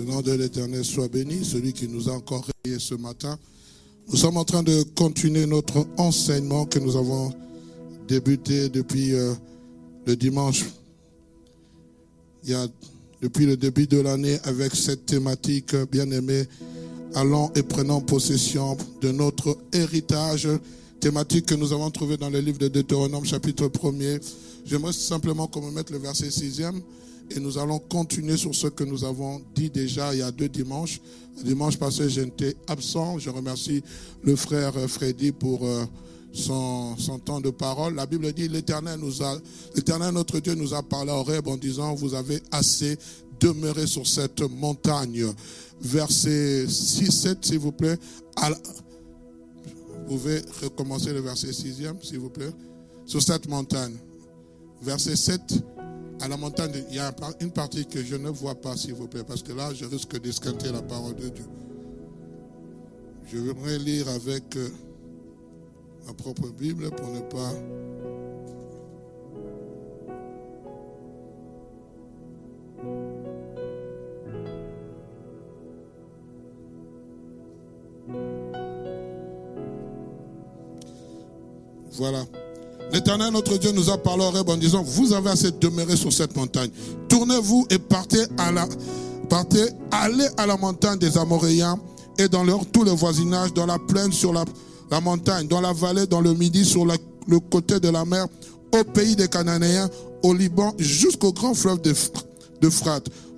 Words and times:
Le 0.00 0.06
nom 0.06 0.22
de 0.22 0.32
l'Éternel 0.32 0.82
soit 0.82 1.08
béni, 1.08 1.44
celui 1.44 1.74
qui 1.74 1.86
nous 1.86 2.08
a 2.08 2.12
encore 2.12 2.46
réveillés 2.64 2.80
ce 2.80 2.94
matin. 2.94 3.38
Nous 4.08 4.16
sommes 4.16 4.38
en 4.38 4.44
train 4.44 4.62
de 4.62 4.82
continuer 4.94 5.44
notre 5.44 5.86
enseignement 5.98 6.64
que 6.64 6.78
nous 6.78 6.96
avons 6.96 7.34
débuté 8.08 8.70
depuis 8.70 9.12
euh, 9.12 9.34
le 10.06 10.16
dimanche. 10.16 10.64
Depuis 13.20 13.44
le 13.44 13.58
début 13.58 13.86
de 13.86 14.00
l'année 14.00 14.38
avec 14.44 14.74
cette 14.74 15.04
thématique 15.04 15.76
bien 15.92 16.10
aimée, 16.10 16.44
allons 17.14 17.52
et 17.54 17.62
prenons 17.62 18.00
possession 18.00 18.78
de 19.02 19.12
notre 19.12 19.58
héritage, 19.74 20.48
thématique 20.98 21.44
que 21.44 21.54
nous 21.54 21.74
avons 21.74 21.90
trouvée 21.90 22.16
dans 22.16 22.30
le 22.30 22.40
livre 22.40 22.58
de 22.58 22.68
Deutéronome 22.68 23.26
chapitre 23.26 23.66
1er. 23.66 24.18
J'aimerais 24.64 24.94
simplement 24.94 25.46
qu'on 25.46 25.60
me 25.60 25.72
mette 25.72 25.90
le 25.90 25.98
verset 25.98 26.30
6 26.30 26.62
et 27.30 27.40
nous 27.40 27.58
allons 27.58 27.78
continuer 27.78 28.36
sur 28.36 28.54
ce 28.54 28.66
que 28.66 28.84
nous 28.84 29.04
avons 29.04 29.40
dit 29.54 29.70
déjà 29.70 30.12
il 30.14 30.18
y 30.18 30.22
a 30.22 30.30
deux 30.30 30.48
dimanches. 30.48 31.00
Dimanche 31.44 31.78
passé, 31.78 32.08
j'étais 32.10 32.56
absent. 32.66 33.18
Je 33.18 33.30
remercie 33.30 33.82
le 34.22 34.36
frère 34.36 34.74
Freddy 34.88 35.32
pour 35.32 35.64
euh, 35.64 35.84
son, 36.32 36.96
son 36.98 37.18
temps 37.18 37.40
de 37.40 37.50
parole. 37.50 37.94
La 37.94 38.06
Bible 38.06 38.32
dit, 38.32 38.48
l'Éternel 38.48 38.98
nous 39.00 39.22
a, 39.22 39.38
l'Éternel 39.74 40.12
notre 40.12 40.40
Dieu 40.40 40.54
nous 40.54 40.74
a 40.74 40.82
parlé 40.82 41.12
au 41.12 41.22
rêve 41.22 41.48
en 41.48 41.56
disant, 41.56 41.94
vous 41.94 42.14
avez 42.14 42.42
assez 42.50 42.98
demeuré 43.38 43.86
sur 43.86 44.06
cette 44.06 44.40
montagne. 44.42 45.26
Verset 45.80 46.66
6, 46.68 47.10
7, 47.10 47.44
s'il 47.44 47.58
vous 47.58 47.72
plaît. 47.72 47.96
vous 48.36 50.04
pouvez 50.08 50.42
recommencer 50.62 51.12
le 51.12 51.20
verset 51.20 51.50
6e, 51.50 52.02
s'il 52.02 52.18
vous 52.18 52.28
plaît. 52.28 52.52
Sur 53.06 53.22
cette 53.22 53.48
montagne. 53.48 53.94
Verset 54.82 55.16
7 55.16 55.40
à 56.20 56.28
la 56.28 56.36
montagne, 56.36 56.84
il 56.90 56.96
y 56.96 56.98
a 56.98 57.12
une 57.40 57.50
partie 57.50 57.86
que 57.86 58.02
je 58.02 58.16
ne 58.16 58.28
vois 58.28 58.54
pas, 58.54 58.76
s'il 58.76 58.94
vous 58.94 59.08
plaît, 59.08 59.24
parce 59.24 59.42
que 59.42 59.52
là, 59.52 59.72
je 59.72 59.86
risque 59.86 60.20
d'escanter 60.20 60.70
la 60.70 60.82
parole 60.82 61.16
de 61.16 61.28
Dieu. 61.28 61.46
Je 63.32 63.38
voudrais 63.38 63.78
lire 63.78 64.08
avec 64.08 64.56
euh, 64.56 64.68
ma 66.06 66.12
propre 66.14 66.48
Bible 66.48 66.90
pour 66.90 67.08
ne 67.08 67.20
pas... 67.20 67.52
Voilà. 81.92 82.24
L'Éternel, 82.92 83.32
notre 83.32 83.56
Dieu, 83.56 83.70
nous 83.72 83.88
a 83.90 83.98
parlé 83.98 84.24
au 84.24 84.50
en 84.50 84.56
disant, 84.56 84.82
vous 84.82 85.12
avez 85.12 85.30
assez 85.30 85.52
demeuré 85.52 85.96
sur 85.96 86.12
cette 86.12 86.36
montagne. 86.36 86.70
Tournez-vous 87.08 87.66
et 87.70 87.78
partez 87.78 88.22
à 88.36 88.50
la, 88.50 88.66
partez, 89.28 89.64
allez 89.92 90.26
à 90.36 90.46
la 90.46 90.56
montagne 90.56 90.98
des 90.98 91.16
Amoréens 91.16 91.78
et 92.18 92.28
dans 92.28 92.42
leur, 92.42 92.66
tout 92.66 92.82
le 92.82 92.90
voisinage, 92.90 93.54
dans 93.54 93.66
la 93.66 93.78
plaine, 93.78 94.12
sur 94.12 94.32
la, 94.32 94.44
la 94.90 95.00
montagne, 95.00 95.46
dans 95.46 95.60
la 95.60 95.72
vallée, 95.72 96.06
dans 96.06 96.20
le 96.20 96.34
midi, 96.34 96.64
sur 96.64 96.84
le 96.84 97.38
côté 97.38 97.78
de 97.78 97.88
la 97.88 98.04
mer, 98.04 98.26
au 98.72 98.84
pays 98.84 99.14
des 99.14 99.28
Cananéens, 99.28 99.88
au 100.22 100.34
Liban, 100.34 100.74
jusqu'au 100.78 101.32
grand 101.32 101.54
fleuve 101.54 101.80
de, 101.82 101.94
de 102.60 102.68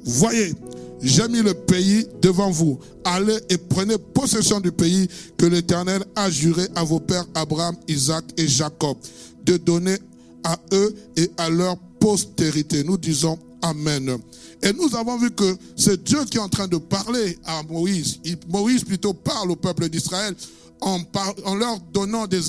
Voyez, 0.05 0.55
j'ai 1.03 1.29
mis 1.29 1.43
le 1.43 1.55
pays 1.55 2.07
devant 2.21 2.51
vous. 2.51 2.79
Allez 3.05 3.37
et 3.51 3.59
prenez 3.59 3.99
possession 3.99 4.61
du 4.61 4.73
pays 4.73 5.09
que 5.37 5.47
l'Éternel 5.47 6.05
a 6.17 6.31
juré 6.31 6.67
à 6.75 6.85
vos 6.85 7.01
pères 7.01 7.27
Abraham, 7.35 7.77
Isaac 7.89 8.25
et 8.37 8.47
Jacob 8.47 8.97
de 9.45 9.57
donner 9.57 9.97
à 10.45 10.59
eux 10.73 10.95
et 11.17 11.31
à 11.37 11.49
leur 11.49 11.77
postérité. 12.01 12.85
Nous 12.85 12.99
disons 12.99 13.39
Amen. 13.63 14.19
Et 14.63 14.73
nous 14.73 14.95
avons 14.97 15.17
vu 15.19 15.31
que 15.31 15.57
c'est 15.77 16.03
Dieu 16.03 16.25
qui 16.25 16.37
est 16.37 16.41
en 16.41 16.49
train 16.49 16.67
de 16.67 16.77
parler 16.77 17.39
à 17.45 17.63
Moïse. 17.63 18.21
Moïse 18.49 18.85
plutôt 18.85 19.15
parle 19.15 19.53
au 19.53 19.57
peuple 19.57 19.89
d'Israël 19.89 20.35
en, 20.83 21.55
leur 21.55 21.79
donnant 21.93 22.27
des, 22.27 22.41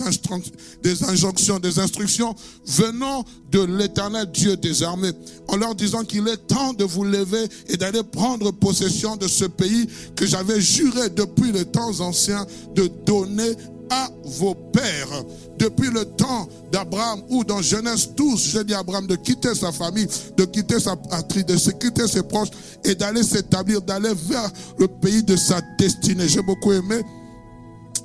des 0.81 1.03
injonctions, 1.03 1.59
des 1.59 1.79
instructions 1.79 2.35
venant 2.65 3.23
de 3.51 3.61
l'éternel 3.61 4.25
Dieu 4.31 4.57
des 4.57 4.81
armées, 4.81 5.11
en 5.47 5.57
leur 5.57 5.75
disant 5.75 6.03
qu'il 6.03 6.27
est 6.27 6.47
temps 6.47 6.73
de 6.73 6.83
vous 6.83 7.03
lever 7.03 7.45
et 7.67 7.77
d'aller 7.77 8.01
prendre 8.03 8.51
possession 8.51 9.15
de 9.17 9.27
ce 9.27 9.45
pays 9.45 9.87
que 10.15 10.25
j'avais 10.25 10.59
juré 10.59 11.09
depuis 11.09 11.51
les 11.51 11.65
temps 11.65 11.99
anciens 11.99 12.45
de 12.75 12.89
donner 13.05 13.51
à 13.89 14.09
vos 14.23 14.55
pères. 14.55 15.23
Depuis 15.57 15.89
le 15.89 16.05
temps 16.05 16.47
d'Abraham 16.71 17.21
ou 17.29 17.43
dans 17.43 17.61
Genèse 17.61 18.09
12, 18.15 18.41
j'ai 18.51 18.63
dit 18.63 18.73
à 18.73 18.79
Abraham 18.79 19.07
de 19.07 19.15
quitter 19.15 19.53
sa 19.55 19.71
famille, 19.71 20.07
de 20.37 20.45
quitter 20.45 20.79
sa 20.79 20.95
patrie, 20.95 21.43
de 21.43 21.55
quitter 21.55 22.07
ses 22.07 22.23
proches 22.23 22.49
et 22.83 22.95
d'aller 22.95 23.23
s'établir, 23.23 23.81
d'aller 23.81 24.13
vers 24.13 24.49
le 24.77 24.87
pays 24.87 25.23
de 25.23 25.35
sa 25.35 25.61
destinée. 25.77 26.27
J'ai 26.27 26.41
beaucoup 26.41 26.71
aimé 26.71 27.01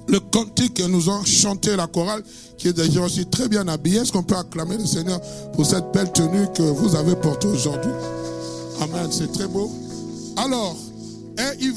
le 0.09 0.21
cantique 0.21 0.75
que 0.75 0.85
nous 0.85 1.09
avons 1.09 1.25
chanté 1.25 1.77
la 1.77 1.87
chorale, 1.87 2.23
qui 2.57 2.69
est 2.69 2.73
déjà 2.73 3.03
aussi 3.03 3.27
très 3.27 3.49
bien 3.49 3.69
habillé. 3.69 4.01
Est-ce 4.01 4.13
qu'on 4.13 4.23
peut 4.23 4.37
acclamer 4.37 4.79
le 4.79 4.87
Seigneur 4.87 5.21
pour 5.53 5.67
cette 5.67 5.93
belle 5.93 6.11
tenue 6.13 6.47
que 6.55 6.63
vous 6.63 6.97
avez 6.97 7.15
portée 7.15 7.49
aujourd'hui? 7.49 7.93
Amen, 8.81 9.09
c'est 9.11 9.31
très 9.33 9.47
beau. 9.47 9.71
Alors, 10.37 10.77
et 11.39 11.57
ils 11.61 11.73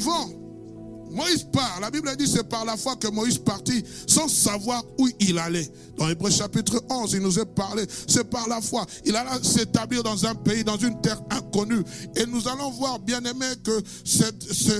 Moïse 1.11 1.43
part. 1.51 1.79
La 1.81 1.91
Bible 1.91 2.09
dit 2.17 2.27
c'est 2.27 2.47
par 2.47 2.65
la 2.65 2.77
foi 2.77 2.95
que 2.95 3.07
Moïse 3.07 3.37
partit 3.37 3.83
sans 4.07 4.27
savoir 4.27 4.83
où 4.97 5.07
il 5.19 5.37
allait. 5.37 5.69
Dans 5.97 6.09
Hébreu 6.09 6.31
chapitre 6.31 6.83
11, 6.89 7.13
il 7.13 7.19
nous 7.19 7.39
est 7.39 7.45
parlé. 7.45 7.85
C'est 8.07 8.23
par 8.23 8.47
la 8.47 8.61
foi. 8.61 8.85
Il 9.05 9.15
alla 9.15 9.41
s'établir 9.43 10.03
dans 10.03 10.25
un 10.25 10.35
pays, 10.35 10.63
dans 10.63 10.77
une 10.77 10.99
terre 11.01 11.21
inconnue. 11.29 11.83
Et 12.15 12.25
nous 12.25 12.47
allons 12.47 12.71
voir, 12.71 12.99
bien 12.99 13.23
aimé, 13.23 13.45
que 13.63 13.81
cette, 14.03 14.41
ce, 14.41 14.71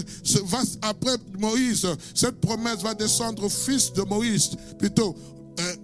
après 0.81 1.15
Moïse, 1.37 1.87
cette 2.15 2.39
promesse 2.39 2.81
va 2.81 2.93
descendre 2.93 3.43
au 3.43 3.49
fils 3.49 3.93
de 3.93 4.01
Moïse. 4.03 4.51
Plutôt, 4.79 5.15
euh, 5.59 5.75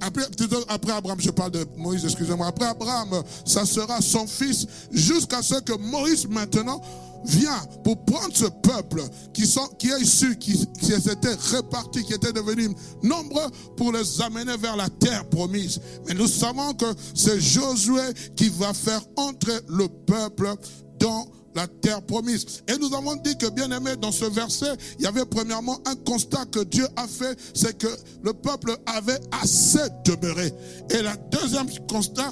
après, 0.00 0.24
après 0.68 0.92
Abraham, 0.92 1.20
je 1.20 1.30
parle 1.30 1.50
de 1.50 1.66
Moïse, 1.76 2.04
excusez-moi. 2.04 2.46
Après 2.46 2.66
Abraham, 2.66 3.22
ça 3.44 3.66
sera 3.66 4.00
son 4.00 4.26
fils 4.26 4.66
jusqu'à 4.90 5.42
ce 5.42 5.60
que 5.60 5.76
Moïse 5.76 6.26
maintenant 6.26 6.80
vient 7.24 7.60
pour 7.84 8.04
prendre 8.04 8.34
ce 8.34 8.46
peuple 8.46 9.02
qui, 9.32 9.46
sont, 9.46 9.66
qui 9.78 9.88
est 9.88 10.00
issu, 10.00 10.38
qui, 10.38 10.66
qui 10.80 10.86
s'était 10.86 11.34
réparti, 11.50 12.04
qui 12.04 12.14
était 12.14 12.32
devenu 12.32 12.68
nombreux 13.02 13.48
pour 13.76 13.92
les 13.92 14.20
amener 14.22 14.56
vers 14.56 14.76
la 14.76 14.88
terre 14.88 15.28
promise. 15.28 15.80
Mais 16.06 16.14
nous 16.14 16.28
savons 16.28 16.74
que 16.74 16.86
c'est 17.14 17.40
Josué 17.40 18.02
qui 18.36 18.48
va 18.48 18.72
faire 18.72 19.02
entrer 19.16 19.58
le 19.68 19.88
peuple 19.88 20.54
dans 20.98 21.26
la 21.54 21.66
terre 21.66 22.02
promise. 22.02 22.62
Et 22.68 22.76
nous 22.78 22.94
avons 22.94 23.16
dit 23.16 23.36
que, 23.36 23.46
bien 23.50 23.70
aimé, 23.70 23.96
dans 24.00 24.12
ce 24.12 24.24
verset, 24.24 24.72
il 24.98 25.04
y 25.04 25.06
avait 25.06 25.24
premièrement 25.24 25.78
un 25.86 25.96
constat 25.96 26.44
que 26.46 26.60
Dieu 26.60 26.86
a 26.96 27.06
fait, 27.06 27.36
c'est 27.54 27.76
que 27.76 27.88
le 28.22 28.32
peuple 28.32 28.76
avait 28.86 29.18
assez 29.42 29.88
demeuré. 30.04 30.52
Et 30.90 31.02
la 31.02 31.16
deuxième 31.16 31.68
constat, 31.88 32.30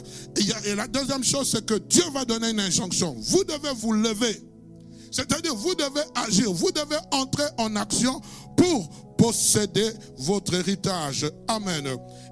et 0.64 0.74
la 0.74 0.86
deuxième 0.86 1.24
chose, 1.24 1.50
c'est 1.50 1.66
que 1.66 1.74
Dieu 1.74 2.04
va 2.12 2.24
donner 2.24 2.50
une 2.50 2.60
injonction. 2.60 3.16
Vous 3.18 3.44
devez 3.44 3.72
vous 3.76 3.92
lever 3.92 4.47
c'est-à-dire, 5.10 5.54
vous 5.54 5.74
devez 5.74 6.02
agir, 6.14 6.52
vous 6.52 6.70
devez 6.70 6.98
entrer 7.12 7.46
en 7.58 7.74
action 7.76 8.20
pour 8.56 8.88
posséder 9.18 9.90
votre 10.18 10.54
héritage. 10.54 11.26
Amen. 11.48 11.86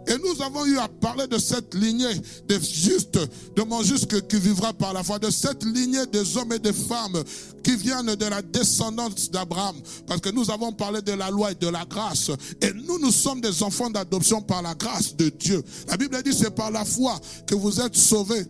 Et 0.07 0.15
nous 0.19 0.41
avons 0.41 0.65
eu 0.67 0.79
à 0.79 0.87
parler 0.87 1.27
de 1.27 1.37
cette 1.37 1.75
lignée 1.75 2.15
des 2.49 2.61
justes, 2.61 3.19
de 3.57 3.63
mon 3.63 3.83
juste 3.83 4.27
qui 4.29 4.39
vivra 4.39 4.73
par 4.73 4.93
la 4.93 5.03
foi, 5.03 5.19
de 5.19 5.31
cette 5.31 5.65
lignée 5.65 6.07
des 6.07 6.37
hommes 6.37 6.53
et 6.53 6.61
des 6.61 6.73
femmes 6.73 7.23
qui 7.65 7.75
viennent 7.75 8.15
de 8.15 8.27
la 8.27 8.41
descendance 8.41 9.31
d'Abraham. 9.31 9.75
Parce 10.07 10.21
que 10.21 10.31
nous 10.31 10.49
avons 10.49 10.73
parlé 10.73 11.03
de 11.03 11.13
la 11.13 11.29
loi 11.31 11.51
et 11.51 11.57
de 11.57 11.67
la 11.67 11.85
grâce. 11.85 12.31
Et 12.63 12.73
nous, 12.73 13.01
nous 13.01 13.11
sommes 13.11 13.41
des 13.41 13.65
enfants 13.65 13.91
d'adoption 13.91 14.41
par 14.41 14.63
la 14.63 14.75
grâce 14.75 15.17
de 15.17 15.29
Dieu. 15.29 15.65
La 15.89 15.97
Bible 15.97 16.23
dit 16.23 16.33
c'est 16.33 16.55
par 16.55 16.71
la 16.71 16.85
foi 16.85 17.21
que 17.49 17.57
vous 17.57 17.81
êtes 17.81 17.97
sauvés. 17.97 18.47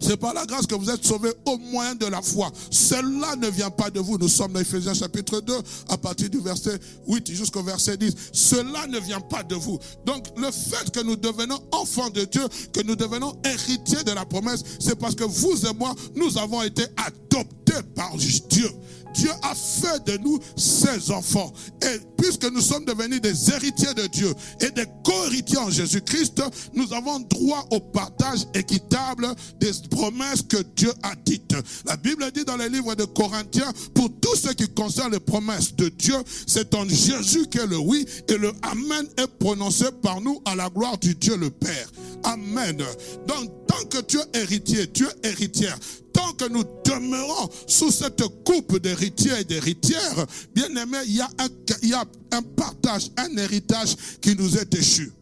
C'est 0.00 0.16
par 0.16 0.34
la 0.34 0.46
grâce 0.46 0.66
que 0.66 0.74
vous 0.74 0.90
êtes 0.90 1.04
sauvés 1.04 1.32
au 1.44 1.58
moyen 1.58 1.94
de 1.94 2.06
la 2.06 2.22
foi. 2.22 2.50
Cela 2.70 3.36
ne 3.36 3.48
vient 3.48 3.70
pas 3.70 3.90
de 3.90 4.00
vous. 4.00 4.18
Nous 4.18 4.28
sommes 4.28 4.52
dans 4.52 4.60
Ephésiens 4.60 4.94
chapitre 4.94 5.40
2, 5.40 5.54
à 5.88 5.96
partir 5.96 6.30
du 6.30 6.38
verset 6.38 6.78
8 7.06 7.32
jusqu'au 7.32 7.62
verset 7.62 7.96
10. 7.96 8.14
Cela 8.32 8.86
ne 8.86 8.98
vient 9.00 9.20
pas 9.20 9.42
de 9.42 9.54
vous. 9.54 9.78
Donc, 10.04 10.26
le 10.36 10.50
fait 10.50 10.90
que 10.92 11.00
nous 11.00 11.16
devenons 11.16 11.58
enfants 11.72 12.10
de 12.10 12.24
Dieu, 12.24 12.46
que 12.72 12.82
nous 12.82 12.96
devenons 12.96 13.36
héritiers 13.44 14.04
de 14.04 14.12
la 14.12 14.24
promesse, 14.24 14.62
c'est 14.78 14.98
parce 14.98 15.14
que 15.14 15.24
vous 15.24 15.66
et 15.66 15.74
moi, 15.74 15.94
nous 16.14 16.38
avons 16.38 16.62
été 16.62 16.84
adoptés 16.96 17.82
par 17.94 18.16
Dieu. 18.16 18.70
Dieu 19.14 19.30
a 19.42 19.54
fait 19.54 20.04
de 20.04 20.18
nous 20.18 20.38
ses 20.56 21.10
enfants. 21.10 21.52
Et 21.82 22.00
puisque 22.16 22.50
nous 22.50 22.60
sommes 22.60 22.84
devenus 22.84 23.20
des 23.20 23.50
héritiers 23.50 23.94
de 23.94 24.06
Dieu 24.06 24.32
et 24.60 24.70
des 24.70 24.86
co-héritiers 25.04 25.58
en 25.58 25.70
Jésus-Christ, 25.70 26.42
nous 26.74 26.92
avons 26.92 27.20
droit 27.20 27.66
au 27.70 27.80
partage 27.80 28.46
équitable 28.54 29.28
des 29.60 29.72
promesses 29.90 30.42
que 30.42 30.62
Dieu 30.76 30.92
a 31.02 31.14
dites. 31.24 31.54
La 31.86 31.96
Bible 31.96 32.30
dit 32.32 32.44
dans 32.44 32.56
les 32.56 32.68
livres 32.68 32.94
de 32.94 33.04
Corinthiens, 33.04 33.72
pour 33.94 34.10
tout 34.20 34.36
ce 34.36 34.52
qui 34.52 34.68
concerne 34.68 35.12
les 35.12 35.20
promesses 35.20 35.74
de 35.74 35.88
Dieu, 35.88 36.16
c'est 36.46 36.74
en 36.74 36.86
Jésus 36.88 37.46
que 37.50 37.60
le 37.60 37.78
oui 37.78 38.06
et 38.28 38.36
le 38.36 38.52
Amen 38.62 39.06
est 39.16 39.26
prononcé 39.38 39.86
par 40.02 40.20
nous 40.20 40.40
à 40.44 40.54
la 40.54 40.68
gloire 40.68 40.98
du 40.98 41.14
Dieu 41.14 41.36
le 41.36 41.50
Père. 41.50 41.90
Amen. 42.24 42.82
Donc, 43.26 43.50
tant 43.68 43.84
que 43.84 43.98
tu 43.98 44.18
es 44.18 44.40
héritier, 44.40 44.90
tu 44.90 45.04
es 45.04 45.28
héritière, 45.28 45.78
tant 46.12 46.32
que 46.32 46.48
nous 46.48 46.64
demeurons 46.84 47.48
sous 47.68 47.92
cette 47.92 48.22
coupe 48.44 48.78
d'héritiers 48.80 49.40
et 49.40 49.44
d'héritières, 49.44 50.26
bien 50.54 50.68
aimé, 50.74 50.98
il 51.06 51.16
y, 51.16 51.20
a 51.20 51.28
un, 51.38 51.48
y 51.86 51.92
a 51.92 52.04
un 52.32 52.42
partage, 52.42 53.10
un 53.16 53.36
héritage 53.36 53.94
qui 54.20 54.34
nous 54.34 54.56
est 54.56 54.74
échu. 54.74 55.12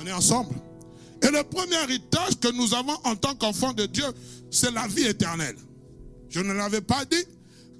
On 0.00 0.06
est 0.06 0.12
ensemble. 0.12 0.54
Et 1.22 1.30
le 1.30 1.42
premier 1.44 1.76
héritage 1.84 2.38
que 2.38 2.52
nous 2.52 2.74
avons 2.74 2.96
en 3.04 3.16
tant 3.16 3.34
qu'enfants 3.34 3.72
de 3.72 3.86
Dieu, 3.86 4.04
c'est 4.50 4.70
la 4.72 4.86
vie 4.86 5.06
éternelle. 5.06 5.56
Je 6.28 6.40
ne 6.40 6.52
l'avais 6.52 6.82
pas 6.82 7.04
dit, 7.06 7.24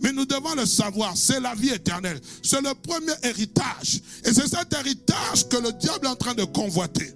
mais 0.00 0.12
nous 0.12 0.24
devons 0.24 0.54
le 0.54 0.64
savoir, 0.64 1.16
c'est 1.16 1.40
la 1.40 1.54
vie 1.54 1.70
éternelle. 1.70 2.20
C'est 2.42 2.62
le 2.62 2.72
premier 2.74 3.12
héritage. 3.22 4.00
Et 4.24 4.32
c'est 4.32 4.48
cet 4.48 4.72
héritage 4.72 5.48
que 5.48 5.56
le 5.56 5.72
diable 5.72 6.06
est 6.06 6.10
en 6.10 6.16
train 6.16 6.34
de 6.34 6.44
convoiter. 6.44 7.12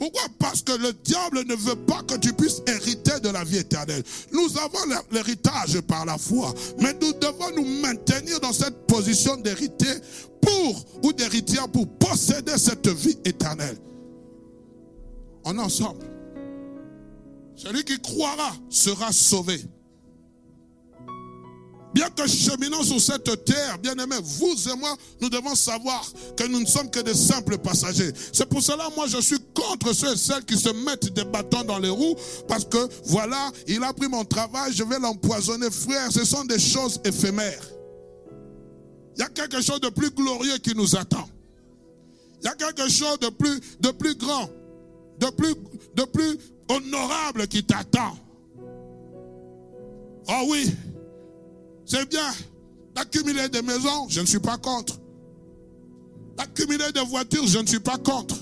Pourquoi 0.00 0.22
Parce 0.38 0.62
que 0.62 0.72
le 0.72 0.94
diable 0.94 1.44
ne 1.46 1.54
veut 1.54 1.76
pas 1.76 2.02
que 2.02 2.16
tu 2.16 2.32
puisses 2.32 2.62
hériter 2.66 3.20
de 3.20 3.28
la 3.28 3.44
vie 3.44 3.58
éternelle. 3.58 4.02
Nous 4.32 4.48
avons 4.56 4.78
l'héritage 5.10 5.78
par 5.82 6.06
la 6.06 6.16
foi, 6.16 6.54
mais 6.78 6.94
nous 6.94 7.12
devons 7.12 7.54
nous 7.54 7.66
maintenir 7.82 8.40
dans 8.40 8.54
cette 8.54 8.86
position 8.86 9.36
d'héritier 9.36 9.92
pour, 10.40 10.86
ou 11.02 11.12
d'héritière 11.12 11.68
pour 11.68 11.86
posséder 11.98 12.56
cette 12.56 12.88
vie 12.88 13.18
éternelle. 13.26 13.76
On 15.44 15.58
est 15.58 15.62
ensemble. 15.62 16.06
Celui 17.54 17.84
qui 17.84 18.00
croira 18.00 18.54
sera 18.70 19.12
sauvé. 19.12 19.60
Bien 21.92 22.08
que 22.10 22.26
cheminons 22.28 22.84
sur 22.84 23.00
cette 23.00 23.44
terre, 23.44 23.78
bien 23.78 23.94
aimé, 23.94 24.16
vous 24.22 24.68
et 24.68 24.76
moi, 24.76 24.96
nous 25.20 25.28
devons 25.28 25.56
savoir 25.56 26.04
que 26.36 26.46
nous 26.46 26.60
ne 26.60 26.66
sommes 26.66 26.88
que 26.88 27.00
des 27.00 27.14
simples 27.14 27.58
passagers. 27.58 28.12
C'est 28.32 28.48
pour 28.48 28.62
cela, 28.62 28.88
moi, 28.94 29.06
je 29.08 29.20
suis 29.20 29.38
contre 29.54 29.92
ceux 29.92 30.12
et 30.12 30.16
celles 30.16 30.44
qui 30.44 30.56
se 30.56 30.68
mettent 30.84 31.12
des 31.12 31.24
bâtons 31.24 31.64
dans 31.64 31.78
les 31.78 31.88
roues 31.88 32.14
parce 32.46 32.64
que, 32.64 32.88
voilà, 33.06 33.50
il 33.66 33.82
a 33.82 33.92
pris 33.92 34.08
mon 34.08 34.24
travail, 34.24 34.72
je 34.72 34.84
vais 34.84 35.00
l'empoisonner. 35.00 35.68
Frère, 35.70 36.12
ce 36.12 36.24
sont 36.24 36.44
des 36.44 36.60
choses 36.60 37.00
éphémères. 37.04 37.66
Il 39.16 39.20
y 39.20 39.24
a 39.24 39.28
quelque 39.28 39.60
chose 39.60 39.80
de 39.80 39.88
plus 39.88 40.10
glorieux 40.10 40.58
qui 40.58 40.74
nous 40.76 40.94
attend. 40.96 41.28
Il 42.40 42.46
y 42.46 42.48
a 42.48 42.54
quelque 42.54 42.88
chose 42.88 43.18
de 43.18 43.30
plus, 43.30 43.60
de 43.80 43.90
plus 43.90 44.14
grand, 44.14 44.48
de 45.18 45.26
plus, 45.30 45.54
de 45.94 46.04
plus 46.04 46.38
honorable 46.68 47.48
qui 47.48 47.64
t'attend. 47.64 48.16
Oh 50.28 50.46
oui, 50.48 50.72
c'est 51.90 52.08
bien 52.08 52.30
d'accumuler 52.94 53.48
des 53.48 53.62
maisons, 53.62 54.08
je 54.08 54.20
ne 54.20 54.26
suis 54.26 54.38
pas 54.38 54.56
contre. 54.58 55.00
D'accumuler 56.36 56.92
des 56.92 57.04
voitures, 57.04 57.46
je 57.48 57.58
ne 57.58 57.66
suis 57.66 57.80
pas 57.80 57.98
contre. 57.98 58.36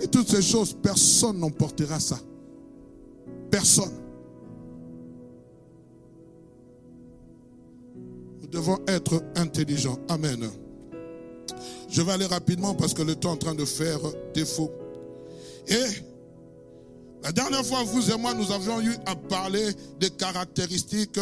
Et 0.00 0.08
toutes 0.08 0.28
ces 0.28 0.40
choses, 0.40 0.74
personne 0.82 1.38
n'emportera 1.38 2.00
ça. 2.00 2.18
Personne. 3.50 3.92
Nous 8.40 8.48
devons 8.48 8.78
être 8.88 9.22
intelligents. 9.36 9.98
Amen. 10.08 10.48
Je 11.90 12.00
vais 12.00 12.12
aller 12.12 12.26
rapidement 12.26 12.74
parce 12.74 12.94
que 12.94 13.02
le 13.02 13.14
temps 13.14 13.32
est 13.32 13.34
en 13.34 13.36
train 13.36 13.54
de 13.54 13.64
faire 13.66 14.00
défaut. 14.32 14.72
Et 15.68 15.84
la 17.22 17.30
dernière 17.30 17.64
fois, 17.64 17.82
vous 17.84 18.10
et 18.10 18.16
moi, 18.16 18.32
nous 18.32 18.50
avions 18.50 18.80
eu 18.80 18.94
à 19.04 19.14
parler 19.14 19.66
des 20.00 20.10
caractéristiques 20.10 21.20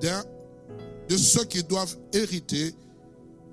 de 0.00 1.16
ceux 1.16 1.44
qui 1.44 1.62
doivent 1.62 1.96
hériter 2.12 2.74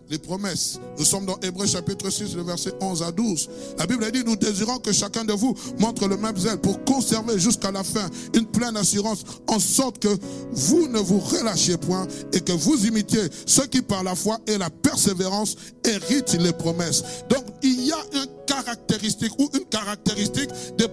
les 0.09 0.17
promesses. 0.19 0.79
Nous 0.97 1.05
sommes 1.05 1.25
dans 1.25 1.39
Hébreu 1.41 1.65
chapitre 1.65 2.09
6, 2.09 2.35
le 2.35 2.43
verset 2.43 2.73
11 2.79 3.03
à 3.03 3.11
12. 3.11 3.49
La 3.79 3.87
Bible 3.87 4.11
dit, 4.11 4.23
nous 4.23 4.35
désirons 4.35 4.77
que 4.77 4.91
chacun 4.91 5.25
de 5.25 5.33
vous 5.33 5.55
montre 5.79 6.07
le 6.07 6.17
même 6.17 6.37
zèle 6.37 6.59
pour 6.59 6.83
conserver 6.85 7.39
jusqu'à 7.39 7.71
la 7.71 7.83
fin 7.83 8.07
une 8.33 8.45
pleine 8.45 8.77
assurance, 8.77 9.23
en 9.47 9.59
sorte 9.59 9.99
que 9.99 10.15
vous 10.51 10.87
ne 10.87 10.99
vous 10.99 11.19
relâchiez 11.19 11.77
point 11.77 12.07
et 12.33 12.39
que 12.39 12.51
vous 12.51 12.85
imitiez 12.85 13.23
ceux 13.45 13.65
qui 13.65 13.81
par 13.81 14.03
la 14.03 14.15
foi 14.15 14.37
et 14.47 14.57
la 14.57 14.69
persévérance 14.69 15.55
héritent 15.83 16.33
les 16.33 16.53
promesses. 16.53 17.03
Donc, 17.29 17.45
il 17.63 17.85
y 17.85 17.91
a 17.91 17.97
un 18.13 18.25
caractéristique 18.45 19.37
ou 19.39 19.49
une 19.53 19.65
caractéristique 19.65 20.49
des 20.77 20.87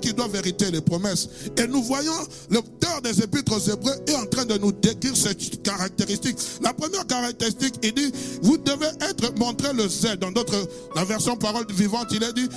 qui 0.00 0.12
doivent 0.12 0.34
hériter 0.34 0.70
les 0.70 0.80
promesses. 0.80 1.28
Et 1.56 1.66
nous 1.66 1.82
voyons 1.82 2.12
l'auteur 2.50 3.02
des 3.02 3.22
épîtres 3.22 3.56
aux 3.56 3.70
Hébreux 3.70 3.94
est 4.06 4.14
en 4.14 4.26
train 4.26 4.44
de 4.44 4.56
nous 4.58 4.72
décrire 4.72 5.16
cette 5.16 5.62
caractéristique. 5.62 6.38
La 6.62 6.72
première 6.72 7.06
caractéristique, 7.06 7.74
il 7.82 7.94
dit, 7.94 8.12
vous 8.42 8.56
devez 8.58 8.88
être 9.00 9.38
montré 9.38 9.72
le 9.72 9.88
zèle. 9.88 10.18
Dans 10.18 10.32
d'autres, 10.32 10.68
la 10.94 11.04
version 11.04 11.36
parole 11.36 11.66
vivante, 11.70 12.08
il 12.12 12.24
a 12.24 12.32
dit, 12.32 12.48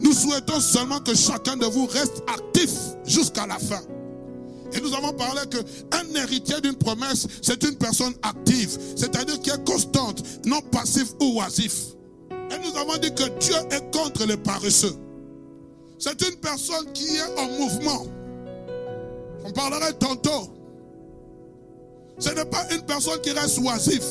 nous 0.00 0.12
souhaitons 0.12 0.60
seulement 0.60 1.00
que 1.00 1.14
chacun 1.14 1.56
de 1.56 1.66
vous 1.66 1.86
reste 1.86 2.22
actif 2.26 2.70
jusqu'à 3.04 3.46
la 3.46 3.58
fin. 3.58 3.80
Et 4.72 4.80
nous 4.80 4.92
avons 4.94 5.12
parlé 5.12 5.42
que 5.48 5.58
un 5.96 6.20
héritier 6.20 6.60
d'une 6.60 6.74
promesse, 6.74 7.26
c'est 7.40 7.62
une 7.62 7.76
personne 7.76 8.14
active, 8.22 8.76
c'est-à-dire 8.96 9.40
qui 9.40 9.50
est 9.50 9.64
constante, 9.64 10.22
non 10.44 10.60
passif 10.72 11.06
ou 11.20 11.40
oisif. 11.40 11.94
Et 12.50 12.58
nous 12.58 12.76
avons 12.76 12.96
dit 12.98 13.14
que 13.14 13.38
Dieu 13.38 13.54
est 13.70 13.90
contre 13.92 14.26
les 14.26 14.36
paresseux. 14.36 14.94
C'est 15.98 16.20
une 16.22 16.36
personne 16.36 16.92
qui 16.92 17.16
est 17.16 17.38
en 17.38 17.48
mouvement. 17.58 18.06
On 19.44 19.50
parlerait 19.52 19.94
tantôt. 19.94 20.52
Ce 22.18 22.30
n'est 22.30 22.44
pas 22.44 22.66
une 22.74 22.82
personne 22.82 23.20
qui 23.20 23.30
reste 23.30 23.58
oisif. 23.58 24.02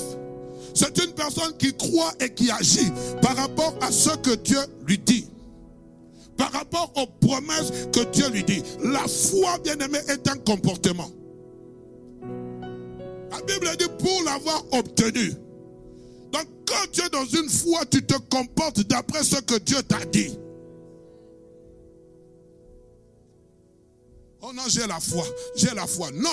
C'est 0.74 1.04
une 1.04 1.12
personne 1.14 1.56
qui 1.58 1.74
croit 1.74 2.14
et 2.20 2.34
qui 2.34 2.52
agit 2.52 2.92
par 3.22 3.36
rapport 3.36 3.76
à 3.82 3.92
ce 3.92 4.16
que 4.18 4.36
Dieu 4.36 4.60
lui 4.88 4.98
dit. 4.98 5.28
Par 6.38 6.52
rapport 6.52 6.92
aux 6.96 7.08
promesses 7.26 7.72
que 7.94 8.04
Dieu 8.12 8.30
lui 8.30 8.44
dit. 8.44 8.62
La 8.84 9.08
foi, 9.08 9.58
bien 9.64 9.78
aimé, 9.80 10.00
est 10.10 10.28
un 10.28 10.38
comportement. 10.38 11.10
La 13.32 13.42
Bible 13.42 13.70
dit 13.78 13.88
pour 14.00 14.24
l'avoir 14.24 14.64
obtenu. 14.72 15.34
Donc 16.32 16.48
quand 16.66 16.92
tu 16.92 17.02
es 17.02 17.10
dans 17.10 17.26
une 17.26 17.50
foi, 17.50 17.86
tu 17.90 18.06
te 18.06 18.16
comportes 18.30 18.82
d'après 18.82 19.24
ce 19.24 19.40
que 19.42 19.58
Dieu 19.60 19.82
t'a 19.84 20.04
dit. 20.06 20.38
Oh 24.48 24.54
non, 24.54 24.64
j'ai 24.68 24.86
la 24.86 25.00
foi, 25.00 25.26
j'ai 25.56 25.74
la 25.74 25.88
foi. 25.88 26.12
Non, 26.12 26.30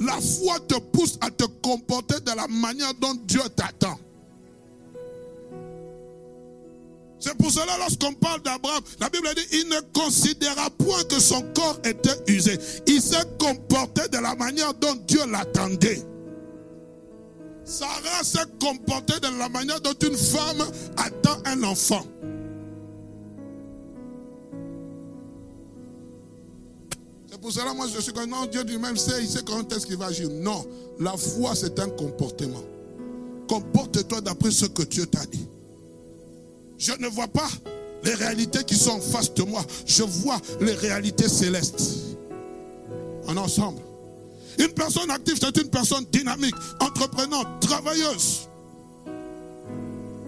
la 0.00 0.20
foi 0.20 0.60
te 0.68 0.78
pousse 0.78 1.18
à 1.20 1.30
te 1.30 1.44
comporter 1.60 2.20
de 2.20 2.30
la 2.30 2.46
manière 2.46 2.94
dont 2.94 3.14
Dieu 3.26 3.40
t'attend. 3.56 3.98
C'est 7.18 7.36
pour 7.36 7.50
cela, 7.50 7.76
lorsqu'on 7.78 8.14
parle 8.14 8.40
d'Abraham, 8.42 8.82
la 9.00 9.08
Bible 9.08 9.28
dit, 9.34 9.46
il 9.52 9.68
ne 9.68 9.80
considéra 9.92 10.70
point 10.70 11.02
que 11.04 11.18
son 11.18 11.42
corps 11.52 11.78
était 11.82 12.32
usé. 12.32 12.56
Il 12.86 13.02
s'est 13.02 13.26
comporté 13.38 14.08
de 14.08 14.18
la 14.18 14.36
manière 14.36 14.72
dont 14.74 14.94
Dieu 15.08 15.20
l'attendait. 15.28 16.02
Sarah 17.64 18.22
s'est 18.22 18.38
comportée 18.60 19.18
de 19.20 19.38
la 19.38 19.48
manière 19.48 19.80
dont 19.80 19.92
une 19.92 20.16
femme 20.16 20.64
attend 20.96 21.42
un 21.44 21.64
enfant. 21.64 22.06
Pour 27.40 27.52
cela, 27.52 27.72
moi, 27.72 27.86
je 27.92 28.00
suis 28.00 28.12
non, 28.28 28.46
Dieu 28.46 28.62
lui-même 28.64 28.96
sait, 28.96 29.22
il 29.22 29.28
sait 29.28 29.42
quand 29.42 29.72
est-ce 29.72 29.86
qu'il 29.86 29.96
va 29.96 30.06
agir. 30.06 30.28
Non, 30.30 30.64
la 30.98 31.16
foi, 31.16 31.54
c'est 31.54 31.78
un 31.78 31.88
comportement. 31.88 32.62
Comporte-toi 33.48 34.20
d'après 34.20 34.50
ce 34.50 34.66
que 34.66 34.82
Dieu 34.82 35.06
t'a 35.06 35.24
dit. 35.26 35.46
Je 36.78 36.92
ne 36.92 37.08
vois 37.08 37.28
pas 37.28 37.48
les 38.04 38.14
réalités 38.14 38.62
qui 38.64 38.74
sont 38.74 38.92
en 38.92 39.00
face 39.00 39.32
de 39.34 39.42
moi. 39.42 39.64
Je 39.86 40.02
vois 40.02 40.38
les 40.60 40.72
réalités 40.72 41.28
célestes. 41.28 41.82
En 43.26 43.36
ensemble. 43.36 43.80
Une 44.58 44.72
personne 44.72 45.10
active, 45.10 45.38
c'est 45.40 45.56
une 45.56 45.70
personne 45.70 46.04
dynamique, 46.12 46.54
entreprenante, 46.80 47.46
travailleuse. 47.60 48.48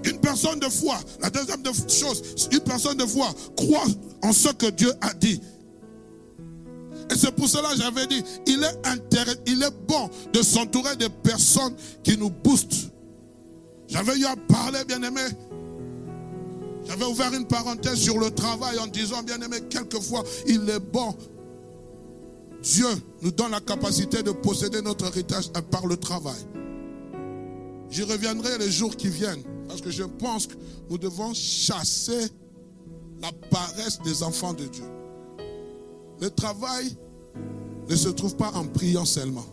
Une 0.04 0.18
personne 0.18 0.58
de 0.58 0.68
foi. 0.68 0.98
La 1.20 1.30
deuxième 1.30 1.62
chose, 1.88 2.22
une 2.50 2.60
personne 2.60 2.96
de 2.96 3.06
foi 3.06 3.28
croit 3.56 3.86
en 4.22 4.32
ce 4.32 4.48
que 4.48 4.70
Dieu 4.70 4.92
a 5.00 5.12
dit. 5.14 5.40
Et 7.10 7.16
c'est 7.16 7.32
pour 7.32 7.48
cela 7.48 7.70
que 7.70 7.78
j'avais 7.78 8.06
dit, 8.06 8.22
il 8.46 8.62
est, 8.62 9.40
il 9.46 9.62
est 9.62 9.86
bon 9.86 10.10
de 10.32 10.42
s'entourer 10.42 10.96
de 10.96 11.08
personnes 11.08 11.74
qui 12.02 12.16
nous 12.16 12.30
boostent. 12.30 12.90
J'avais 13.88 14.18
eu 14.18 14.24
à 14.24 14.36
parler, 14.36 14.84
bien 14.86 15.02
aimé. 15.02 15.22
J'avais 16.86 17.04
ouvert 17.04 17.32
une 17.34 17.46
parenthèse 17.46 17.98
sur 17.98 18.18
le 18.18 18.30
travail 18.30 18.78
en 18.78 18.86
disant, 18.86 19.22
bien 19.22 19.40
aimé, 19.40 19.58
quelquefois, 19.68 20.24
il 20.46 20.68
est 20.68 20.80
bon 20.80 21.14
Dieu 22.62 22.86
nous 23.20 23.32
donne 23.32 23.50
la 23.50 23.60
capacité 23.60 24.22
de 24.22 24.30
posséder 24.30 24.82
notre 24.82 25.06
héritage 25.06 25.50
par 25.70 25.86
le 25.86 25.96
travail. 25.96 26.40
J'y 27.90 28.04
reviendrai 28.04 28.56
les 28.58 28.70
jours 28.70 28.96
qui 28.96 29.08
viennent, 29.08 29.42
parce 29.68 29.80
que 29.80 29.90
je 29.90 30.04
pense 30.04 30.46
que 30.46 30.54
nous 30.88 30.96
devons 30.96 31.34
chasser 31.34 32.28
la 33.20 33.30
paresse 33.50 34.00
des 34.02 34.22
enfants 34.22 34.54
de 34.54 34.64
Dieu. 34.64 34.84
Le 36.22 36.30
travail 36.30 36.96
ne 37.88 37.96
se 37.96 38.08
trouve 38.08 38.36
pas 38.36 38.52
en 38.54 38.64
priant 38.64 39.04
seulement. 39.04 39.44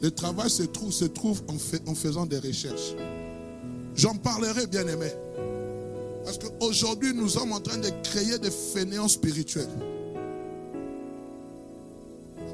Le 0.00 0.12
travail 0.12 0.48
se 0.48 0.62
trouve, 0.62 1.42
en 1.48 1.94
faisant 1.96 2.24
des 2.24 2.38
recherches. 2.38 2.94
J'en 3.96 4.14
parlerai, 4.14 4.68
bien 4.68 4.86
aimé. 4.86 5.08
Parce 6.24 6.38
qu'aujourd'hui, 6.38 7.12
nous 7.14 7.28
sommes 7.28 7.52
en 7.52 7.58
train 7.58 7.78
de 7.78 7.90
créer 8.04 8.38
des 8.38 8.52
fainéants 8.52 9.08
spirituels. 9.08 9.68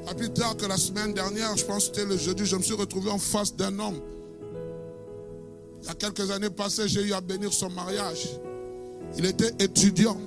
Pas 0.07 0.15
plus 0.15 0.31
tard 0.31 0.57
que 0.57 0.65
la 0.65 0.77
semaine 0.77 1.13
dernière, 1.13 1.55
je 1.55 1.63
pense 1.63 1.89
que 1.89 1.95
c'était 1.97 2.09
le 2.09 2.17
jeudi, 2.17 2.47
je 2.47 2.55
me 2.55 2.63
suis 2.63 2.73
retrouvé 2.73 3.11
en 3.11 3.19
face 3.19 3.55
d'un 3.55 3.77
homme. 3.77 4.01
Il 5.83 5.87
y 5.87 5.91
a 5.91 5.93
quelques 5.93 6.31
années 6.31 6.49
passées, 6.49 6.87
j'ai 6.87 7.03
eu 7.03 7.13
à 7.13 7.21
bénir 7.21 7.53
son 7.53 7.69
mariage. 7.69 8.27
Il 9.19 9.25
était 9.27 9.53
étudiant. 9.63 10.17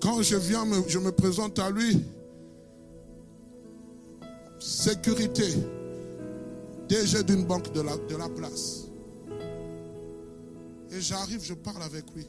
Quand 0.00 0.22
je 0.22 0.36
viens, 0.36 0.64
je 0.88 0.98
me 0.98 1.12
présente 1.12 1.58
à 1.58 1.70
lui. 1.70 2.02
Sécurité. 4.58 5.54
DG 6.88 7.22
d'une 7.24 7.44
banque 7.44 7.72
de 7.72 7.80
la, 7.80 7.96
de 7.96 8.16
la 8.16 8.28
place. 8.28 8.84
Et 10.92 11.00
j'arrive, 11.00 11.42
je 11.42 11.54
parle 11.54 11.82
avec 11.82 12.04
lui. 12.14 12.26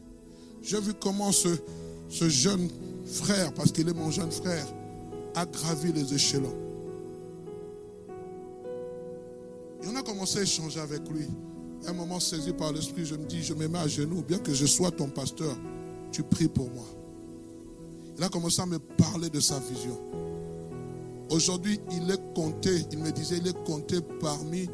J'ai 0.62 0.80
vu 0.80 0.94
comment 0.94 1.32
ce, 1.32 1.50
ce 2.10 2.28
jeune 2.28 2.70
frère, 3.06 3.54
parce 3.54 3.72
qu'il 3.72 3.88
est 3.88 3.94
mon 3.94 4.12
jeune 4.12 4.32
frère, 4.32 4.66
a 5.36 5.46
gravi 5.46 5.94
les 5.94 6.14
échelons. 6.14 6.56
Et 9.84 9.88
on 9.88 9.96
a 9.96 10.02
commencé 10.02 10.40
à 10.40 10.42
échanger 10.42 10.80
avec 10.80 11.08
lui. 11.10 11.28
un 11.86 11.94
moment 11.94 12.20
saisi 12.20 12.52
par 12.52 12.74
l'Esprit, 12.74 13.06
je 13.06 13.16
me 13.16 13.26
dis, 13.26 13.44
je 13.44 13.54
me 13.54 13.68
mets 13.68 13.80
à 13.80 13.88
genoux, 13.88 14.24
bien 14.28 14.40
que 14.40 14.54
je 14.54 14.66
sois 14.66 14.92
ton 14.92 15.08
pasteur, 15.08 15.56
tu 16.12 16.24
pries 16.24 16.48
pour 16.48 16.70
moi. 16.72 16.86
Il 18.18 18.24
a 18.24 18.30
commencé 18.30 18.62
à 18.62 18.66
me 18.66 18.80
parler 18.80 19.30
de 19.30 19.40
sa 19.40 19.60
vision. 19.60 19.98
Aujourd'hui, 21.30 21.80
il 21.92 22.10
est 22.10 22.34
compté, 22.34 22.84
il 22.92 23.00
me 23.00 23.12
disait, 23.12 23.38
il 23.38 23.48
est 23.48 23.64
compté 23.66 23.98
parmi 24.20 24.68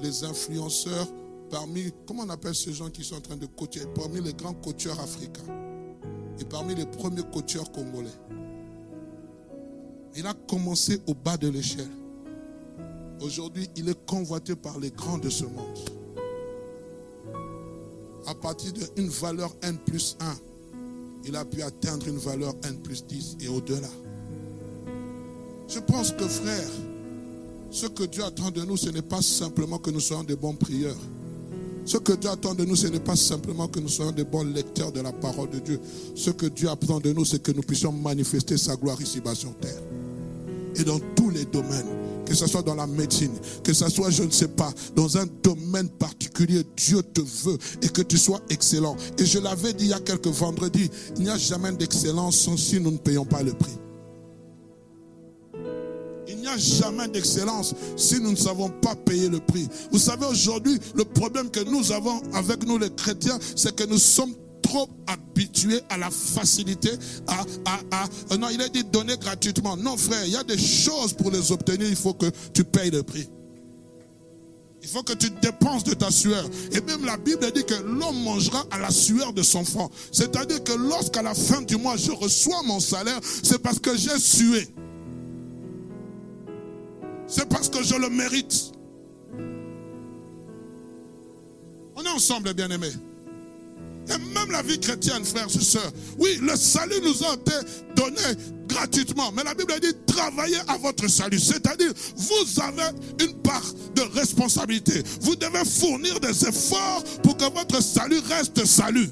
les 0.00 0.24
influenceurs, 0.24 1.06
parmi, 1.50 1.92
comment 2.06 2.22
on 2.22 2.30
appelle 2.30 2.54
ces 2.54 2.72
gens 2.72 2.90
qui 2.90 3.04
sont 3.04 3.16
en 3.16 3.20
train 3.20 3.36
de 3.36 3.46
coacher, 3.46 3.86
parmi 3.94 4.20
les 4.20 4.32
grands 4.32 4.54
coacheurs 4.54 4.98
africains 5.00 5.42
et 6.40 6.44
parmi 6.44 6.74
les 6.74 6.86
premiers 6.86 7.22
coacheurs 7.32 7.70
congolais. 7.70 8.08
Il 10.16 10.26
a 10.26 10.34
commencé 10.48 11.00
au 11.06 11.14
bas 11.14 11.36
de 11.36 11.48
l'échelle. 11.48 11.90
Aujourd'hui, 13.20 13.68
il 13.76 13.88
est 13.88 14.06
convoité 14.06 14.54
par 14.54 14.78
les 14.78 14.90
grands 14.90 15.18
de 15.18 15.28
ce 15.28 15.44
monde. 15.44 15.78
À 18.26 18.34
partir 18.34 18.72
d'une 18.96 19.08
valeur 19.08 19.54
N 19.62 19.76
plus 19.78 20.16
1, 20.20 20.34
il 21.26 21.36
a 21.36 21.44
pu 21.44 21.62
atteindre 21.62 22.06
une 22.08 22.18
valeur 22.18 22.54
N 22.64 22.76
plus 22.78 23.04
10 23.06 23.38
et 23.40 23.48
au-delà. 23.48 23.88
Je 25.68 25.78
pense 25.80 26.12
que 26.12 26.26
frère, 26.26 26.70
ce 27.70 27.86
que 27.86 28.04
Dieu 28.04 28.22
attend 28.22 28.50
de 28.50 28.62
nous, 28.62 28.76
ce 28.76 28.90
n'est 28.90 29.02
pas 29.02 29.22
simplement 29.22 29.78
que 29.78 29.90
nous 29.90 30.00
soyons 30.00 30.24
des 30.24 30.36
bons 30.36 30.54
prieurs. 30.54 30.96
Ce 31.86 31.98
que 31.98 32.12
Dieu 32.12 32.30
attend 32.30 32.54
de 32.54 32.64
nous, 32.64 32.76
ce 32.76 32.86
n'est 32.86 33.00
pas 33.00 33.16
simplement 33.16 33.68
que 33.68 33.80
nous 33.80 33.88
soyons 33.88 34.12
des 34.12 34.24
bons 34.24 34.44
lecteurs 34.44 34.92
de 34.92 35.00
la 35.00 35.12
parole 35.12 35.50
de 35.50 35.58
Dieu. 35.58 35.80
Ce 36.14 36.30
que 36.30 36.46
Dieu 36.46 36.68
attend 36.70 37.00
de 37.00 37.12
nous, 37.12 37.24
c'est 37.24 37.42
que 37.42 37.52
nous 37.52 37.62
puissions 37.62 37.92
manifester 37.92 38.56
sa 38.56 38.76
gloire 38.76 39.00
ici-bas 39.00 39.34
sur 39.34 39.54
terre. 39.56 39.82
Et 40.76 40.84
dans 40.84 40.98
tous 41.14 41.30
les 41.30 41.44
domaines, 41.44 42.03
que 42.24 42.34
ce 42.34 42.46
soit 42.46 42.62
dans 42.62 42.74
la 42.74 42.86
médecine, 42.86 43.32
que 43.62 43.72
ce 43.72 43.88
soit, 43.88 44.10
je 44.10 44.22
ne 44.22 44.30
sais 44.30 44.48
pas, 44.48 44.72
dans 44.94 45.16
un 45.16 45.26
domaine 45.42 45.88
particulier, 45.88 46.62
Dieu 46.76 47.02
te 47.02 47.20
veut 47.20 47.58
et 47.82 47.88
que 47.88 48.02
tu 48.02 48.18
sois 48.18 48.40
excellent. 48.50 48.96
Et 49.18 49.26
je 49.26 49.38
l'avais 49.38 49.72
dit 49.72 49.84
il 49.84 49.90
y 49.90 49.94
a 49.94 50.00
quelques 50.00 50.26
vendredis, 50.28 50.90
il 51.16 51.24
n'y 51.24 51.30
a 51.30 51.38
jamais 51.38 51.72
d'excellence 51.72 52.48
si 52.56 52.80
nous 52.80 52.90
ne 52.90 52.98
payons 52.98 53.24
pas 53.24 53.42
le 53.42 53.52
prix. 53.52 53.78
Il 56.26 56.38
n'y 56.38 56.46
a 56.46 56.56
jamais 56.56 57.08
d'excellence 57.08 57.74
si 57.96 58.20
nous 58.20 58.30
ne 58.30 58.36
savons 58.36 58.68
pas 58.68 58.94
payer 58.94 59.28
le 59.28 59.40
prix. 59.40 59.68
Vous 59.92 59.98
savez, 59.98 60.26
aujourd'hui, 60.26 60.78
le 60.94 61.04
problème 61.04 61.50
que 61.50 61.60
nous 61.60 61.92
avons 61.92 62.20
avec 62.32 62.66
nous 62.66 62.78
les 62.78 62.90
chrétiens, 62.90 63.38
c'est 63.56 63.74
que 63.74 63.84
nous 63.84 63.98
sommes 63.98 64.34
trop 64.74 64.88
habitués 65.06 65.80
à 65.88 65.96
la 65.96 66.10
facilité, 66.10 66.90
à, 67.28 67.44
à, 67.64 68.02
à, 68.02 68.36
non, 68.36 68.48
il 68.50 68.60
a 68.60 68.68
dit 68.68 68.82
donner 68.82 69.16
gratuitement. 69.16 69.76
Non, 69.76 69.96
frère, 69.96 70.24
il 70.26 70.32
y 70.32 70.36
a 70.36 70.42
des 70.42 70.58
choses 70.58 71.12
pour 71.12 71.30
les 71.30 71.52
obtenir, 71.52 71.88
il 71.88 71.94
faut 71.94 72.12
que 72.12 72.26
tu 72.52 72.64
payes 72.64 72.90
le 72.90 73.04
prix. 73.04 73.28
Il 74.82 74.88
faut 74.88 75.04
que 75.04 75.12
tu 75.12 75.30
dépenses 75.30 75.84
de 75.84 75.94
ta 75.94 76.10
sueur. 76.10 76.44
Et 76.72 76.80
même 76.80 77.04
la 77.04 77.16
Bible 77.16 77.50
dit 77.54 77.64
que 77.64 77.74
l'homme 77.74 78.20
mangera 78.24 78.64
à 78.72 78.78
la 78.80 78.90
sueur 78.90 79.32
de 79.32 79.44
son 79.44 79.64
front. 79.64 79.88
C'est-à-dire 80.10 80.62
que 80.64 80.72
lorsqu'à 80.72 81.22
la 81.22 81.34
fin 81.34 81.62
du 81.62 81.76
mois, 81.76 81.96
je 81.96 82.10
reçois 82.10 82.62
mon 82.64 82.80
salaire, 82.80 83.20
c'est 83.44 83.62
parce 83.62 83.78
que 83.78 83.96
j'ai 83.96 84.18
sué. 84.18 84.68
C'est 87.28 87.48
parce 87.48 87.68
que 87.68 87.82
je 87.82 87.94
le 87.94 88.10
mérite. 88.10 88.72
On 91.94 92.02
est 92.02 92.08
ensemble, 92.08 92.52
bien-aimés. 92.54 92.92
Et 94.08 94.34
même 94.34 94.50
la 94.50 94.62
vie 94.62 94.78
chrétienne, 94.78 95.24
frères 95.24 95.48
et 95.54 95.64
sœurs. 95.64 95.92
Oui, 96.18 96.38
le 96.42 96.56
salut 96.56 97.00
nous 97.02 97.24
a 97.24 97.34
été 97.34 97.52
donné 97.96 98.20
gratuitement. 98.68 99.32
Mais 99.32 99.44
la 99.44 99.54
Bible 99.54 99.72
dit 99.80 99.94
travaillez 100.06 100.58
à 100.68 100.76
votre 100.76 101.08
salut. 101.08 101.38
C'est-à-dire, 101.38 101.92
vous 102.16 102.60
avez 102.60 102.96
une 103.24 103.34
part 103.42 103.64
de 103.94 104.02
responsabilité. 104.18 105.02
Vous 105.20 105.36
devez 105.36 105.64
fournir 105.64 106.20
des 106.20 106.46
efforts 106.46 107.02
pour 107.22 107.36
que 107.36 107.44
votre 107.44 107.82
salut 107.82 108.20
reste 108.28 108.64
salut. 108.64 109.08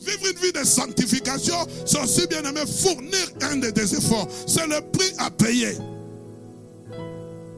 Vivre 0.00 0.26
une 0.32 0.38
vie 0.38 0.52
de 0.52 0.64
sanctification, 0.64 1.56
c'est 1.84 2.00
aussi 2.00 2.26
bien 2.26 2.42
aimé 2.42 2.62
fournir 2.66 3.26
un 3.42 3.56
des 3.56 3.94
efforts. 3.94 4.28
C'est 4.46 4.66
le 4.66 4.80
prix 4.92 5.12
à 5.18 5.30
payer. 5.30 5.76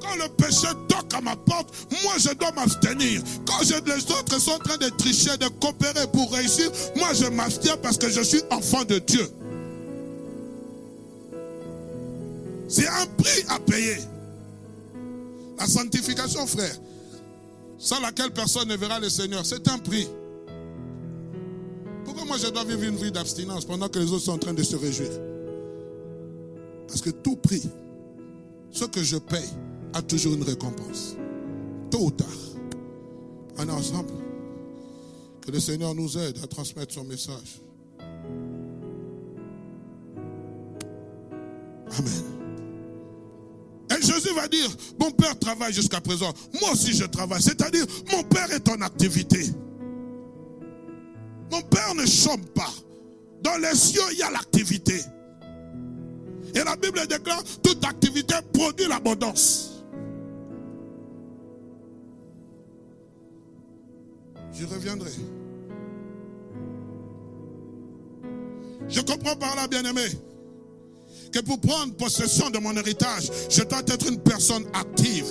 Quand 0.03 0.17
le 0.17 0.29
péché 0.37 0.67
toque 0.89 1.15
à 1.15 1.21
ma 1.21 1.37
porte, 1.37 1.73
moi 2.03 2.15
je 2.19 2.35
dois 2.35 2.51
m'abstenir. 2.53 3.23
Quand 3.47 3.61
les 3.61 4.03
autres 4.11 4.41
sont 4.41 4.53
en 4.53 4.59
train 4.59 4.77
de 4.79 4.89
tricher, 4.89 5.37
de 5.39 5.49
coopérer 5.61 6.07
pour 6.13 6.33
réussir, 6.33 6.71
moi 6.97 7.15
je 7.15 7.27
m'abstiens 7.27 7.77
parce 7.77 7.97
que 7.97 8.09
je 8.09 8.21
suis 8.21 8.43
enfant 8.51 8.85
de 8.85 8.99
Dieu. 8.99 9.29
C'est 12.69 12.89
un 12.89 13.07
prix 13.19 13.45
à 13.49 13.59
payer. 13.61 13.99
La 15.59 15.67
sanctification, 15.67 16.47
frère, 16.47 16.75
sans 17.79 18.01
laquelle 18.01 18.33
personne 18.33 18.69
ne 18.69 18.77
verra 18.77 18.99
le 18.99 19.09
Seigneur, 19.09 19.47
c'est 19.47 19.69
un 19.69 19.79
prix. 19.79 20.09
Pourquoi 22.05 22.25
moi 22.25 22.37
je 22.39 22.49
dois 22.49 22.65
vivre 22.65 22.83
une 22.83 22.97
vie 22.97 23.13
d'abstinence 23.13 23.65
pendant 23.65 23.89
que 23.89 23.99
les 23.99 24.11
autres 24.11 24.25
sont 24.25 24.33
en 24.33 24.39
train 24.39 24.55
de 24.55 24.63
se 24.63 24.75
réjouir? 24.75 25.11
Parce 26.89 27.01
que 27.01 27.11
tout 27.11 27.37
prix, 27.37 27.63
ce 28.73 28.87
que 28.87 29.03
je 29.05 29.19
paye, 29.19 29.49
a 29.93 30.03
toujours 30.03 30.35
une 30.35 30.43
récompense. 30.43 31.17
Tôt 31.91 32.07
ou 32.07 32.11
tard. 32.11 32.27
Est 33.59 33.71
ensemble. 33.71 34.13
Que 35.41 35.51
le 35.51 35.61
Seigneur 35.61 35.95
nous 35.95 36.17
aide 36.19 36.39
à 36.43 36.47
transmettre 36.47 36.95
son 36.95 37.05
message. 37.05 37.61
Amen. 41.99 42.25
Et 43.91 44.03
Jésus 44.03 44.35
va 44.35 44.49
dire, 44.49 44.69
mon 44.99 45.11
Père 45.11 45.39
travaille 45.39 45.73
jusqu'à 45.73 46.01
présent. 46.01 46.33
Moi 46.61 46.73
aussi 46.73 46.93
je 46.95 47.05
travaille. 47.05 47.43
C'est-à-dire, 47.43 47.85
mon 48.11 48.23
Père 48.25 48.51
est 48.53 48.69
en 48.69 48.81
activité. 48.81 49.45
Mon 51.51 51.61
Père 51.63 51.95
ne 51.95 52.07
chôme 52.07 52.45
pas. 52.55 52.73
Dans 53.43 53.59
les 53.59 53.75
cieux, 53.75 54.01
il 54.13 54.19
y 54.19 54.23
a 54.23 54.31
l'activité. 54.31 55.01
Et 56.55 56.65
la 56.65 56.77
Bible 56.77 57.07
déclare, 57.09 57.43
toute 57.63 57.85
activité 57.85 58.35
produit 58.53 58.87
l'abondance. 58.87 59.72
Je 64.53 64.67
reviendrai. 64.67 65.11
Je 68.89 69.01
comprends 69.01 69.37
par 69.37 69.57
là, 69.57 69.67
bien-aimé, 69.69 70.07
que 71.33 71.41
pour 71.41 71.61
prendre 71.61 71.95
possession 71.95 72.51
de 72.51 72.59
mon 72.59 72.77
héritage, 72.77 73.31
je 73.49 73.63
dois 73.63 73.81
être 73.87 74.09
une 74.09 74.21
personne 74.21 74.65
active. 74.75 75.27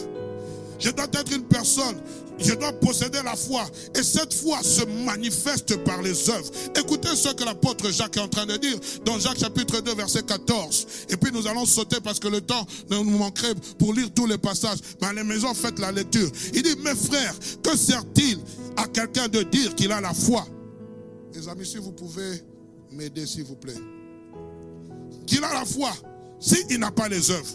Je 0.81 0.89
dois 0.89 1.05
être 1.05 1.31
une 1.31 1.43
personne, 1.43 1.95
je 2.39 2.55
dois 2.55 2.73
posséder 2.73 3.19
la 3.23 3.35
foi. 3.35 3.63
Et 3.95 4.01
cette 4.01 4.33
foi 4.33 4.63
se 4.63 4.83
manifeste 5.05 5.77
par 5.83 6.01
les 6.01 6.27
œuvres. 6.29 6.49
Écoutez 6.75 7.15
ce 7.15 7.29
que 7.29 7.43
l'apôtre 7.43 7.91
Jacques 7.91 8.17
est 8.17 8.21
en 8.21 8.27
train 8.27 8.47
de 8.47 8.57
dire 8.57 8.79
dans 9.05 9.19
Jacques 9.19 9.37
chapitre 9.37 9.79
2, 9.79 9.93
verset 9.93 10.23
14. 10.23 10.87
Et 11.09 11.17
puis 11.17 11.31
nous 11.31 11.45
allons 11.45 11.65
sauter 11.65 11.97
parce 12.03 12.19
que 12.19 12.27
le 12.27 12.41
temps 12.41 12.65
nous 12.89 13.03
manquerait 13.03 13.53
pour 13.77 13.93
lire 13.93 14.11
tous 14.11 14.25
les 14.25 14.39
passages. 14.39 14.79
Mais 15.01 15.07
à 15.07 15.13
la 15.13 15.23
maison, 15.23 15.53
faites 15.53 15.77
la 15.77 15.91
lecture. 15.91 16.29
Il 16.53 16.63
dit, 16.63 16.75
mes 16.83 16.95
frères, 16.95 17.35
que 17.61 17.77
sert-il 17.77 18.39
à 18.75 18.87
quelqu'un 18.87 19.27
de 19.27 19.43
dire 19.43 19.75
qu'il 19.75 19.91
a 19.91 20.01
la 20.01 20.15
foi? 20.15 20.47
Les 21.35 21.47
amis, 21.47 21.65
si 21.65 21.77
vous 21.77 21.91
pouvez 21.91 22.43
m'aider, 22.91 23.27
s'il 23.27 23.43
vous 23.43 23.55
plaît. 23.55 23.77
Qu'il 25.27 25.43
a 25.43 25.53
la 25.53 25.65
foi, 25.65 25.91
s'il 26.39 26.79
n'a 26.79 26.89
pas 26.89 27.07
les 27.07 27.29
œuvres. 27.29 27.53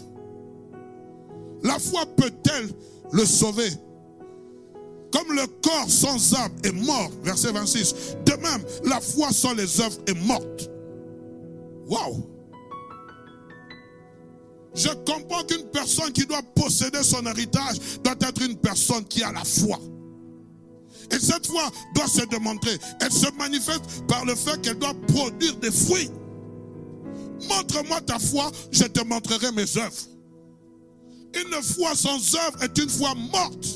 La 1.63 1.77
foi 1.77 2.05
peut-elle 2.05 2.69
le 3.11 3.25
sauver. 3.25 3.69
Comme 5.11 5.33
le 5.33 5.47
corps 5.61 5.89
sans 5.89 6.33
âme 6.35 6.51
est 6.63 6.71
mort, 6.71 7.11
verset 7.23 7.51
26, 7.51 7.95
de 8.25 8.33
même, 8.33 8.63
la 8.83 8.99
foi 8.99 9.31
sans 9.31 9.53
les 9.53 9.79
œuvres 9.79 9.97
est 10.07 10.25
morte. 10.25 10.69
Waouh! 11.87 12.37
Je 14.75 14.89
comprends 14.89 15.43
qu'une 15.43 15.65
personne 15.71 16.11
qui 16.11 16.25
doit 16.25 16.43
posséder 16.55 17.01
son 17.01 17.25
héritage 17.25 17.77
doit 18.03 18.15
être 18.21 18.41
une 18.43 18.57
personne 18.57 19.05
qui 19.05 19.23
a 19.23 19.31
la 19.31 19.43
foi. 19.43 19.79
Et 21.09 21.19
cette 21.19 21.47
foi 21.47 21.63
doit 21.95 22.07
se 22.07 22.25
démontrer. 22.25 22.77
Elle 23.01 23.11
se 23.11 23.31
manifeste 23.37 24.05
par 24.07 24.25
le 24.25 24.35
fait 24.35 24.61
qu'elle 24.61 24.77
doit 24.77 24.93
produire 25.07 25.55
des 25.57 25.71
fruits. 25.71 26.11
Montre-moi 27.49 28.01
ta 28.01 28.19
foi, 28.19 28.51
je 28.71 28.83
te 28.83 29.03
montrerai 29.03 29.51
mes 29.53 29.77
œuvres. 29.77 29.95
Une 31.39 31.61
foi 31.61 31.95
sans 31.95 32.35
œuvre 32.35 32.63
est 32.63 32.77
une 32.77 32.89
foi 32.89 33.13
morte. 33.31 33.67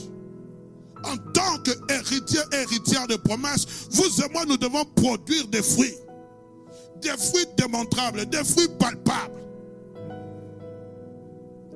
En 1.03 1.17
tant 1.33 1.57
qu'héritier, 1.63 2.39
héritière 2.51 3.07
de 3.07 3.15
promesses, 3.15 3.65
vous 3.91 4.21
et 4.21 4.29
moi, 4.31 4.45
nous 4.45 4.57
devons 4.57 4.85
produire 4.95 5.47
des 5.47 5.61
fruits. 5.61 5.95
Des 7.01 7.17
fruits 7.17 7.47
démontrables, 7.57 8.25
des 8.27 8.43
fruits 8.43 8.69
palpables. 8.79 9.41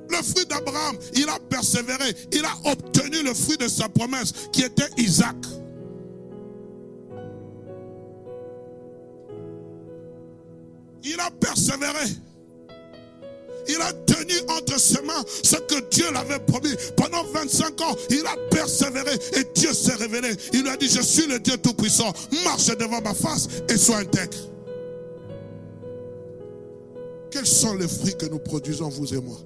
Le 0.08 0.22
fruit 0.22 0.46
d'Abraham, 0.46 0.96
il 1.14 1.28
a 1.28 1.38
persévéré, 1.50 2.14
il 2.32 2.44
a 2.44 2.70
obtenu 2.70 3.22
le 3.22 3.34
fruit 3.34 3.56
de 3.56 3.66
sa 3.66 3.88
promesse 3.88 4.32
qui 4.52 4.62
était 4.62 4.88
Isaac. 4.96 5.36
Il 11.02 11.18
a 11.20 11.30
persévéré. 11.30 12.06
Il 13.68 13.80
a 13.80 13.92
tenu 13.92 14.34
entre 14.48 14.78
ses 14.80 15.02
mains 15.02 15.24
ce 15.42 15.56
que 15.56 15.88
Dieu 15.90 16.06
l'avait 16.12 16.38
promis. 16.40 16.74
Pendant 16.96 17.24
25 17.24 17.80
ans, 17.82 17.96
il 18.10 18.24
a 18.26 18.36
persévéré 18.50 19.14
et 19.34 19.44
Dieu 19.54 19.72
s'est 19.72 19.94
révélé. 19.94 20.30
Il 20.52 20.62
lui 20.62 20.68
a 20.68 20.76
dit, 20.76 20.88
je 20.88 21.00
suis 21.00 21.26
le 21.26 21.38
Dieu 21.38 21.56
Tout-Puissant. 21.56 22.12
Marche 22.44 22.66
devant 22.76 23.00
ma 23.00 23.14
face 23.14 23.48
et 23.68 23.76
sois 23.76 23.98
intègre. 23.98 24.36
Quels 27.30 27.46
sont 27.46 27.74
les 27.74 27.88
fruits 27.88 28.16
que 28.16 28.26
nous 28.26 28.38
produisons, 28.38 28.88
vous 28.88 29.12
et 29.12 29.20
moi? 29.20 29.38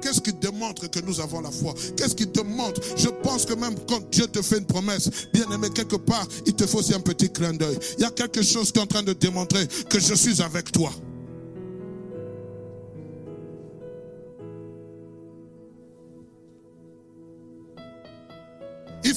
Qu'est-ce 0.00 0.20
qui 0.20 0.32
démontre 0.32 0.88
que 0.88 1.00
nous 1.00 1.20
avons 1.20 1.40
la 1.40 1.50
foi? 1.50 1.74
Qu'est-ce 1.96 2.14
qui 2.14 2.26
te 2.26 2.40
montre 2.40 2.80
Je 2.96 3.08
pense 3.08 3.44
que 3.44 3.52
même 3.52 3.74
quand 3.88 4.00
Dieu 4.10 4.26
te 4.26 4.40
fait 4.40 4.58
une 4.58 4.64
promesse, 4.64 5.10
bien 5.32 5.44
aimé, 5.50 5.68
quelque 5.74 5.96
part, 5.96 6.26
il 6.46 6.54
te 6.54 6.66
faut 6.66 6.78
aussi 6.78 6.94
un 6.94 7.00
petit 7.00 7.30
clin 7.30 7.52
d'œil. 7.52 7.78
Il 7.98 8.02
y 8.02 8.06
a 8.06 8.10
quelque 8.10 8.42
chose 8.42 8.72
qui 8.72 8.78
est 8.78 8.82
en 8.82 8.86
train 8.86 9.02
de 9.02 9.12
démontrer 9.12 9.66
que 9.88 10.00
je 10.00 10.14
suis 10.14 10.40
avec 10.40 10.72
toi. 10.72 10.90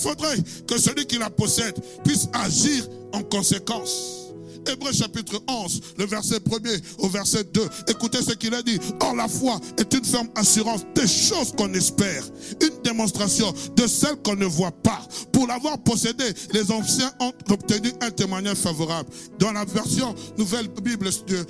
Faudrait 0.04 0.38
que 0.68 0.78
celui 0.78 1.06
qui 1.06 1.18
la 1.18 1.30
possède 1.30 1.76
puisse 2.04 2.28
agir 2.34 2.88
en 3.14 3.24
conséquence. 3.24 4.23
Hébreu 4.72 4.92
chapitre 4.92 5.42
11, 5.48 5.82
le 5.98 6.06
verset 6.06 6.38
1er 6.38 6.82
au 7.00 7.10
verset 7.10 7.44
2. 7.54 7.62
Écoutez 7.88 8.22
ce 8.22 8.34
qu'il 8.34 8.54
a 8.54 8.62
dit. 8.62 8.80
Or, 9.02 9.16
la 9.16 9.28
foi 9.28 9.60
est 9.78 9.94
une 9.94 10.06
ferme 10.06 10.30
assurance 10.36 10.82
des 10.96 11.08
choses 11.08 11.52
qu'on 11.58 11.74
espère, 11.74 12.24
une 12.62 12.82
démonstration 12.84 13.54
de 13.76 13.88
celles 13.88 14.18
qu'on 14.24 14.36
ne 14.36 14.46
voit 14.46 14.72
pas. 14.72 15.02
Pour 15.32 15.48
l'avoir 15.48 15.78
possédé, 15.80 16.26
les 16.54 16.72
anciens 16.72 17.12
ont 17.20 17.34
obtenu 17.50 17.92
un 18.02 18.12
témoignage 18.12 18.58
favorable. 18.58 19.10
Dans 19.40 19.52
la 19.52 19.66
version 19.66 20.14
Nouvelle 20.38 20.68
Bible, 20.68 21.10
de 21.28 21.46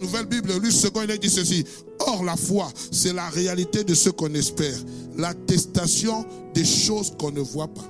Nouvelle 0.00 0.26
Bible, 0.26 0.52
lui 0.60 0.72
second, 0.72 1.02
il 1.02 1.10
a 1.10 1.16
dit 1.16 1.30
ceci. 1.30 1.64
Or, 2.00 2.24
la 2.24 2.36
foi, 2.36 2.68
c'est 2.90 3.12
la 3.12 3.28
réalité 3.28 3.84
de 3.84 3.94
ce 3.94 4.10
qu'on 4.10 4.34
espère, 4.34 4.76
l'attestation 5.16 6.26
des 6.54 6.64
choses 6.64 7.12
qu'on 7.18 7.30
ne 7.30 7.40
voit 7.40 7.68
pas. 7.68 7.88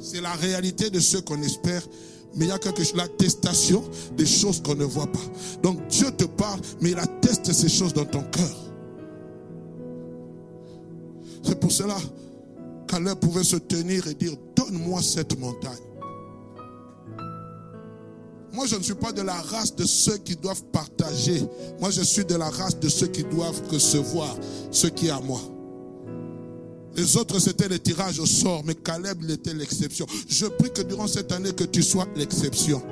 C'est 0.00 0.20
la 0.20 0.32
réalité 0.32 0.90
de 0.90 1.00
ce 1.00 1.18
qu'on 1.18 1.42
espère, 1.42 1.82
mais 2.38 2.46
il 2.46 2.48
y 2.48 2.52
a 2.52 2.58
quelque 2.58 2.84
chose, 2.84 2.94
l'attestation 2.94 3.82
des 4.16 4.26
choses 4.26 4.62
qu'on 4.62 4.76
ne 4.76 4.84
voit 4.84 5.08
pas. 5.08 5.18
Donc 5.62 5.86
Dieu 5.88 6.10
te 6.12 6.24
parle, 6.24 6.60
mais 6.80 6.92
il 6.92 6.98
atteste 6.98 7.52
ces 7.52 7.68
choses 7.68 7.92
dans 7.92 8.04
ton 8.04 8.22
cœur. 8.22 8.56
C'est 11.42 11.58
pour 11.58 11.72
cela 11.72 11.96
qu'Alain 12.86 13.16
pouvait 13.16 13.44
se 13.44 13.56
tenir 13.56 14.06
et 14.06 14.14
dire, 14.14 14.32
donne-moi 14.54 15.02
cette 15.02 15.38
montagne. 15.38 15.76
Moi, 18.52 18.66
je 18.66 18.76
ne 18.76 18.82
suis 18.82 18.94
pas 18.94 19.12
de 19.12 19.22
la 19.22 19.34
race 19.34 19.74
de 19.74 19.84
ceux 19.84 20.16
qui 20.18 20.34
doivent 20.34 20.64
partager. 20.72 21.42
Moi, 21.80 21.90
je 21.90 22.02
suis 22.02 22.24
de 22.24 22.34
la 22.34 22.48
race 22.48 22.78
de 22.78 22.88
ceux 22.88 23.06
qui 23.06 23.22
doivent 23.24 23.62
recevoir 23.70 24.34
ce 24.70 24.86
qui 24.86 25.08
est 25.08 25.10
à 25.10 25.20
moi. 25.20 25.40
Les 26.98 27.16
autres, 27.16 27.38
c'était 27.38 27.68
le 27.68 27.78
tirage 27.78 28.18
au 28.18 28.26
sort, 28.26 28.64
mais 28.64 28.74
Caleb, 28.74 29.18
il 29.22 29.30
était 29.30 29.54
l'exception. 29.54 30.04
Je 30.28 30.46
prie 30.46 30.72
que 30.72 30.82
durant 30.82 31.06
cette 31.06 31.30
année, 31.30 31.52
que 31.52 31.62
tu 31.62 31.80
sois 31.80 32.08
l'exception. 32.16 32.82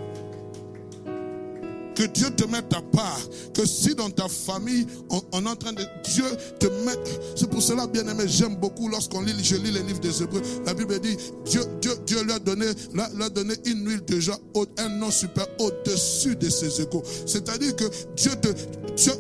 Que 1.97 2.05
Dieu 2.05 2.29
te 2.31 2.45
mette 2.45 2.73
à 2.73 2.83
part. 2.83 3.19
Que 3.53 3.67
si 3.67 3.97
dans 3.97 4.11
ta 4.11 4.29
famille, 4.29 4.87
on, 5.11 5.45
est 5.45 5.49
en 5.49 5.57
train 5.57 5.73
de... 5.73 5.83
Dieu 6.05 6.25
te 6.61 6.67
mette... 6.85 7.01
C'est 7.35 7.51
pour 7.51 7.61
cela, 7.61 7.89
bien 7.89 8.07
aimé, 8.07 8.25
j'aime 8.29 8.55
beaucoup 8.55 8.89
lorsqu'on 8.89 9.23
lit, 9.23 9.33
je 9.43 9.57
lis 9.57 9.73
les 9.73 9.83
livres 9.83 9.99
des 9.99 10.23
Hébreux. 10.23 10.43
La 10.65 10.75
Bible 10.75 11.01
dit, 11.01 11.17
Dieu, 11.45 11.63
Dieu, 11.83 11.93
Dieu 12.07 12.23
lui 12.23 12.33
a 12.33 12.39
donné, 12.39 12.67
lui 12.93 13.31
donné 13.35 13.55
une 13.65 13.89
huile 13.89 14.05
déjà, 14.07 14.39
un 14.79 14.89
nom 14.89 15.11
super 15.11 15.47
au-dessus 15.59 16.37
de 16.37 16.49
ses 16.49 16.81
égaux. 16.81 17.03
C'est-à-dire 17.27 17.75
que 17.75 17.87
Dieu 18.15 18.31
te... 18.41 18.49
Dieu, 18.95 19.13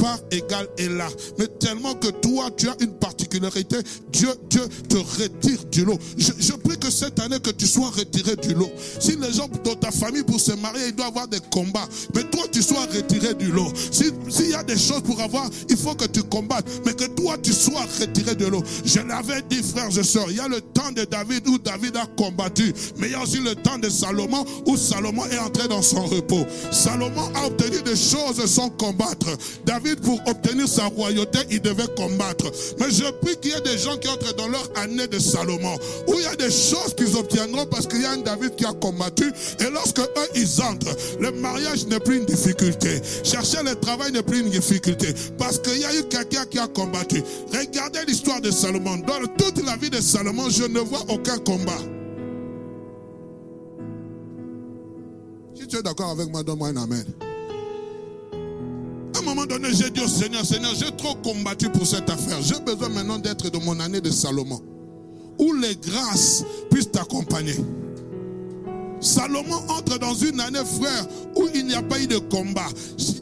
part 0.00 0.18
égale 0.30 0.66
est 0.78 0.88
là. 0.88 1.08
Mais 1.38 1.46
tellement 1.46 1.94
que 1.94 2.08
toi, 2.08 2.50
tu 2.56 2.68
as 2.68 2.76
une 2.80 2.92
particularité, 2.92 3.76
Dieu, 4.12 4.30
Dieu 4.48 4.62
te 4.88 4.96
retire 4.96 5.64
du 5.70 5.84
lot. 5.84 5.98
Je, 6.16 6.52
prie 6.52 6.78
que 6.78 6.90
cette 6.90 7.18
année, 7.20 7.38
que 7.40 7.50
tu 7.50 7.66
sois 7.66 7.90
retiré 7.90 8.36
du 8.36 8.54
lot. 8.54 8.70
Si 8.98 9.16
les 9.16 9.32
gens 9.32 9.48
dans 9.64 9.74
ta 9.74 9.90
famille, 9.90 10.22
pour 10.22 10.40
se 10.40 10.52
marier, 10.52 10.88
ils 10.88 10.94
doivent 10.94 11.08
avoir 11.08 11.28
des 11.28 11.40
combats. 11.50 11.88
Mais 12.14 12.24
toi, 12.24 12.44
tu 12.50 12.62
sois 12.62 12.86
retiré 12.86 13.34
du 13.34 13.52
lot. 13.52 13.72
S'il 13.90 14.50
y 14.50 14.54
a 14.54 14.62
des 14.62 14.78
choses 14.78 15.02
pour 15.02 15.20
avoir, 15.20 15.48
il 15.68 15.76
faut 15.76 15.94
que 15.94 16.06
tu 16.06 16.22
combattes. 16.22 16.66
Mais 16.86 16.94
que 16.94 17.04
toi, 17.04 17.36
tu 17.42 17.52
sois 17.52 17.86
retiré 18.00 18.34
de 18.34 18.46
l'eau. 18.46 18.62
Je 18.84 19.00
l'avais 19.00 19.42
dit, 19.48 19.62
frères 19.62 19.96
et 19.96 20.04
sœurs, 20.04 20.26
il 20.30 20.36
y 20.36 20.40
a 20.40 20.48
le 20.48 20.60
temps 20.60 20.92
de 20.92 21.04
David 21.04 21.46
où 21.48 21.58
David 21.58 21.96
a 21.96 22.06
combattu. 22.16 22.72
Mais 22.98 23.08
il 23.08 23.12
y 23.12 23.14
a 23.14 23.22
aussi 23.22 23.38
le 23.38 23.54
temps 23.54 23.78
de 23.78 23.88
Salomon 23.88 24.44
où 24.66 24.76
Salomon 24.76 25.26
est 25.26 25.38
entré 25.38 25.68
dans 25.68 25.82
son 25.82 26.04
repos. 26.06 26.46
Salomon 26.70 27.30
a 27.34 27.46
obtenu 27.46 27.82
des 27.82 27.96
choses 27.96 28.44
sans 28.46 28.70
combattre. 28.70 29.28
David, 29.64 29.89
pour 29.96 30.20
obtenir 30.26 30.68
sa 30.68 30.86
royauté, 30.86 31.38
il 31.50 31.60
devait 31.60 31.88
combattre. 31.96 32.50
Mais 32.78 32.90
je 32.90 33.10
prie 33.20 33.36
qu'il 33.36 33.52
y 33.52 33.54
ait 33.54 33.60
des 33.60 33.78
gens 33.78 33.96
qui 33.96 34.08
entrent 34.08 34.34
dans 34.36 34.48
leur 34.48 34.68
année 34.76 35.06
de 35.06 35.18
Salomon, 35.18 35.76
où 36.06 36.14
il 36.14 36.22
y 36.22 36.26
a 36.26 36.36
des 36.36 36.50
choses 36.50 36.94
qu'ils 36.96 37.16
obtiendront 37.16 37.66
parce 37.66 37.86
qu'il 37.86 38.02
y 38.02 38.04
a 38.04 38.12
un 38.12 38.18
David 38.18 38.56
qui 38.56 38.64
a 38.64 38.72
combattu. 38.72 39.24
Et 39.60 39.70
lorsque 39.72 39.98
eux, 39.98 40.28
ils 40.34 40.60
entrent, 40.62 40.96
le 41.18 41.30
mariage 41.32 41.86
n'est 41.86 42.00
plus 42.00 42.18
une 42.18 42.26
difficulté. 42.26 43.00
Chercher 43.24 43.62
le 43.62 43.74
travail 43.76 44.12
n'est 44.12 44.22
plus 44.22 44.40
une 44.40 44.50
difficulté. 44.50 45.14
Parce 45.38 45.58
qu'il 45.58 45.78
y 45.78 45.84
a 45.84 45.94
eu 45.94 46.04
quelqu'un 46.04 46.44
qui 46.46 46.58
a 46.58 46.66
combattu. 46.66 47.22
Regardez 47.52 48.00
l'histoire 48.06 48.40
de 48.40 48.50
Salomon. 48.50 48.98
Dans 48.98 49.20
toute 49.36 49.64
la 49.64 49.76
vie 49.76 49.90
de 49.90 50.00
Salomon, 50.00 50.48
je 50.50 50.64
ne 50.64 50.80
vois 50.80 51.04
aucun 51.08 51.38
combat. 51.38 51.78
Si 55.54 55.66
tu 55.66 55.76
es 55.76 55.82
d'accord 55.82 56.10
avec 56.10 56.30
moi, 56.30 56.42
donne-moi 56.42 56.68
un 56.68 56.76
amen. 56.76 57.04
Un 59.20 59.22
moment 59.22 59.44
donné, 59.44 59.68
j'ai 59.74 59.90
dit 59.90 60.00
au 60.00 60.08
Seigneur, 60.08 60.46
Seigneur, 60.46 60.74
j'ai 60.74 60.90
trop 60.96 61.14
combattu 61.14 61.68
pour 61.68 61.86
cette 61.86 62.08
affaire. 62.08 62.40
J'ai 62.40 62.58
besoin 62.60 62.88
maintenant 62.88 63.18
d'être 63.18 63.50
dans 63.50 63.60
mon 63.60 63.78
année 63.78 64.00
de 64.00 64.10
Salomon. 64.10 64.62
Où 65.38 65.52
les 65.52 65.76
grâces 65.76 66.42
puissent 66.70 66.90
t'accompagner. 66.90 67.56
Salomon 68.98 69.60
entre 69.68 69.98
dans 69.98 70.14
une 70.14 70.40
année, 70.40 70.64
frère, 70.64 71.06
où 71.36 71.48
il 71.54 71.66
n'y 71.66 71.74
a 71.74 71.82
pas 71.82 72.00
eu 72.00 72.06
de 72.06 72.16
combat. 72.16 72.68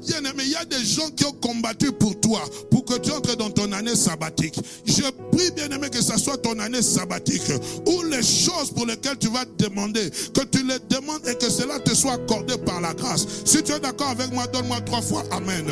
Bien 0.09 0.25
aimé, 0.25 0.43
il 0.45 0.53
y 0.53 0.57
a 0.57 0.65
des 0.65 0.83
gens 0.85 1.11
qui 1.11 1.27
ont 1.27 1.33
combattu 1.33 1.93
pour 1.93 2.19
toi, 2.19 2.43
pour 2.71 2.85
que 2.87 2.99
tu 2.99 3.11
entres 3.11 3.37
dans 3.37 3.51
ton 3.51 3.71
année 3.73 3.95
sabbatique. 3.95 4.59
Je 4.87 5.03
prie, 5.33 5.51
bien 5.51 5.69
aimé, 5.69 5.91
que 5.91 6.01
ce 6.01 6.19
soit 6.19 6.39
ton 6.39 6.59
année 6.59 6.81
sabbatique, 6.81 7.53
où 7.87 8.03
les 8.05 8.23
choses 8.23 8.71
pour 8.75 8.87
lesquelles 8.87 9.19
tu 9.19 9.29
vas 9.29 9.45
demander, 9.59 10.11
que 10.33 10.45
tu 10.47 10.67
les 10.67 10.79
demandes 10.89 11.27
et 11.29 11.35
que 11.35 11.51
cela 11.51 11.79
te 11.81 11.95
soit 11.95 12.15
accordé 12.15 12.57
par 12.57 12.81
la 12.81 12.95
grâce. 12.95 13.27
Si 13.45 13.63
tu 13.63 13.73
es 13.73 13.81
d'accord 13.81 14.09
avec 14.09 14.33
moi, 14.33 14.47
donne-moi 14.47 14.81
trois 14.81 15.03
fois 15.03 15.25
Amen. 15.31 15.67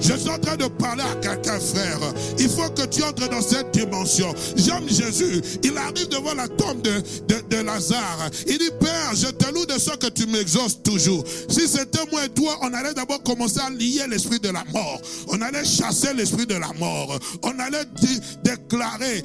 Je 0.00 0.12
suis 0.14 0.30
en 0.30 0.38
train 0.38 0.56
de 0.56 0.66
parler 0.66 1.02
à 1.02 1.14
quelqu'un, 1.16 1.58
frère. 1.60 2.00
Il 2.38 2.48
faut 2.48 2.68
que 2.70 2.86
tu 2.86 3.02
entres 3.02 3.28
dans 3.28 3.40
cette 3.40 3.72
dimension. 3.72 4.34
J'aime 4.56 4.88
Jésus. 4.88 5.40
Il 5.62 5.76
arrive 5.76 6.08
devant 6.08 6.34
la 6.34 6.48
tombe 6.48 6.82
de, 6.82 7.02
de, 7.28 7.62
Lazare. 7.62 8.30
Il 8.46 8.58
dit, 8.58 8.70
Père, 8.80 9.12
je 9.14 9.28
te 9.28 9.52
loue 9.52 9.66
de 9.66 9.78
ce 9.78 9.90
que 9.96 10.08
tu 10.08 10.26
m'exauces 10.26 10.82
toujours. 10.82 11.24
Si 11.48 11.66
c'était 11.68 12.04
moi 12.10 12.24
et 12.24 12.28
toi, 12.28 12.58
on 12.62 12.72
allait 12.74 12.94
d'abord 12.94 13.22
commencer 13.22 13.60
à 13.60 13.70
lier 13.70 14.04
l'esprit 14.08 14.40
de 14.40 14.50
la 14.50 14.64
mort. 14.72 15.00
On 15.28 15.40
allait 15.40 15.64
chasser 15.64 16.12
l'esprit 16.14 16.46
de 16.46 16.54
la 16.54 16.72
mort. 16.78 17.18
On 17.42 17.58
allait 17.58 17.84
déclarer, 18.42 19.22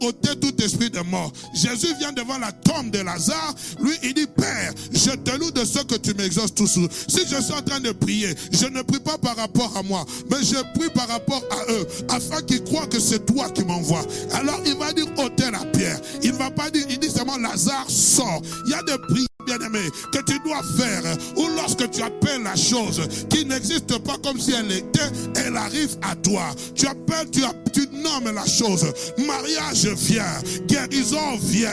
ôter 0.00 0.36
tout 0.40 0.62
esprit 0.62 0.90
de 0.90 1.00
mort. 1.00 1.32
Jésus 1.54 1.94
vient 1.98 2.12
devant 2.12 2.38
la 2.38 2.52
tombe 2.52 2.90
de 2.90 3.00
Lazare. 3.00 3.54
Lui, 3.80 3.96
il 4.02 4.14
dit, 4.14 4.26
Père, 4.26 4.72
je 4.92 5.10
te 5.10 5.36
loue 5.36 5.50
de 5.50 5.64
ce 5.64 5.80
que 5.80 5.96
tu 5.96 6.14
m'exauces 6.14 6.54
toujours. 6.54 6.88
Si 7.08 7.20
je 7.28 7.42
suis 7.42 7.54
en 7.54 7.62
train 7.62 7.80
de 7.80 7.92
prier, 7.92 8.34
je 8.52 8.66
ne 8.66 8.82
prie 8.82 9.00
pas 9.00 9.18
par 9.18 9.36
rapport 9.36 9.76
à 9.76 9.82
moi, 9.82 9.87
mais 10.30 10.42
je 10.42 10.56
prie 10.78 10.90
par 10.94 11.08
rapport 11.08 11.42
à 11.50 11.72
eux, 11.72 11.86
afin 12.08 12.42
qu'ils 12.42 12.64
croient 12.64 12.86
que 12.86 13.00
c'est 13.00 13.24
toi 13.24 13.48
qui 13.50 13.64
m'envoies. 13.64 14.04
Alors 14.32 14.60
il 14.64 14.76
va 14.76 14.92
dire 14.92 15.06
ôtez 15.18 15.50
la 15.50 15.64
pierre. 15.66 16.00
Il 16.22 16.32
ne 16.32 16.36
va 16.36 16.50
pas 16.50 16.70
dire, 16.70 16.84
il 16.88 16.98
dit 16.98 17.10
seulement 17.10 17.38
Lazare 17.38 17.88
sort. 17.88 18.42
Il 18.66 18.72
y 18.72 18.74
a 18.74 18.82
des 18.82 18.98
prières 19.08 19.27
bien-aimé, 19.48 19.90
que 20.12 20.18
tu 20.18 20.38
dois 20.44 20.62
faire, 20.76 21.02
ou 21.36 21.46
lorsque 21.56 21.90
tu 21.90 22.02
appelles 22.02 22.42
la 22.42 22.54
chose 22.54 23.00
qui 23.30 23.44
n'existe 23.46 23.98
pas 23.98 24.16
comme 24.22 24.38
si 24.38 24.52
elle 24.52 24.70
était, 24.70 25.10
elle 25.36 25.56
arrive 25.56 25.96
à 26.02 26.14
toi. 26.16 26.50
Tu 26.74 26.86
appelles, 26.86 27.30
tu, 27.30 27.40
tu 27.72 27.88
nommes 27.96 28.34
la 28.34 28.46
chose. 28.46 28.86
Mariage 29.26 29.86
vient, 29.96 30.24
guérison 30.66 31.36
vient, 31.40 31.70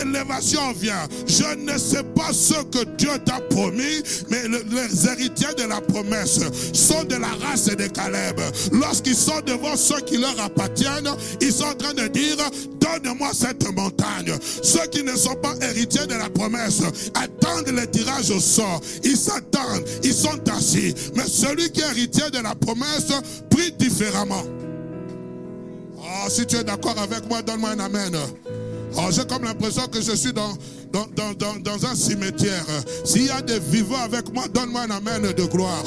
élévation 0.00 0.72
vient. 0.72 1.08
Je 1.26 1.56
ne 1.56 1.76
sais 1.76 2.04
pas 2.14 2.32
ce 2.32 2.62
que 2.64 2.84
Dieu 2.96 3.10
t'a 3.24 3.40
promis, 3.50 4.02
mais 4.30 4.44
les 4.48 5.08
héritiers 5.08 5.54
de 5.56 5.64
la 5.64 5.80
promesse 5.80 6.40
sont 6.72 7.04
de 7.04 7.16
la 7.16 7.30
race 7.46 7.66
des 7.66 7.88
Caleb. 7.88 8.40
Lorsqu'ils 8.72 9.16
sont 9.16 9.40
devant 9.44 9.76
ceux 9.76 10.00
qui 10.00 10.18
leur 10.18 10.38
appartiennent, 10.40 11.10
ils 11.40 11.52
sont 11.52 11.64
en 11.64 11.74
train 11.74 11.94
de 11.94 12.06
dire, 12.08 12.36
donne-moi 13.02 13.30
cette 13.32 13.64
montagne. 13.74 14.32
Ceux 14.62 14.86
qui 14.86 15.02
ne 15.02 15.16
sont 15.16 15.34
pas 15.36 15.54
héritiers 15.60 16.06
de 16.06 16.14
la 16.14 16.28
promesse 16.30 16.82
attendent 17.14 17.74
les 17.74 17.86
tirages 17.86 18.30
au 18.30 18.40
sort. 18.40 18.80
Ils 19.04 19.16
s'attendent, 19.16 19.84
ils 20.02 20.14
sont 20.14 20.38
assis. 20.50 20.94
Mais 21.14 21.26
celui 21.26 21.70
qui 21.70 21.80
est 21.80 21.90
héritier 21.90 22.30
de 22.30 22.38
la 22.38 22.54
promesse 22.54 23.12
prie 23.50 23.72
différemment. 23.72 24.42
Oh, 25.98 26.28
si 26.28 26.46
tu 26.46 26.56
es 26.56 26.64
d'accord 26.64 26.98
avec 26.98 27.28
moi, 27.28 27.42
donne-moi 27.42 27.70
un 27.70 27.80
amen. 27.80 28.16
Oh, 28.96 29.08
j'ai 29.10 29.26
comme 29.26 29.44
l'impression 29.44 29.86
que 29.86 30.00
je 30.00 30.12
suis 30.12 30.32
dans, 30.32 30.52
dans, 30.92 31.86
un 31.86 31.94
cimetière. 31.94 32.66
S'il 33.04 33.26
y 33.26 33.30
a 33.30 33.40
des 33.42 33.58
vivants 33.58 34.02
avec 34.02 34.32
moi, 34.32 34.44
donne-moi 34.52 34.82
un 34.82 34.90
amen 34.90 35.32
de 35.32 35.44
gloire. 35.44 35.84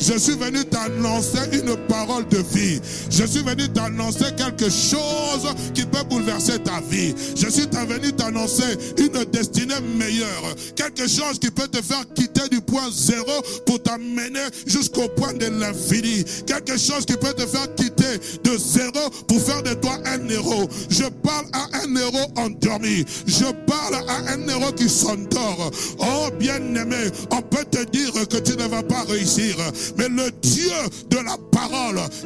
Je 0.00 0.18
suis 0.18 0.34
venu 0.34 0.64
t'annoncer 0.64 1.38
une 1.52 1.76
parole 1.86 2.26
de 2.28 2.38
vie. 2.38 2.80
Je 3.10 3.24
suis 3.24 3.42
venu 3.42 3.68
t'annoncer 3.68 4.34
quelque 4.36 4.70
chose 4.70 5.54
qui 5.74 5.84
peut 5.84 6.02
bouleverser 6.08 6.58
ta 6.60 6.80
vie. 6.80 7.14
Je 7.36 7.48
suis 7.50 7.66
venu 7.66 8.12
t'annoncer 8.12 8.78
une 8.96 9.24
destinée 9.30 9.80
meilleure. 9.98 10.54
Quelque 10.74 11.06
chose 11.06 11.38
qui 11.38 11.50
peut 11.50 11.68
te 11.68 11.82
faire 11.82 12.04
quitter 12.14 12.48
du 12.50 12.62
point 12.62 12.90
zéro 12.90 13.42
pour 13.66 13.82
t'amener 13.82 14.48
jusqu'au 14.66 15.06
point 15.08 15.34
de 15.34 15.46
l'infini. 15.46 16.24
Quelque 16.46 16.78
chose 16.78 17.04
qui 17.04 17.16
peut 17.16 17.34
te 17.34 17.46
faire 17.46 17.74
quitter 17.74 18.18
de 18.42 18.56
zéro 18.56 19.10
pour 19.28 19.40
faire 19.42 19.62
de 19.62 19.74
toi 19.74 19.98
un 20.06 20.26
héros. 20.28 20.66
Je 20.88 21.04
parle 21.22 21.46
à 21.52 21.68
un 21.84 21.96
héros 21.96 22.32
endormi. 22.36 23.04
Je 23.26 23.44
parle 23.66 23.96
à 24.08 24.29
un 24.29 24.29
héros 24.48 24.72
qui 24.72 24.88
s'endort. 24.88 25.70
Oh 25.98 26.28
bien-aimé, 26.38 27.10
on 27.30 27.42
peut 27.42 27.64
te 27.70 27.84
dire 27.84 28.12
que 28.28 28.38
tu 28.38 28.56
ne 28.56 28.64
vas 28.64 28.82
pas 28.82 29.02
réussir 29.08 29.56
mais 29.96 30.08
le 30.08 30.30
Dieu 30.42 30.72
de 31.08 31.16
la 31.16 31.36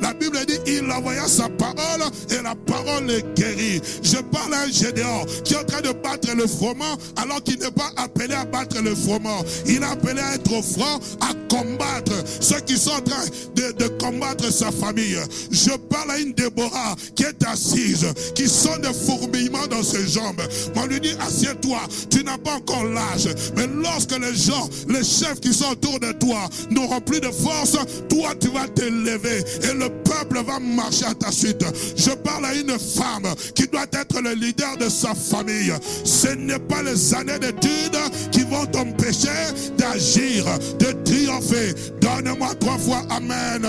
La 0.00 0.12
Bible 0.12 0.38
dit, 0.46 0.58
il 0.66 0.90
envoya 0.90 1.26
sa 1.26 1.48
parole 1.48 2.02
et 2.30 2.42
la 2.42 2.54
parole 2.54 3.10
est 3.10 3.24
guérie. 3.34 3.80
Je 4.02 4.16
parle 4.16 4.54
à 4.54 4.62
un 4.62 4.70
Gédéon 4.70 5.24
qui 5.44 5.54
est 5.54 5.58
en 5.58 5.64
train 5.64 5.80
de 5.80 5.92
battre 5.92 6.28
le 6.36 6.46
froment 6.46 6.96
alors 7.16 7.42
qu'il 7.42 7.58
n'est 7.58 7.70
pas 7.70 7.90
appelé 7.96 8.34
à 8.34 8.44
battre 8.44 8.80
le 8.82 8.94
froment. 8.94 9.44
Il 9.66 9.82
est 9.82 9.84
appelé 9.84 10.20
à 10.20 10.34
être 10.34 10.62
front, 10.62 11.00
à 11.20 11.34
combattre 11.48 12.12
ceux 12.40 12.60
qui 12.60 12.76
sont 12.76 12.90
en 12.90 13.00
train 13.00 13.24
de, 13.54 13.88
combattre 13.98 14.52
sa 14.52 14.70
famille. 14.70 15.18
Je 15.50 15.70
parle 15.70 16.12
à 16.12 16.18
une 16.18 16.32
Déborah 16.32 16.94
qui 17.14 17.24
est 17.24 17.44
assise, 17.46 18.06
qui 18.34 18.48
sent 18.48 18.78
des 18.82 18.92
fourmillements 18.92 19.66
dans 19.68 19.82
ses 19.82 20.06
jambes. 20.06 20.42
On 20.76 20.86
lui 20.86 21.00
dit, 21.00 21.14
assieds-toi, 21.20 21.80
tu 22.10 22.24
n'as 22.24 22.38
pas 22.38 22.54
encore 22.54 22.84
l'âge. 22.84 23.28
Mais 23.56 23.66
lorsque 23.66 24.16
les 24.18 24.34
gens, 24.34 24.68
les 24.88 25.04
chefs 25.04 25.40
qui 25.40 25.52
sont 25.52 25.70
autour 25.72 26.00
de 26.00 26.12
toi 26.12 26.48
n'auront 26.70 27.00
plus 27.00 27.20
de 27.20 27.30
force, 27.30 27.76
toi 28.08 28.32
tu 28.40 28.48
vas 28.48 28.68
te 28.68 28.84
et 29.26 29.74
le 29.74 29.88
peuple 30.02 30.42
va 30.44 30.58
marcher 30.60 31.06
à 31.06 31.14
ta 31.14 31.30
suite. 31.30 31.64
Je 31.96 32.10
parle 32.10 32.44
à 32.46 32.54
une 32.54 32.78
femme 32.78 33.34
qui 33.54 33.66
doit 33.66 33.86
être 33.92 34.20
le 34.20 34.34
leader 34.34 34.76
de 34.76 34.88
sa 34.88 35.14
famille. 35.14 35.72
Ce 36.04 36.28
n'est 36.28 36.58
pas 36.58 36.82
les 36.82 37.14
années 37.14 37.38
d'études 37.38 37.98
qui 38.30 38.42
vont 38.42 38.66
t'empêcher 38.66 39.28
d'agir, 39.76 40.44
de 40.78 40.92
triompher. 41.04 41.74
Donne-moi 42.00 42.54
trois 42.60 42.78
fois 42.78 43.02
Amen. 43.10 43.66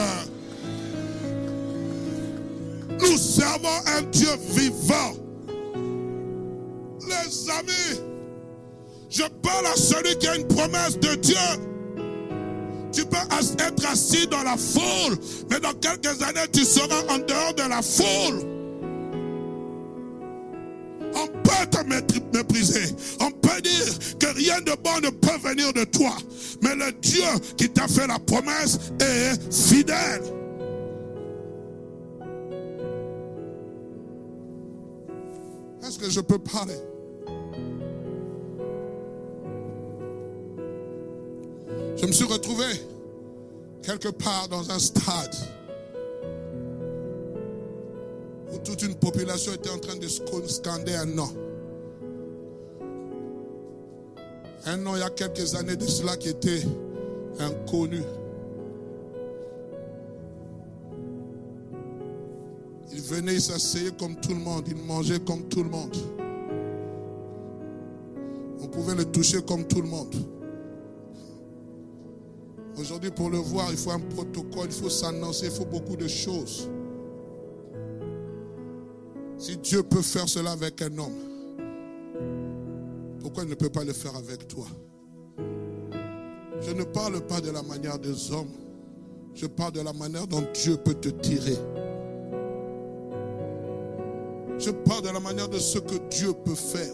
Nous 3.01 3.17
servons 3.17 3.79
un 3.97 4.01
Dieu 4.11 4.29
vivant. 4.51 5.13
Les 7.07 7.49
amis, 7.51 8.01
je 9.09 9.23
parle 9.41 9.67
à 9.67 9.75
celui 9.75 10.17
qui 10.17 10.27
a 10.27 10.35
une 10.35 10.47
promesse 10.47 10.97
de 10.99 11.15
Dieu. 11.15 11.35
Tu 12.95 13.03
peux 13.03 13.17
être 13.17 13.85
assis 13.91 14.25
dans 14.27 14.43
la 14.43 14.55
foule, 14.55 15.17
mais 15.49 15.59
dans 15.59 15.73
quelques 15.73 16.21
années, 16.21 16.47
tu 16.53 16.63
seras 16.63 17.01
en 17.09 17.17
dehors 17.17 17.53
de 17.53 17.69
la 17.69 17.81
foule. 17.81 18.39
On 21.13 21.27
peut 21.27 21.67
te 21.69 22.37
mépriser. 22.37 22.95
On 23.19 23.31
peut 23.31 23.61
dire 23.61 24.17
que 24.17 24.27
rien 24.27 24.61
de 24.61 24.71
bon 24.81 25.01
ne 25.03 25.09
peut 25.09 25.37
venir 25.45 25.73
de 25.73 25.83
toi. 25.83 26.15
Mais 26.61 26.73
le 26.75 26.93
Dieu 26.93 27.25
qui 27.57 27.69
t'a 27.69 27.87
fait 27.89 28.07
la 28.07 28.19
promesse 28.19 28.79
est 29.01 29.53
fidèle. 29.53 30.21
Est-ce 35.85 35.99
que 35.99 36.09
je 36.09 36.21
peux 36.21 36.39
parler? 36.39 36.75
Je 41.95 42.05
me 42.05 42.11
suis 42.11 42.25
retrouvé 42.25 42.65
quelque 43.81 44.09
part 44.09 44.47
dans 44.49 44.69
un 44.69 44.79
stade 44.79 45.35
où 48.51 48.57
toute 48.57 48.81
une 48.81 48.95
population 48.95 49.53
était 49.53 49.69
en 49.69 49.79
train 49.79 49.95
de 49.95 50.07
scander 50.07 50.93
un 50.95 51.05
nom. 51.05 51.29
Un 54.65 54.77
nom 54.77 54.95
il 54.95 54.99
y 54.99 55.03
a 55.03 55.09
quelques 55.09 55.55
années 55.55 55.75
de 55.75 55.85
cela 55.85 56.17
qui 56.17 56.29
était 56.29 56.63
inconnu. 57.39 58.01
Il 62.91 63.01
venait, 63.01 63.35
il 63.35 63.41
s'asseyait 63.41 63.91
comme 63.97 64.15
tout 64.15 64.33
le 64.33 64.39
monde, 64.39 64.65
il 64.67 64.75
mangeait 64.75 65.19
comme 65.19 65.43
tout 65.47 65.63
le 65.63 65.69
monde. 65.69 65.95
On 68.61 68.67
pouvait 68.67 68.95
le 68.95 69.05
toucher 69.05 69.41
comme 69.43 69.65
tout 69.65 69.81
le 69.81 69.87
monde. 69.87 70.15
Aujourd'hui, 72.77 73.09
pour 73.09 73.29
le 73.29 73.37
voir, 73.37 73.71
il 73.71 73.77
faut 73.77 73.91
un 73.91 73.99
protocole, 73.99 74.65
il 74.65 74.71
faut 74.71 74.89
s'annoncer, 74.89 75.45
il 75.45 75.51
faut 75.51 75.65
beaucoup 75.65 75.95
de 75.95 76.07
choses. 76.07 76.69
Si 79.37 79.57
Dieu 79.57 79.83
peut 79.83 80.01
faire 80.01 80.27
cela 80.27 80.51
avec 80.51 80.81
un 80.81 80.97
homme, 80.97 81.13
pourquoi 83.19 83.43
il 83.43 83.49
ne 83.49 83.55
peut 83.55 83.69
pas 83.69 83.83
le 83.83 83.93
faire 83.93 84.15
avec 84.15 84.47
toi? 84.47 84.65
Je 86.61 86.71
ne 86.71 86.83
parle 86.83 87.21
pas 87.21 87.41
de 87.41 87.51
la 87.51 87.61
manière 87.63 87.97
des 87.99 88.31
hommes, 88.31 88.51
je 89.33 89.45
parle 89.45 89.73
de 89.73 89.81
la 89.81 89.93
manière 89.93 90.27
dont 90.27 90.43
Dieu 90.53 90.77
peut 90.77 90.95
te 90.95 91.09
tirer. 91.09 91.57
Je 94.57 94.71
parle 94.71 95.01
de 95.03 95.09
la 95.09 95.19
manière 95.19 95.49
de 95.49 95.59
ce 95.59 95.79
que 95.79 95.95
Dieu 96.09 96.33
peut 96.45 96.55
faire. 96.55 96.93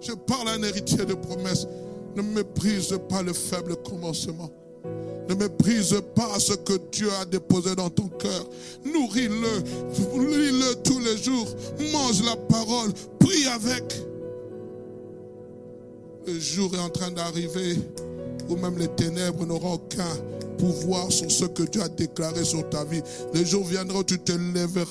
Je 0.00 0.12
parle 0.12 0.48
à 0.48 0.52
un 0.52 0.62
héritier 0.62 1.04
de 1.04 1.14
promesses. 1.14 1.66
Ne 2.16 2.22
méprise 2.22 2.98
pas 3.08 3.22
le 3.22 3.32
faible 3.32 3.76
commencement. 3.76 4.50
Ne 5.28 5.34
méprise 5.34 5.94
pas 6.14 6.38
ce 6.38 6.52
que 6.54 6.74
Dieu 6.90 7.08
a 7.20 7.24
déposé 7.24 7.74
dans 7.74 7.88
ton 7.90 8.08
cœur. 8.08 8.46
Nourris-le, 8.84 9.58
lis-le 10.18 10.74
tous 10.82 10.98
les 10.98 11.16
jours. 11.16 11.48
Mange 11.92 12.22
la 12.24 12.36
parole, 12.36 12.92
prie 13.18 13.46
avec. 13.46 14.02
Le 16.26 16.38
jour 16.38 16.74
est 16.74 16.78
en 16.78 16.90
train 16.90 17.10
d'arriver 17.10 17.78
où 18.48 18.56
même 18.56 18.78
les 18.78 18.88
ténèbres 18.88 19.46
n'auront 19.46 19.74
aucun 19.74 20.10
pouvoir 20.62 21.10
sur 21.10 21.28
ce 21.28 21.44
que 21.46 21.64
Dieu 21.64 21.82
a 21.82 21.88
déclaré 21.88 22.44
sur 22.44 22.68
ta 22.70 22.84
vie. 22.84 23.02
Les 23.34 23.44
jours 23.44 23.64
viendront 23.64 23.98
où 23.98 24.04
tu 24.04 24.16
te 24.16 24.30
lèveras, 24.30 24.86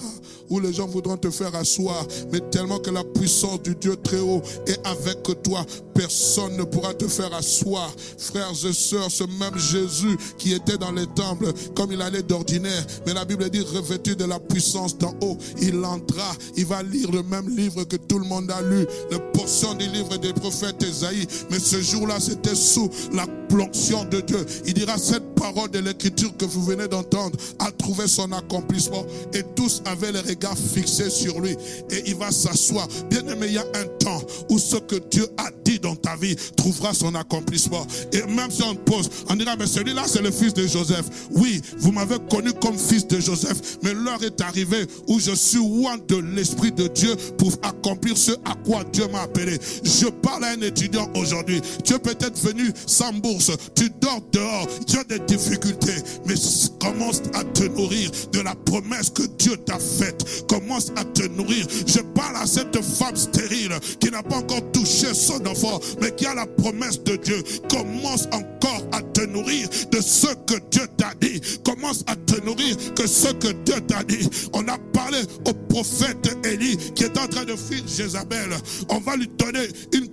où 0.50 0.60
les 0.60 0.74
gens 0.74 0.86
voudront 0.86 1.16
te 1.16 1.30
faire 1.30 1.56
asseoir, 1.56 2.06
mais 2.30 2.42
tellement 2.52 2.80
que 2.80 2.90
la 2.90 3.06
puissance 3.06 3.62
du 3.62 3.74
Dieu 3.76 3.96
très 3.96 4.20
haut 4.20 4.42
est 4.68 4.86
avec 4.86 5.24
toi, 5.44 5.66
personne 5.94 6.58
ne 6.58 6.64
pourra 6.64 6.94
te 6.94 7.08
faire 7.08 7.34
asseoir. 7.34 7.90
Frères 8.18 8.52
et 8.52 8.74
sœurs, 8.74 9.10
ce 9.10 9.24
même 9.24 9.58
Jésus 9.58 10.18
qui 10.38 10.54
était 10.54 10.78
dans 10.78 10.92
les 10.92 11.08
temples, 11.08 11.54
comme 11.74 11.94
il 11.94 12.02
allait 12.02 12.24
d'ordinaire, 12.24 12.86
mais 13.06 13.14
la 13.14 13.24
Bible 13.24 13.50
dit 13.50 13.62
revêtu 13.62 14.18
de 14.18 14.26
la 14.26 14.40
puissance 14.40 14.98
d'en 14.98 15.16
haut, 15.22 15.38
il 15.62 15.86
entra, 15.86 16.34
il 16.58 16.66
va 16.66 16.84
lire 16.84 17.12
le 17.12 17.24
même 17.24 17.48
livre 17.56 17.86
que 17.86 17.96
tout 17.96 18.20
le 18.20 18.26
monde 18.26 18.52
a 18.52 18.62
lu, 18.62 18.86
le 19.10 19.20
portion 19.32 19.74
du 19.76 19.88
livre 19.88 20.18
des 20.18 20.34
prophètes 20.34 20.84
Esaïe, 20.84 21.26
mais 21.50 21.60
ce 21.60 21.82
jour-là, 21.82 22.20
c'était 22.20 22.56
sous 22.56 22.90
la 23.14 23.26
l'onction 23.56 24.06
de 24.06 24.22
Dieu. 24.22 24.46
Il 24.66 24.74
dira 24.74 24.98
cette 24.98 25.36
parole 25.36 25.61
de 25.68 25.80
l'écriture 25.80 26.36
que 26.38 26.46
vous 26.46 26.64
venez 26.64 26.88
d'entendre 26.88 27.38
a 27.60 27.72
trouvé 27.72 28.08
son 28.08 28.32
accomplissement 28.32 29.06
et 29.34 29.44
tous 29.56 29.82
avaient 29.86 30.12
les 30.12 30.20
regards 30.20 30.58
fixés 30.58 31.10
sur 31.10 31.40
lui 31.40 31.56
et 31.90 32.04
il 32.06 32.16
va 32.16 32.32
s'asseoir. 32.32 32.88
Bien 33.10 33.26
aimé, 33.28 33.48
il 33.48 33.54
y 33.54 33.58
a 33.58 33.66
un 33.76 33.86
temps 34.00 34.22
où 34.50 34.60
ce 34.60 34.78
que 34.78 34.96
Dieu 35.10 35.28
a 35.38 35.52
dans 35.82 35.96
ta 35.96 36.16
vie 36.16 36.36
trouvera 36.56 36.94
son 36.94 37.16
accomplissement. 37.16 37.86
Et 38.14 38.24
même 38.24 38.52
si 38.52 38.64
on 38.64 38.76
pose, 38.76 39.10
on 39.30 39.36
dira, 39.36 39.56
mais 39.58 39.68
celui-là, 39.68 40.04
c'est 40.08 40.22
le 40.22 40.32
fils 40.32 40.54
de 40.54 40.68
Joseph. 40.68 41.06
Oui, 41.32 41.62
vous 41.78 41.92
m'avez 41.92 42.18
connu 42.30 42.52
comme 42.54 42.78
fils 42.78 43.08
de 43.08 43.20
Joseph, 43.20 43.78
mais 43.84 43.94
l'heure 43.94 44.24
est 44.24 44.42
arrivée 44.42 44.86
où 45.08 45.20
je 45.20 45.32
suis 45.32 45.58
loin 45.58 45.98
de 46.08 46.18
l'Esprit 46.18 46.72
de 46.72 46.88
Dieu 46.88 47.16
pour 47.38 47.52
accomplir 47.64 48.18
ce 48.18 48.32
à 48.46 48.56
quoi 48.66 48.84
Dieu 48.92 49.08
m'a 49.12 49.22
appelé. 49.22 49.58
Je 49.84 50.08
parle 50.08 50.46
à 50.46 50.50
un 50.50 50.62
étudiant 50.62 51.10
aujourd'hui. 51.16 51.62
Tu 51.84 51.94
es 51.94 52.00
peut-être 52.00 52.40
venu 52.40 52.72
sans 52.86 53.14
bourse, 53.14 53.52
tu 53.76 53.90
dors 54.02 54.22
dehors, 54.32 54.68
tu 54.88 54.98
as 54.98 55.04
des 55.04 55.20
difficultés, 55.20 55.96
mais 56.26 56.36
commence 56.80 57.22
à 57.34 57.44
te 57.44 57.64
nourrir 57.64 58.12
de 58.32 58.40
la 58.42 58.56
promesse 58.56 59.10
que 59.10 59.24
Dieu 59.38 59.58
t'a 59.58 59.80
faite. 59.80 60.46
Commence 60.48 60.92
à 60.96 61.04
te 61.04 61.28
nourrir. 61.28 61.68
Je 61.86 62.00
parle 62.00 62.36
à 62.38 62.48
cette 62.48 62.82
femme 62.82 63.16
stérile 63.16 63.74
qui 64.00 64.10
n'a 64.10 64.24
pas 64.24 64.38
encore 64.38 64.62
touché 64.72 65.14
son 65.14 65.46
enfant, 65.46 65.71
mais 66.02 66.12
qui 66.12 66.26
a 66.26 66.36
la 66.36 66.46
promesse 66.46 67.02
de 67.04 67.16
Dieu. 67.16 67.44
Commence 67.70 68.28
encore 68.32 68.86
à 68.92 69.02
te 69.02 69.22
nourrir 69.22 69.68
de 69.92 70.02
ce 70.02 70.28
que 70.48 70.60
Dieu 70.70 70.88
t'a 70.98 71.14
dit. 71.20 71.42
Commence 71.64 72.04
à 72.08 72.16
te 72.16 72.40
nourrir 72.44 72.76
que 72.96 73.08
ce 73.08 73.30
que 73.34 73.52
Dieu 73.64 73.80
t'a 73.88 74.04
dit. 74.04 74.28
On 74.54 74.68
a 74.68 74.78
parlé 74.94 75.20
au 75.46 75.54
prophète 75.70 76.38
Élie 76.46 76.78
qui 76.96 77.04
est 77.04 77.18
en 77.18 77.28
train 77.28 77.46
de 77.46 77.56
fuir 77.56 77.84
Jézabel. 77.88 78.50
On 78.90 79.00
va 79.00 79.16
lui 79.16 79.30
donner 79.38 79.68
une 79.94 80.08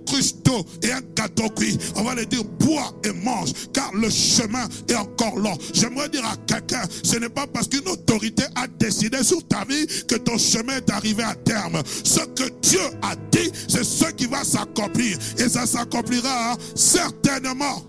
et 0.83 0.91
un 0.91 1.01
gâteau 1.15 1.49
cuit. 1.49 1.77
On 1.95 2.03
va 2.03 2.15
lui 2.15 2.25
dire 2.25 2.43
bois 2.43 2.93
et 3.03 3.11
mange 3.11 3.53
car 3.73 3.91
le 3.93 4.09
chemin 4.09 4.67
est 4.87 4.95
encore 4.95 5.37
long. 5.37 5.57
J'aimerais 5.73 6.09
dire 6.09 6.25
à 6.25 6.35
quelqu'un, 6.47 6.83
ce 7.03 7.17
n'est 7.17 7.29
pas 7.29 7.47
parce 7.47 7.67
qu'une 7.67 7.87
autorité 7.87 8.43
a 8.55 8.67
décidé 8.67 9.23
sur 9.23 9.45
ta 9.47 9.65
vie 9.65 9.85
que 10.07 10.15
ton 10.15 10.37
chemin 10.37 10.77
est 10.77 10.89
arrivé 10.89 11.23
à 11.23 11.35
terme. 11.35 11.81
Ce 12.03 12.19
que 12.19 12.49
Dieu 12.61 12.81
a 13.01 13.15
dit, 13.31 13.51
c'est 13.67 13.83
ce 13.83 14.11
qui 14.11 14.25
va 14.25 14.43
s'accomplir. 14.43 15.17
Et 15.37 15.49
ça 15.49 15.65
s'accomplira 15.65 16.57
certainement. 16.75 17.83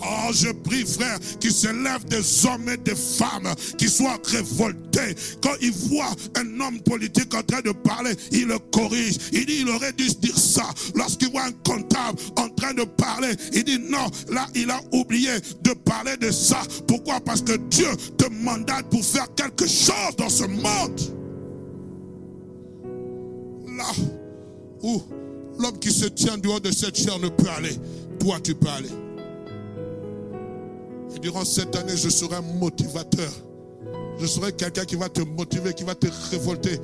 Oh, 0.00 0.30
je 0.32 0.50
prie, 0.50 0.84
frère, 0.84 1.18
qu'il 1.40 1.52
se 1.52 1.68
lève 1.68 2.04
des 2.04 2.46
hommes 2.46 2.68
et 2.68 2.76
des 2.76 2.94
femmes 2.94 3.52
qui 3.76 3.88
soient 3.88 4.18
révoltés. 4.24 5.16
Quand 5.42 5.54
ils 5.60 5.72
voient 5.72 6.14
un 6.36 6.60
homme 6.60 6.80
politique 6.80 7.34
en 7.34 7.42
train 7.42 7.62
de 7.62 7.72
parler, 7.72 8.12
il 8.30 8.46
le 8.46 8.58
corrige. 8.58 9.16
Il 9.32 9.46
dit, 9.46 9.58
il 9.62 9.68
aurait 9.68 9.92
dû 9.92 10.08
dire 10.08 10.38
ça. 10.38 10.64
Lorsqu'il 10.94 11.30
voit 11.30 11.44
un 11.44 11.52
comptable 11.64 12.18
en 12.36 12.48
train 12.50 12.74
de 12.74 12.84
parler, 12.84 13.34
il 13.52 13.64
dit, 13.64 13.78
non, 13.78 14.06
là, 14.30 14.46
il 14.54 14.70
a 14.70 14.80
oublié 14.92 15.30
de 15.62 15.72
parler 15.72 16.16
de 16.16 16.30
ça. 16.30 16.62
Pourquoi? 16.86 17.20
Parce 17.20 17.42
que 17.42 17.56
Dieu 17.68 17.88
te 18.16 18.28
mandate 18.28 18.88
pour 18.90 19.04
faire 19.04 19.26
quelque 19.34 19.66
chose 19.66 20.14
dans 20.16 20.30
ce 20.30 20.44
monde. 20.44 21.00
Là 23.76 23.90
où 24.82 25.02
l'homme 25.58 25.78
qui 25.80 25.90
se 25.90 26.06
tient 26.06 26.38
dehors 26.38 26.60
de 26.60 26.70
cette 26.70 26.96
chair 26.96 27.18
ne 27.18 27.28
peut 27.28 27.48
aller, 27.56 27.76
toi, 28.20 28.38
tu 28.40 28.54
peux 28.54 28.68
aller. 28.68 28.90
Et 31.14 31.18
durant 31.18 31.44
cette 31.44 31.74
année, 31.76 31.96
je 31.96 32.08
serai 32.08 32.36
un 32.36 32.42
motivateur. 32.42 33.30
Je 34.18 34.26
serai 34.26 34.52
quelqu'un 34.52 34.84
qui 34.84 34.96
va 34.96 35.08
te 35.08 35.20
motiver, 35.22 35.72
qui 35.72 35.84
va 35.84 35.94
te 35.94 36.06
révolter. 36.30 36.78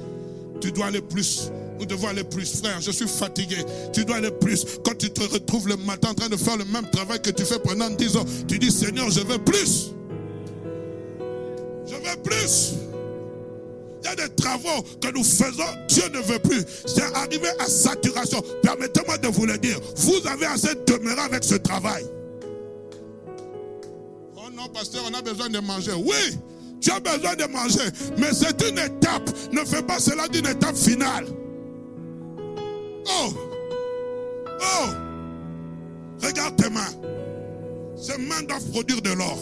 Tu 0.60 0.72
dois 0.72 0.86
aller 0.86 1.00
plus. 1.00 1.50
Nous 1.78 1.86
devons 1.86 2.08
aller 2.08 2.24
plus, 2.24 2.60
frère. 2.60 2.80
Je 2.80 2.90
suis 2.90 3.08
fatigué. 3.08 3.56
Tu 3.92 4.04
dois 4.04 4.16
aller 4.16 4.30
plus. 4.30 4.64
Quand 4.84 4.96
tu 4.96 5.10
te 5.10 5.22
retrouves 5.22 5.68
le 5.68 5.76
matin 5.76 6.10
en 6.10 6.14
train 6.14 6.28
de 6.28 6.36
faire 6.36 6.56
le 6.56 6.64
même 6.66 6.88
travail 6.90 7.20
que 7.20 7.30
tu 7.30 7.44
fais 7.44 7.58
pendant 7.58 7.90
10 7.90 8.16
ans, 8.16 8.24
tu 8.46 8.58
dis 8.58 8.70
Seigneur, 8.70 9.10
je 9.10 9.20
veux 9.20 9.38
plus. 9.38 9.90
Je 11.86 11.94
veux 11.94 12.22
plus. 12.22 12.74
Il 14.02 14.06
y 14.06 14.08
a 14.08 14.14
des 14.16 14.34
travaux 14.34 14.82
que 15.00 15.12
nous 15.12 15.24
faisons, 15.24 15.64
Dieu 15.88 16.04
ne 16.12 16.20
veut 16.20 16.38
plus. 16.38 16.62
C'est 16.86 17.14
arrivé 17.14 17.48
à 17.58 17.66
saturation. 17.66 18.42
Permettez-moi 18.62 19.18
de 19.18 19.28
vous 19.28 19.46
le 19.46 19.58
dire. 19.58 19.80
Vous 19.96 20.26
avez 20.26 20.46
assez 20.46 20.74
demeuré 20.86 21.20
avec 21.20 21.42
ce 21.42 21.54
travail 21.54 22.04
non, 24.54 24.68
pasteur, 24.68 25.02
on 25.10 25.14
a 25.14 25.22
besoin 25.22 25.48
de 25.48 25.58
manger. 25.58 25.92
Oui, 25.94 26.38
tu 26.80 26.90
as 26.90 27.00
besoin 27.00 27.34
de 27.34 27.44
manger, 27.44 27.88
mais 28.18 28.32
c'est 28.32 28.60
une 28.68 28.78
étape. 28.78 29.30
Ne 29.52 29.64
fais 29.64 29.82
pas 29.82 29.98
cela 29.98 30.28
d'une 30.28 30.46
étape 30.46 30.76
finale. 30.76 31.26
Oh, 33.06 33.32
oh, 34.60 34.86
regarde 36.22 36.56
tes 36.56 36.70
mains. 36.70 36.92
Ces 37.96 38.18
mains 38.18 38.42
doivent 38.42 38.70
produire 38.70 39.02
de 39.02 39.10
l'or. 39.10 39.38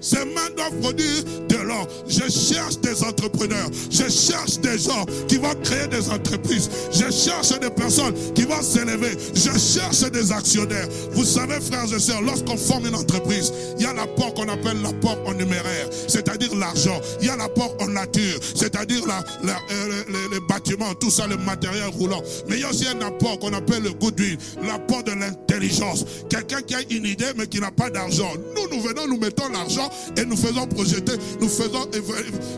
Ces 0.00 0.24
mains 0.24 0.50
doivent 0.56 0.78
produire 0.80 1.24
de 1.48 1.56
l'or. 1.56 1.86
Je 2.08 2.30
cherche 2.30 2.78
des 2.80 3.02
entrepreneurs. 3.04 3.68
Je 3.90 4.08
cherche 4.08 4.58
des 4.60 4.78
gens 4.78 5.04
qui 5.28 5.36
vont 5.36 5.54
créer 5.62 5.86
des 5.88 6.08
entreprises. 6.10 6.70
Je 6.92 7.10
cherche 7.10 7.58
des 7.60 7.70
personnes 7.70 8.14
qui 8.34 8.42
vont 8.42 8.62
s'élever. 8.62 9.16
Je 9.34 9.58
cherche 9.58 10.10
des 10.10 10.32
actionnaires. 10.32 10.88
Vous 11.12 11.24
savez, 11.24 11.60
frères 11.60 11.92
et 11.92 11.98
sœurs, 11.98 12.22
lorsqu'on 12.22 12.56
forme 12.56 12.86
une 12.86 12.94
entreprise, 12.94 13.52
il 13.78 13.84
y 13.84 13.86
a 13.86 13.92
l'apport 13.92 14.32
qu'on 14.34 14.48
appelle 14.48 14.80
l'apport 14.82 15.18
en 15.26 15.34
numéraire, 15.34 15.88
c'est-à-dire 16.08 16.54
l'argent. 16.54 16.98
Il 17.20 17.26
y 17.26 17.30
a 17.30 17.36
l'apport 17.36 17.76
en 17.80 17.88
nature, 17.88 18.38
c'est-à-dire 18.54 19.02
euh, 19.44 20.02
les, 20.32 20.40
bâtiments, 20.48 20.94
tout 20.94 21.10
ça, 21.10 21.26
le 21.26 21.36
matériel 21.36 21.88
roulant. 21.88 22.22
Mais 22.48 22.56
il 22.56 22.62
y 22.62 22.64
a 22.64 22.70
aussi 22.70 22.86
un 22.88 23.00
apport 23.06 23.38
qu'on 23.38 23.52
appelle 23.52 23.82
le 23.82 23.92
goodwill, 23.92 24.38
l'apport 24.62 25.02
de 25.04 25.12
l'intelligence. 25.12 26.04
Quelqu'un 26.28 26.62
qui 26.62 26.74
a 26.74 26.80
une 26.90 27.04
idée 27.04 27.26
mais 27.36 27.46
qui 27.46 27.60
n'a 27.60 27.70
pas 27.70 27.90
d'argent. 27.90 28.32
Nous, 28.56 28.74
nous 28.74 28.82
venons, 28.82 29.06
nous 29.06 29.18
mettons 29.18 29.48
l'argent 29.48 29.89
et 30.16 30.24
nous 30.24 30.36
faisons 30.36 30.66
projeter, 30.66 31.12
nous 31.40 31.48
faisons, 31.48 31.86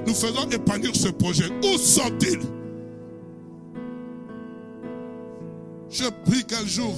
nous 0.06 0.14
faisons 0.14 0.48
épanouir 0.50 0.94
ce 0.94 1.08
projet. 1.08 1.46
Où 1.62 1.78
sont-ils? 1.78 2.40
Je 5.90 6.04
prie 6.24 6.44
qu'un 6.44 6.66
jour, 6.66 6.94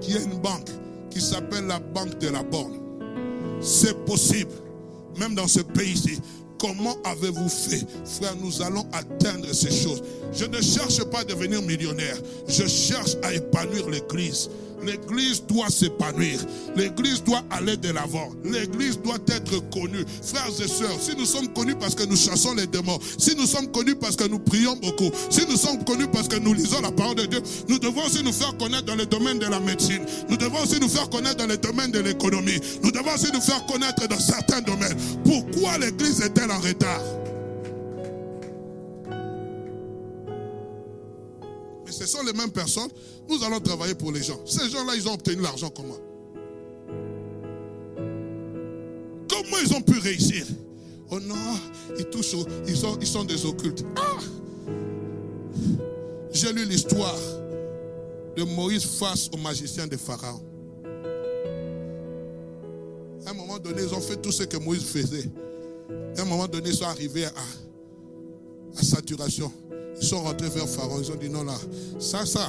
qu'il 0.00 0.14
y 0.14 0.16
ait 0.18 0.24
une 0.24 0.38
banque 0.40 0.68
qui 1.10 1.20
s'appelle 1.20 1.66
la 1.66 1.78
banque 1.78 2.18
de 2.18 2.28
la 2.28 2.42
borne. 2.42 2.78
C'est 3.60 4.04
possible, 4.04 4.50
même 5.18 5.34
dans 5.34 5.48
ce 5.48 5.60
pays-ci. 5.60 6.20
Comment 6.58 6.96
avez-vous 7.04 7.48
fait? 7.48 7.84
Frère, 8.04 8.34
nous 8.42 8.62
allons 8.62 8.86
atteindre 8.92 9.46
ces 9.52 9.70
choses. 9.70 10.02
Je 10.32 10.44
ne 10.44 10.60
cherche 10.60 11.02
pas 11.04 11.20
à 11.20 11.24
devenir 11.24 11.62
millionnaire. 11.62 12.16
Je 12.46 12.66
cherche 12.66 13.16
à 13.22 13.32
épanouir 13.34 13.88
l'Église. 13.88 14.48
L'église 14.84 15.42
doit 15.46 15.70
s'épanouir. 15.70 16.40
L'église 16.76 17.22
doit 17.22 17.42
aller 17.50 17.76
de 17.76 17.90
l'avant. 17.90 18.30
L'église 18.44 18.98
doit 19.00 19.18
être 19.28 19.58
connue. 19.70 20.04
Frères 20.22 20.48
et 20.60 20.68
sœurs, 20.68 20.98
si 21.00 21.16
nous 21.16 21.24
sommes 21.24 21.48
connus 21.48 21.74
parce 21.74 21.94
que 21.94 22.04
nous 22.04 22.16
chassons 22.16 22.54
les 22.54 22.66
démons, 22.66 22.98
si 23.18 23.34
nous 23.36 23.46
sommes 23.46 23.70
connus 23.72 23.96
parce 23.96 24.16
que 24.16 24.28
nous 24.28 24.38
prions 24.38 24.76
beaucoup, 24.76 25.10
si 25.30 25.46
nous 25.48 25.56
sommes 25.56 25.82
connus 25.84 26.08
parce 26.12 26.28
que 26.28 26.36
nous 26.36 26.54
lisons 26.54 26.80
la 26.80 26.92
parole 26.92 27.16
de 27.16 27.26
Dieu, 27.26 27.42
nous 27.68 27.78
devons 27.78 28.04
aussi 28.04 28.22
nous 28.22 28.32
faire 28.32 28.56
connaître 28.56 28.84
dans 28.84 28.96
le 28.96 29.06
domaine 29.06 29.38
de 29.38 29.46
la 29.46 29.60
médecine. 29.60 30.04
Nous 30.28 30.36
devons 30.36 30.62
aussi 30.62 30.80
nous 30.80 30.88
faire 30.88 31.08
connaître 31.10 31.36
dans 31.36 31.46
le 31.46 31.56
domaine 31.56 31.90
de 31.90 32.00
l'économie. 32.00 32.60
Nous 32.82 32.90
devons 32.90 33.14
aussi 33.14 33.32
nous 33.32 33.40
faire 33.40 33.64
connaître 33.66 34.06
dans 34.08 34.18
certains 34.18 34.60
domaines. 34.60 34.96
Pourquoi 35.24 35.78
l'église 35.78 36.20
est-elle 36.20 36.50
en 36.50 36.60
retard? 36.60 37.00
Ce 42.06 42.16
sont 42.16 42.24
les 42.24 42.32
mêmes 42.32 42.50
personnes. 42.50 42.90
Nous 43.28 43.42
allons 43.44 43.60
travailler 43.60 43.94
pour 43.94 44.12
les 44.12 44.22
gens. 44.22 44.38
Ces 44.44 44.68
gens-là, 44.68 44.94
ils 44.96 45.08
ont 45.08 45.14
obtenu 45.14 45.42
l'argent 45.42 45.70
comment? 45.70 45.96
Comment 49.28 49.56
ils 49.64 49.74
ont 49.74 49.82
pu 49.82 49.98
réussir? 49.98 50.46
Oh 51.10 51.20
non, 51.20 51.34
ils 51.98 52.06
touchent, 52.06 52.34
ils, 52.66 52.76
sont, 52.76 52.96
ils 53.00 53.06
sont 53.06 53.24
des 53.24 53.44
occultes. 53.44 53.84
Ah! 53.96 54.18
J'ai 56.32 56.52
lu 56.52 56.64
l'histoire 56.64 57.16
de 58.36 58.42
Moïse 58.42 58.84
face 58.84 59.30
au 59.32 59.36
magicien 59.36 59.86
de 59.86 59.96
Pharaon. 59.96 60.42
À 63.26 63.30
un 63.30 63.34
moment 63.34 63.58
donné, 63.58 63.82
ils 63.82 63.94
ont 63.94 64.00
fait 64.00 64.16
tout 64.16 64.32
ce 64.32 64.42
que 64.42 64.56
Moïse 64.56 64.84
faisait. 64.84 65.30
À 66.16 66.22
un 66.22 66.24
moment 66.24 66.46
donné, 66.46 66.70
ils 66.70 66.76
sont 66.76 66.84
arrivés 66.84 67.26
à, 67.26 67.32
à 68.78 68.82
saturation. 68.82 69.52
Ils 70.00 70.06
sont 70.06 70.22
rentrés 70.22 70.48
vers 70.48 70.68
Pharaon. 70.68 71.00
Ils 71.00 71.10
ont 71.10 71.16
dit 71.16 71.28
non, 71.28 71.44
là, 71.44 71.54
ça, 71.98 72.26
ça, 72.26 72.48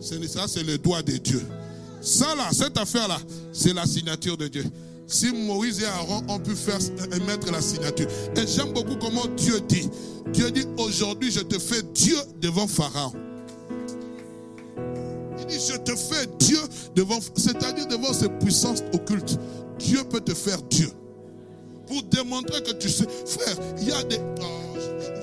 ça, 0.00 0.48
c'est 0.48 0.62
le 0.62 0.78
doigt 0.78 1.02
de 1.02 1.16
Dieu. 1.16 1.42
Ça, 2.00 2.34
là, 2.34 2.48
cette 2.52 2.76
affaire-là, 2.76 3.18
c'est 3.52 3.72
la 3.72 3.86
signature 3.86 4.36
de 4.36 4.48
Dieu. 4.48 4.64
Si 5.06 5.32
Moïse 5.32 5.80
et 5.82 5.86
Aaron 5.86 6.22
ont 6.28 6.38
pu 6.38 6.54
faire 6.54 6.78
mettre 7.26 7.50
la 7.52 7.60
signature. 7.60 8.08
Et 8.36 8.46
j'aime 8.46 8.72
beaucoup 8.72 8.96
comment 8.96 9.26
Dieu 9.36 9.60
dit. 9.68 9.88
Dieu 10.32 10.50
dit 10.50 10.66
aujourd'hui, 10.78 11.30
je 11.30 11.40
te 11.40 11.58
fais 11.58 11.82
Dieu 11.94 12.16
devant 12.40 12.66
Pharaon. 12.66 13.12
Il 15.38 15.46
dit, 15.46 15.58
je 15.60 15.76
te 15.76 15.94
fais 15.94 16.26
Dieu 16.38 16.58
devant, 16.94 17.18
c'est-à-dire 17.36 17.86
devant 17.86 18.12
ces 18.12 18.28
puissances 18.28 18.82
occultes. 18.92 19.38
Dieu 19.78 20.02
peut 20.04 20.20
te 20.20 20.32
faire 20.32 20.60
Dieu. 20.62 20.90
Pour 21.86 22.02
démontrer 22.04 22.62
que 22.62 22.72
tu 22.72 22.88
sais, 22.88 23.06
frère, 23.26 23.56
il 23.80 23.88
y 23.88 23.92
a 23.92 24.02
des. 24.04 24.18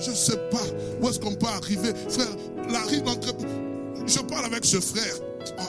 Je 0.02 0.10
ne 0.10 0.16
sais 0.16 0.36
pas 0.50 0.62
où 1.00 1.08
est-ce 1.08 1.18
qu'on 1.18 1.34
peut 1.34 1.46
arriver. 1.46 1.92
Frère, 2.08 2.36
la 2.70 2.82
rive 2.82 3.06
entre. 3.06 3.34
Je 4.06 4.18
parle 4.20 4.46
avec 4.46 4.64
ce 4.64 4.80
frère. 4.80 5.14
Oh, 5.58 5.62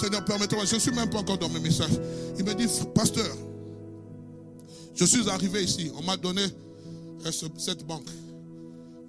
Seigneur, 0.00 0.24
permettez-moi, 0.24 0.64
je 0.64 0.74
ne 0.74 0.80
suis 0.80 0.92
même 0.92 1.10
pas 1.10 1.18
encore 1.18 1.38
dans 1.38 1.48
mes 1.48 1.60
messages. 1.60 1.98
Il 2.38 2.44
me 2.44 2.54
dit, 2.54 2.66
pasteur, 2.94 3.36
je 4.94 5.04
suis 5.04 5.28
arrivé 5.28 5.64
ici. 5.64 5.90
On 5.98 6.02
m'a 6.02 6.16
donné 6.16 6.42
euh, 7.24 7.30
cette 7.58 7.84
banque. 7.86 8.06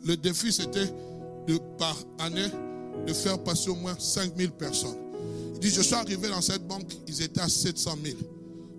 Le 0.06 0.16
défi, 0.18 0.52
c'était 0.52 0.88
de 1.48 1.60
par 1.78 1.98
année 2.20 2.48
de 3.06 3.14
faire 3.14 3.42
passer 3.44 3.70
au 3.70 3.76
moins 3.76 3.96
5000 3.98 4.52
personnes. 4.52 4.98
Il 5.56 5.60
dit, 5.60 5.70
je 5.70 5.82
suis 5.82 5.96
arrivé 5.96 6.30
dans 6.30 6.42
cette 6.42 6.68
banque, 6.68 6.92
ils 7.08 7.22
étaient 7.22 7.42
à 7.42 7.50
700 7.50 7.98
000. 8.04 8.18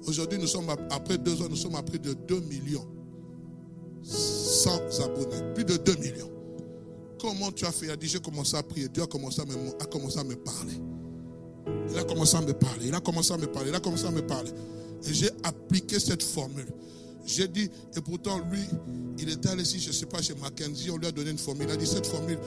Aujourd'hui, 0.06 0.38
nous 0.38 0.46
sommes, 0.46 0.68
après 0.90 1.18
deux 1.18 1.40
ans, 1.42 1.46
nous 1.48 1.56
sommes 1.56 1.74
à 1.74 1.82
plus 1.82 1.98
de 1.98 2.12
2 2.12 2.40
millions. 2.40 2.86
Sans 4.08 4.80
abonnés. 5.02 5.54
Plus 5.54 5.64
de 5.64 5.76
2 5.76 5.96
millions. 5.96 6.30
Comment 7.20 7.52
tu 7.52 7.66
as 7.66 7.72
fait? 7.72 7.86
Il 7.86 7.90
a 7.90 7.96
dit, 7.96 8.08
j'ai 8.08 8.20
commencé 8.20 8.56
à 8.56 8.62
prier. 8.62 8.88
Dieu 8.88 9.02
a 9.02 9.06
commencé 9.06 9.40
à 9.40 9.44
me, 9.44 9.52
a 9.52 10.20
à 10.20 10.24
me 10.24 10.34
parler. 10.36 10.74
Il 11.90 11.98
a 11.98 12.04
commencé 12.04 12.36
à 12.36 12.40
me 12.40 12.52
parler. 12.52 12.86
Il 12.86 12.94
a 12.94 13.00
commencé 13.00 13.32
à 13.32 13.36
me 13.36 13.46
parler. 13.46 13.70
Il 13.70 13.74
a 13.74 13.80
commencé 13.80 14.06
à 14.06 14.10
me 14.10 14.26
parler. 14.26 14.50
Et 15.06 15.12
j'ai 15.12 15.30
appliqué 15.42 15.98
cette 16.00 16.22
formule. 16.22 16.68
J'ai 17.26 17.48
dit, 17.48 17.70
et 17.94 18.00
pourtant, 18.00 18.38
lui, 18.50 18.60
il 19.18 19.28
était 19.28 19.50
allé 19.50 19.62
ici, 19.62 19.78
je 19.78 19.88
ne 19.88 19.92
sais 19.92 20.06
pas, 20.06 20.22
chez 20.22 20.34
Mackenzie, 20.36 20.90
on 20.90 20.96
lui 20.96 21.06
a 21.06 21.12
donné 21.12 21.30
une 21.30 21.38
formule. 21.38 21.66
Il 21.68 21.72
a 21.72 21.76
dit, 21.76 21.86
cette 21.86 22.06
formule, 22.06 22.38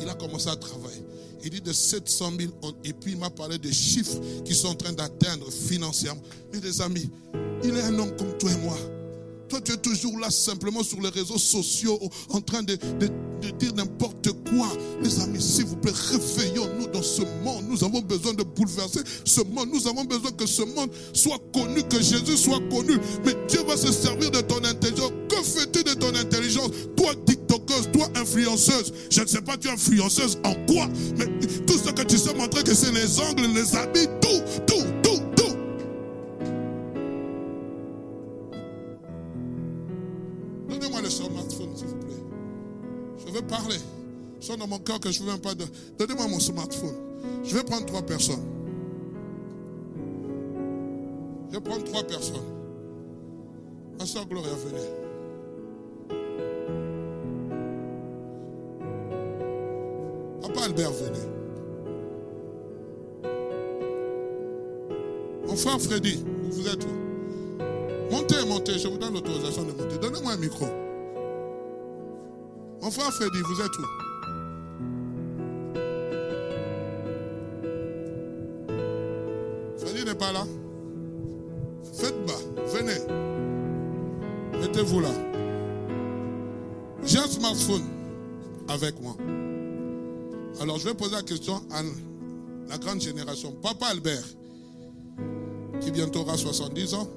il 0.00 0.08
a 0.08 0.14
commencé 0.14 0.48
à 0.48 0.54
travailler. 0.54 1.02
Il 1.42 1.50
dit 1.50 1.60
de 1.60 1.72
700 1.72 2.32
000, 2.38 2.52
et 2.84 2.92
puis 2.92 3.12
il 3.12 3.18
m'a 3.18 3.30
parlé 3.30 3.58
des 3.58 3.72
chiffres 3.72 4.20
qui 4.44 4.54
sont 4.54 4.68
en 4.68 4.74
train 4.74 4.92
d'atteindre 4.92 5.50
financièrement. 5.50 6.22
Mes 6.52 6.80
amis, 6.80 7.10
il 7.64 7.76
est 7.76 7.82
un 7.82 7.98
homme 7.98 8.14
comme 8.16 8.36
toi 8.38 8.52
et 8.52 8.56
moi. 8.58 8.76
Toi, 9.48 9.60
tu 9.62 9.72
es 9.72 9.76
toujours 9.76 10.18
là 10.18 10.30
simplement 10.30 10.82
sur 10.82 11.00
les 11.00 11.08
réseaux 11.08 11.38
sociaux 11.38 11.98
en 12.30 12.40
train 12.40 12.62
de, 12.62 12.76
dire 13.58 13.74
n'importe 13.74 14.30
quoi. 14.50 14.68
Mes 15.02 15.20
amis, 15.20 15.40
s'il 15.40 15.64
vous 15.64 15.76
plaît, 15.76 15.92
réveillons-nous 15.92 16.88
dans 16.88 17.02
ce 17.02 17.22
monde. 17.42 17.64
Nous 17.68 17.82
avons 17.82 18.00
besoin 18.00 18.34
de 18.34 18.42
bouleverser 18.42 19.00
ce 19.24 19.40
monde. 19.42 19.70
Nous 19.72 19.86
avons 19.88 20.04
besoin 20.04 20.32
que 20.32 20.46
ce 20.46 20.62
monde 20.62 20.90
soit 21.12 21.40
connu, 21.52 21.82
que 21.84 21.96
Jésus 22.02 22.36
soit 22.36 22.60
connu. 22.70 22.98
Mais 23.24 23.34
Dieu 23.48 23.60
va 23.66 23.76
se 23.76 23.90
servir 23.92 24.30
de 24.30 24.40
ton 24.40 24.62
intelligence. 24.64 25.12
Que 25.28 25.42
fais-tu 25.42 25.82
de 25.82 25.94
ton 25.94 26.14
intelligence? 26.14 26.70
Toi, 26.96 27.12
TikTokeuse, 27.26 27.90
toi, 27.92 28.08
influenceuse. 28.16 28.92
Je 29.10 29.22
ne 29.22 29.26
sais 29.26 29.40
pas, 29.40 29.56
tu 29.56 29.68
es 29.68 29.70
influenceuse 29.70 30.38
en 30.44 30.54
quoi 30.66 30.88
Mais 31.16 31.26
tout 31.66 31.78
ce 31.78 31.90
que 31.90 32.02
tu 32.02 32.18
sais 32.18 32.34
montrer 32.34 32.62
que 32.64 32.74
c'est 32.74 32.92
les 32.92 33.18
angles, 33.20 33.46
les 33.54 33.74
habits, 33.76 34.08
parler. 43.58 43.78
C'est 44.40 44.56
dans 44.56 44.66
mon 44.66 44.78
cœur 44.78 45.00
que 45.00 45.10
je 45.10 45.20
ne 45.20 45.26
veux 45.26 45.32
même 45.32 45.40
pas. 45.40 45.54
De... 45.54 45.64
Donnez-moi 45.98 46.28
mon 46.28 46.38
smartphone. 46.38 46.94
Je 47.44 47.56
vais 47.56 47.64
prendre 47.64 47.86
trois 47.86 48.02
personnes. 48.02 48.44
Je 51.50 51.56
vais 51.56 51.60
prendre 51.60 51.84
trois 51.84 52.04
personnes. 52.04 52.36
Ma 53.98 54.06
soeur 54.06 54.26
Gloria, 54.26 54.52
venez. 54.64 54.88
Papa 60.42 60.60
Albert, 60.64 60.92
venez. 60.92 61.18
Mon 65.46 65.56
frère 65.56 65.80
Freddy, 65.80 66.22
vous 66.50 66.68
êtes 66.68 66.84
où? 66.84 68.12
Montez, 68.12 68.36
montez, 68.46 68.78
je 68.78 68.88
vous 68.88 68.98
donne 68.98 69.14
l'autorisation 69.14 69.62
de 69.64 69.72
monter. 69.72 69.98
Donnez-moi 70.00 70.32
un 70.32 70.36
micro. 70.36 70.66
Mon 72.80 72.90
frère 72.90 73.12
Freddy, 73.12 73.40
vous 73.42 73.60
êtes 73.60 73.78
où? 73.78 73.84
Freddy 79.78 80.04
n'est 80.04 80.14
pas 80.14 80.32
là. 80.32 80.46
Faites 81.94 82.26
bas, 82.26 82.40
venez. 82.66 83.00
Mettez-vous 84.60 85.00
là. 85.00 85.10
J'ai 87.04 87.18
un 87.18 87.26
smartphone 87.26 87.82
avec 88.68 89.00
moi. 89.00 89.16
Alors 90.60 90.78
je 90.78 90.88
vais 90.88 90.94
poser 90.94 91.16
la 91.16 91.22
question 91.22 91.60
à 91.70 91.82
la 92.68 92.78
grande 92.78 93.00
génération. 93.00 93.52
Papa 93.62 93.86
Albert, 93.86 94.24
qui 95.80 95.90
bientôt 95.90 96.20
aura 96.20 96.36
70 96.36 96.94
ans, 96.94 97.08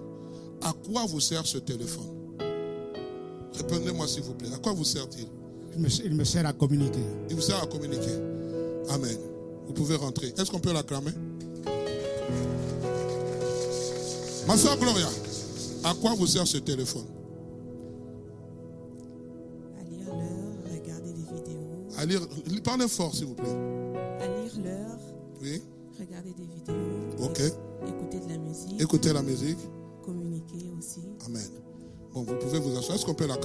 à 0.62 0.74
quoi 0.86 1.06
vous 1.08 1.20
sert 1.20 1.46
ce 1.46 1.58
téléphone? 1.58 2.38
Répondez-moi 3.54 4.08
s'il 4.08 4.24
vous 4.24 4.34
plaît. 4.34 4.54
À 4.54 4.58
quoi 4.58 4.74
vous 4.74 4.84
sert-il? 4.84 5.28
Il 5.76 6.16
me, 6.16 6.24
sert 6.24 6.46
à 6.46 6.54
communiquer. 6.54 7.00
Il 7.30 7.36
vous 7.36 7.42
sert 7.42 7.62
à 7.62 7.66
communiquer. 7.66 8.16
Amen. 8.90 9.18
Vous 9.68 9.74
pouvez 9.74 9.96
rentrer. 9.96 10.34
Est-ce 10.38 10.52
qu'on 10.52 10.60
peut 10.60 10.74
l'acclamer? 10.74 11.12
Ma 14.48 14.58
soeur 14.58 14.78
Gloria, 14.78 15.08
à 15.84 15.94
quoi 15.94 16.14
vous 16.16 16.28
sert 16.28 16.48
ce 16.48 16.58
téléphone? 16.58 17.06
À 19.80 19.84
lire 19.84 20.08
l'heure, 20.08 20.74
regarder 20.74 21.14
des 21.14 21.22
vidéos. 21.22 21.98
À 21.98 22.06
lire, 22.06 22.22
parlez 22.64 22.88
fort 22.88 23.16
s'il 23.16 23.28
vous 23.28 23.36
plaît. 23.36 23.56
À 24.20 24.28
lire 24.28 24.52
l'heure. 24.64 25.00
Oui. 25.42 25.62
Regarder 26.00 26.34
des 26.34 26.48
vidéos. 26.48 27.24
Ok. 27.24 27.40
Écouter 27.88 28.20
de 28.20 28.30
la 28.30 28.38
musique. 28.38 28.82
Écouter 28.82 29.14
la 29.14 29.22
musique. 29.22 29.60
Communiquer 30.04 30.72
aussi. 30.78 31.02
Amen. 31.26 31.71
Bon, 32.14 32.24
vous 32.24 32.36
pouvez 32.36 32.60
vous 32.60 32.78
asseoir. 32.78 32.98
Est-ce 32.98 33.06
qu'on 33.06 33.14
peut 33.14 33.28
la 33.28 33.38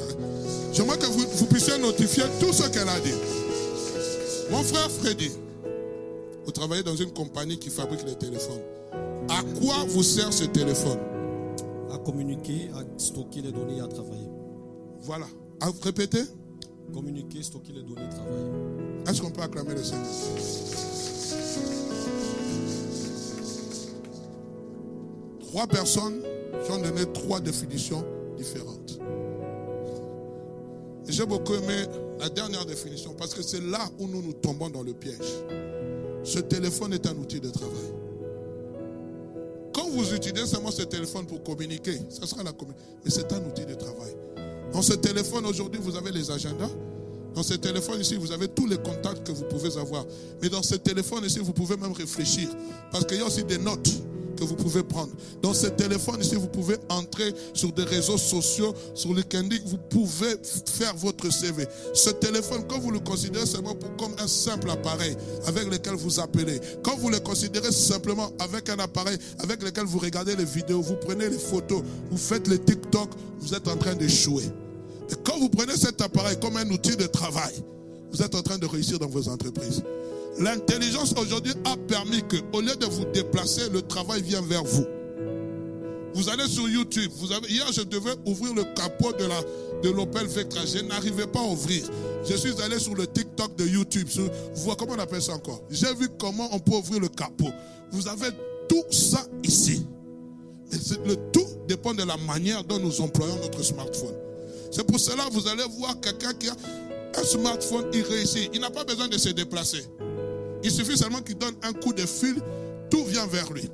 J'aimerais 0.72 0.98
que 0.98 1.06
vous, 1.06 1.46
puissiez 1.46 1.78
notifier 1.78 2.24
tout 2.40 2.52
ce 2.52 2.68
qu'elle 2.68 2.88
a 2.88 2.98
dit. 3.00 3.14
Mon 4.50 4.62
frère 4.62 4.90
Freddy, 4.90 5.30
vous 6.44 6.52
travaillez 6.52 6.82
dans 6.82 6.96
une 6.96 7.12
compagnie 7.12 7.58
qui 7.58 7.70
fabrique 7.70 8.04
les 8.04 8.16
téléphones. 8.16 8.62
À 9.28 9.42
quoi 9.60 9.84
vous 9.88 10.02
sert 10.02 10.32
ce 10.32 10.44
téléphone? 10.44 10.98
À 11.92 11.98
communiquer, 11.98 12.70
à 12.74 12.82
stocker 12.98 13.42
les 13.42 13.52
données 13.52 13.78
et 13.78 13.80
à 13.80 13.88
travailler. 13.88 14.28
Voilà. 15.00 15.26
À 15.60 15.70
répéter? 15.82 16.22
Communiquer, 16.92 17.42
stocker 17.42 17.72
les 17.72 17.82
données, 17.82 18.08
travailler. 18.10 18.50
Est-ce 19.08 19.22
qu'on 19.22 19.30
peut 19.30 19.42
acclamer 19.42 19.74
le 19.74 19.84
Seigneur? 19.84 20.06
Trois 25.48 25.66
personnes, 25.68 26.22
ont 26.70 26.78
donné 26.78 27.06
trois 27.12 27.38
définitions 27.40 28.04
différentes. 28.36 28.98
J'ai 31.08 31.24
beaucoup 31.24 31.54
aimé 31.54 31.86
la 32.18 32.28
dernière 32.28 32.66
définition 32.66 33.14
parce 33.16 33.34
que 33.34 33.42
c'est 33.42 33.62
là 33.62 33.88
où 33.98 34.06
nous 34.06 34.22
nous 34.22 34.32
tombons 34.32 34.70
dans 34.70 34.82
le 34.82 34.92
piège. 34.92 35.16
Ce 36.24 36.40
téléphone 36.40 36.92
est 36.92 37.06
un 37.06 37.16
outil 37.16 37.40
de 37.40 37.50
travail. 37.50 37.92
Quand 39.72 39.88
vous 39.90 40.14
utilisez 40.14 40.46
seulement 40.46 40.70
ce 40.70 40.82
téléphone 40.82 41.26
pour 41.26 41.42
communiquer, 41.44 41.98
ce 42.08 42.26
sera 42.26 42.42
la 42.42 42.52
communication, 42.52 42.98
mais 43.04 43.10
c'est 43.10 43.32
un 43.32 43.44
outil 43.46 43.66
de 43.66 43.74
travail. 43.74 44.16
Dans 44.72 44.82
ce 44.82 44.94
téléphone 44.94 45.46
aujourd'hui, 45.46 45.80
vous 45.80 45.96
avez 45.96 46.10
les 46.10 46.30
agendas. 46.30 46.70
Dans 47.34 47.42
ce 47.42 47.54
téléphone 47.54 48.00
ici, 48.00 48.16
vous 48.16 48.32
avez 48.32 48.48
tous 48.48 48.66
les 48.66 48.78
contacts 48.78 49.26
que 49.26 49.32
vous 49.32 49.44
pouvez 49.44 49.78
avoir. 49.78 50.06
Mais 50.42 50.48
dans 50.48 50.62
ce 50.62 50.74
téléphone 50.74 51.24
ici, 51.24 51.38
vous 51.38 51.52
pouvez 51.52 51.76
même 51.76 51.92
réfléchir. 51.92 52.48
Parce 52.90 53.04
qu'il 53.04 53.18
y 53.18 53.20
a 53.20 53.26
aussi 53.26 53.44
des 53.44 53.58
notes 53.58 53.90
que 54.36 54.44
vous 54.44 54.54
pouvez 54.54 54.82
prendre. 54.82 55.12
Dans 55.42 55.54
ce 55.54 55.66
téléphone 55.66 56.20
ici, 56.20 56.34
vous 56.34 56.46
pouvez 56.46 56.76
entrer 56.88 57.34
sur 57.54 57.72
des 57.72 57.84
réseaux 57.84 58.18
sociaux, 58.18 58.74
sur 58.94 59.12
LinkedIn, 59.12 59.48
vous 59.66 59.78
pouvez 59.78 60.36
faire 60.66 60.94
votre 60.96 61.32
CV. 61.32 61.66
Ce 61.94 62.10
téléphone, 62.10 62.62
quand 62.68 62.78
vous 62.78 62.90
le 62.90 63.00
considérez 63.00 63.46
seulement 63.46 63.74
comme 63.98 64.14
un 64.18 64.28
simple 64.28 64.70
appareil 64.70 65.16
avec 65.46 65.70
lequel 65.70 65.94
vous 65.94 66.20
appelez, 66.20 66.60
quand 66.82 66.96
vous 66.96 67.10
le 67.10 67.18
considérez 67.20 67.72
simplement 67.72 68.30
avec 68.38 68.68
un 68.68 68.78
appareil 68.78 69.18
avec 69.38 69.62
lequel 69.62 69.84
vous 69.84 69.98
regardez 69.98 70.36
les 70.36 70.44
vidéos, 70.44 70.82
vous 70.82 70.96
prenez 70.96 71.28
les 71.28 71.38
photos, 71.38 71.82
vous 72.10 72.18
faites 72.18 72.46
les 72.48 72.58
TikTok, 72.58 73.10
vous 73.40 73.54
êtes 73.54 73.68
en 73.68 73.76
train 73.76 73.94
d'échouer. 73.94 74.44
Et 75.10 75.14
quand 75.24 75.38
vous 75.38 75.48
prenez 75.48 75.76
cet 75.76 76.00
appareil 76.00 76.36
comme 76.40 76.56
un 76.56 76.68
outil 76.70 76.96
de 76.96 77.06
travail, 77.06 77.54
vous 78.12 78.22
êtes 78.22 78.34
en 78.34 78.42
train 78.42 78.58
de 78.58 78.66
réussir 78.66 78.98
dans 78.98 79.08
vos 79.08 79.28
entreprises. 79.28 79.82
L'intelligence 80.38 81.14
aujourd'hui 81.16 81.54
a 81.64 81.76
permis 81.76 82.22
que, 82.28 82.36
au 82.52 82.60
lieu 82.60 82.76
de 82.76 82.86
vous 82.86 83.04
déplacer, 83.06 83.68
le 83.70 83.82
travail 83.82 84.22
vient 84.22 84.42
vers 84.42 84.64
vous. 84.64 84.84
Vous 86.14 86.28
allez 86.28 86.46
sur 86.48 86.68
YouTube. 86.68 87.10
Vous 87.16 87.32
avez, 87.32 87.46
hier, 87.48 87.66
je 87.72 87.82
devais 87.82 88.14
ouvrir 88.24 88.54
le 88.54 88.64
capot 88.74 89.12
de 89.12 89.24
la 89.24 89.40
de 89.82 89.90
l'Opel 89.90 90.26
Vectra. 90.26 90.64
Je 90.64 90.78
n'arrivais 90.78 91.26
pas 91.26 91.40
à 91.40 91.44
ouvrir. 91.44 91.84
Je 92.28 92.34
suis 92.36 92.60
allé 92.62 92.78
sur 92.78 92.94
le 92.94 93.06
TikTok 93.06 93.56
de 93.56 93.66
YouTube. 93.66 94.08
Vous 94.16 94.30
voyez 94.62 94.76
comment 94.78 94.94
on 94.94 94.98
appelle 94.98 95.22
ça 95.22 95.34
encore? 95.34 95.62
J'ai 95.70 95.92
vu 95.94 96.08
comment 96.18 96.48
on 96.52 96.58
peut 96.58 96.76
ouvrir 96.76 97.00
le 97.00 97.08
capot. 97.08 97.50
Vous 97.90 98.08
avez 98.08 98.28
tout 98.68 98.84
ça 98.90 99.24
ici. 99.44 99.86
Le 101.04 101.16
tout 101.32 101.46
dépend 101.68 101.94
de 101.94 102.02
la 102.02 102.16
manière 102.16 102.64
dont 102.64 102.78
nous 102.78 103.00
employons 103.00 103.36
notre 103.36 103.62
smartphone. 103.62 104.14
C'est 104.70 104.86
pour 104.86 104.98
cela 104.98 105.24
que 105.26 105.32
vous 105.32 105.46
allez 105.48 105.64
voir 105.78 106.00
quelqu'un 106.00 106.32
qui 106.34 106.48
a 106.48 106.56
un 107.18 107.24
smartphone, 107.24 107.86
il 107.92 108.02
réussit. 108.02 108.50
Il 108.52 108.60
n'a 108.60 108.70
pas 108.70 108.84
besoin 108.84 109.08
de 109.08 109.16
se 109.18 109.28
déplacer. 109.28 109.84
Il 110.66 110.72
suffit 110.72 110.98
seulement 110.98 111.22
qu'il 111.22 111.38
donne 111.38 111.54
un 111.62 111.72
coup 111.72 111.92
de 111.92 112.04
fil, 112.04 112.42
tout 112.90 113.04
vient 113.04 113.28
vers 113.28 113.52
lui. 113.52 113.70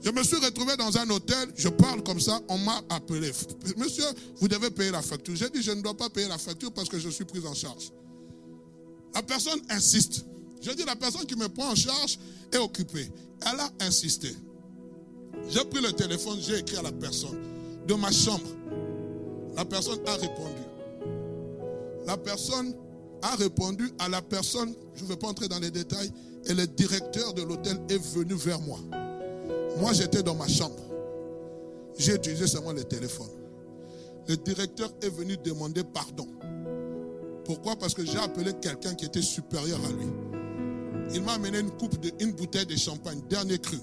Je 0.00 0.08
me 0.12 0.22
suis 0.22 0.36
retrouvé 0.36 0.76
dans 0.76 0.96
un 0.96 1.10
hôtel, 1.10 1.48
je 1.56 1.68
parle 1.68 2.00
comme 2.04 2.20
ça, 2.20 2.38
on 2.48 2.58
m'a 2.58 2.80
appelé. 2.88 3.32
Monsieur, 3.76 4.04
vous 4.36 4.46
devez 4.46 4.70
payer 4.70 4.92
la 4.92 5.02
facture. 5.02 5.34
J'ai 5.34 5.50
dit, 5.50 5.60
je 5.60 5.72
ne 5.72 5.82
dois 5.82 5.96
pas 5.96 6.10
payer 6.10 6.28
la 6.28 6.38
facture 6.38 6.70
parce 6.72 6.88
que 6.88 7.00
je 7.00 7.08
suis 7.08 7.24
pris 7.24 7.44
en 7.44 7.54
charge. 7.54 7.90
La 9.16 9.22
personne 9.22 9.58
insiste. 9.70 10.26
Je 10.62 10.70
dis, 10.70 10.84
la 10.84 10.94
personne 10.94 11.26
qui 11.26 11.34
me 11.34 11.48
prend 11.48 11.72
en 11.72 11.74
charge 11.74 12.20
est 12.52 12.58
occupée. 12.58 13.10
Elle 13.44 13.58
a 13.58 13.68
insisté. 13.80 14.28
J'ai 15.48 15.64
pris 15.64 15.82
le 15.82 15.92
téléphone, 15.92 16.38
j'ai 16.40 16.58
écrit 16.58 16.76
à 16.76 16.82
la 16.82 16.92
personne 16.92 17.36
de 17.84 17.94
ma 17.94 18.12
chambre. 18.12 18.46
La 19.56 19.64
personne 19.64 19.98
a 20.06 20.12
répondu. 20.14 20.62
La 22.06 22.16
personne 22.16 22.76
a 23.22 23.36
répondu 23.36 23.90
à 23.98 24.08
la 24.08 24.22
personne, 24.22 24.74
je 24.94 25.04
ne 25.04 25.08
vais 25.08 25.16
pas 25.16 25.28
entrer 25.28 25.48
dans 25.48 25.58
les 25.58 25.70
détails, 25.70 26.10
et 26.46 26.54
le 26.54 26.66
directeur 26.66 27.34
de 27.34 27.42
l'hôtel 27.42 27.78
est 27.88 28.02
venu 28.14 28.34
vers 28.34 28.60
moi. 28.60 28.78
Moi, 29.78 29.92
j'étais 29.92 30.22
dans 30.22 30.34
ma 30.34 30.48
chambre. 30.48 30.76
J'ai 31.98 32.14
utilisé 32.14 32.46
seulement 32.46 32.72
le 32.72 32.84
téléphone. 32.84 33.28
Le 34.28 34.36
directeur 34.36 34.90
est 35.02 35.08
venu 35.08 35.36
demander 35.36 35.82
pardon. 35.82 36.26
Pourquoi? 37.44 37.76
Parce 37.76 37.94
que 37.94 38.04
j'ai 38.04 38.18
appelé 38.18 38.52
quelqu'un 38.60 38.94
qui 38.94 39.06
était 39.06 39.22
supérieur 39.22 39.78
à 39.84 39.92
lui. 39.92 40.06
Il 41.14 41.22
m'a 41.22 41.32
amené 41.32 41.60
une 41.60 41.70
coupe 41.70 41.98
de, 41.98 42.12
une 42.20 42.32
bouteille 42.32 42.66
de 42.66 42.76
champagne, 42.76 43.20
dernier 43.28 43.58
cru. 43.58 43.78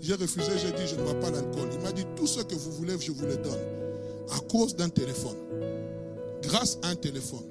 J'ai 0.00 0.14
refusé, 0.14 0.52
j'ai 0.58 0.70
dit, 0.70 0.86
je 0.86 0.94
ne 0.94 1.02
bois 1.02 1.18
pas 1.18 1.30
l'alcool. 1.30 1.68
Il 1.72 1.80
m'a 1.80 1.92
dit, 1.92 2.06
tout 2.16 2.26
ce 2.26 2.40
que 2.40 2.54
vous 2.54 2.72
voulez, 2.72 2.96
je 2.98 3.12
vous 3.12 3.26
le 3.26 3.36
donne. 3.36 3.58
À 4.30 4.38
cause 4.50 4.76
d'un 4.76 4.88
téléphone. 4.88 5.36
Grâce 6.42 6.78
à 6.82 6.88
un 6.88 6.94
téléphone. 6.94 7.44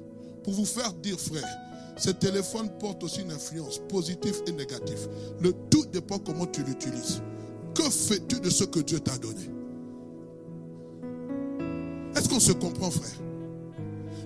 Pour 0.50 0.58
vous 0.58 0.66
faire 0.66 0.92
dire, 0.94 1.16
frère, 1.16 1.46
ce 1.96 2.10
téléphone 2.10 2.68
porte 2.80 3.04
aussi 3.04 3.20
une 3.20 3.30
influence 3.30 3.80
positive 3.88 4.42
et 4.48 4.50
négative. 4.50 5.08
Le 5.40 5.52
tout 5.70 5.86
dépend 5.92 6.18
comment 6.18 6.46
tu 6.46 6.64
l'utilises. 6.64 7.22
Que 7.72 7.88
fais-tu 7.88 8.40
de 8.40 8.50
ce 8.50 8.64
que 8.64 8.80
Dieu 8.80 8.98
t'a 8.98 9.16
donné? 9.16 9.48
Est-ce 12.16 12.28
qu'on 12.28 12.40
se 12.40 12.50
comprend, 12.50 12.90
frère? 12.90 13.14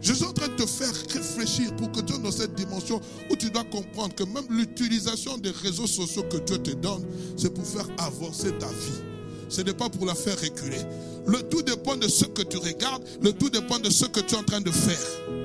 Je 0.01 0.14
suis 0.14 0.25
en 0.25 0.33
train 0.33 0.49
de 0.49 0.55
te 0.55 0.64
faire 0.64 0.95
réfléchir 1.12 1.77
pour 1.77 1.93
que 1.93 2.01
tu 2.01 2.14
aies 2.14 2.18
dans 2.18 2.33
cette 2.33 2.55
dimension 2.55 3.03
où 3.31 3.37
tu 3.37 3.51
dois 3.51 3.64
comprendre 3.64 4.14
que 4.14 4.25
même 4.25 4.47
l'utilisation 4.49 5.37
des 5.37 5.51
réseaux 5.51 5.87
sociaux 5.87 6.25
que 6.31 6.39
Dieu 6.39 6.57
te 6.57 6.70
donne, 6.70 7.05
c'est 7.37 7.53
pour 7.53 7.66
faire 7.66 7.87
avancer 7.99 8.51
ta 8.53 8.68
vie. 8.68 9.03
Ce 9.51 9.61
n'est 9.61 9.75
pas 9.75 9.91
pour 9.91 10.07
la 10.07 10.14
faire 10.14 10.41
reculer. 10.41 10.81
Le 11.27 11.43
tout 11.43 11.61
dépend 11.61 11.97
de 11.97 12.09
ce 12.09 12.25
que 12.25 12.41
tu 12.41 12.57
regardes, 12.57 13.03
le 13.20 13.35
tout 13.35 13.51
dépend 13.51 13.79
de 13.79 13.91
ce 13.91 14.07
que 14.07 14.20
tu 14.20 14.35
es 14.35 14.39
en 14.39 14.43
train 14.43 14.62
de 14.62 14.70
faire. 14.70 15.43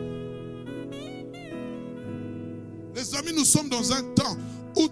Les 2.96 3.16
amis, 3.16 3.34
nous 3.36 3.46
sommes 3.46 3.70
dans 3.70 3.92
un 3.92 4.02
temps 4.16 4.38
où 4.76 4.88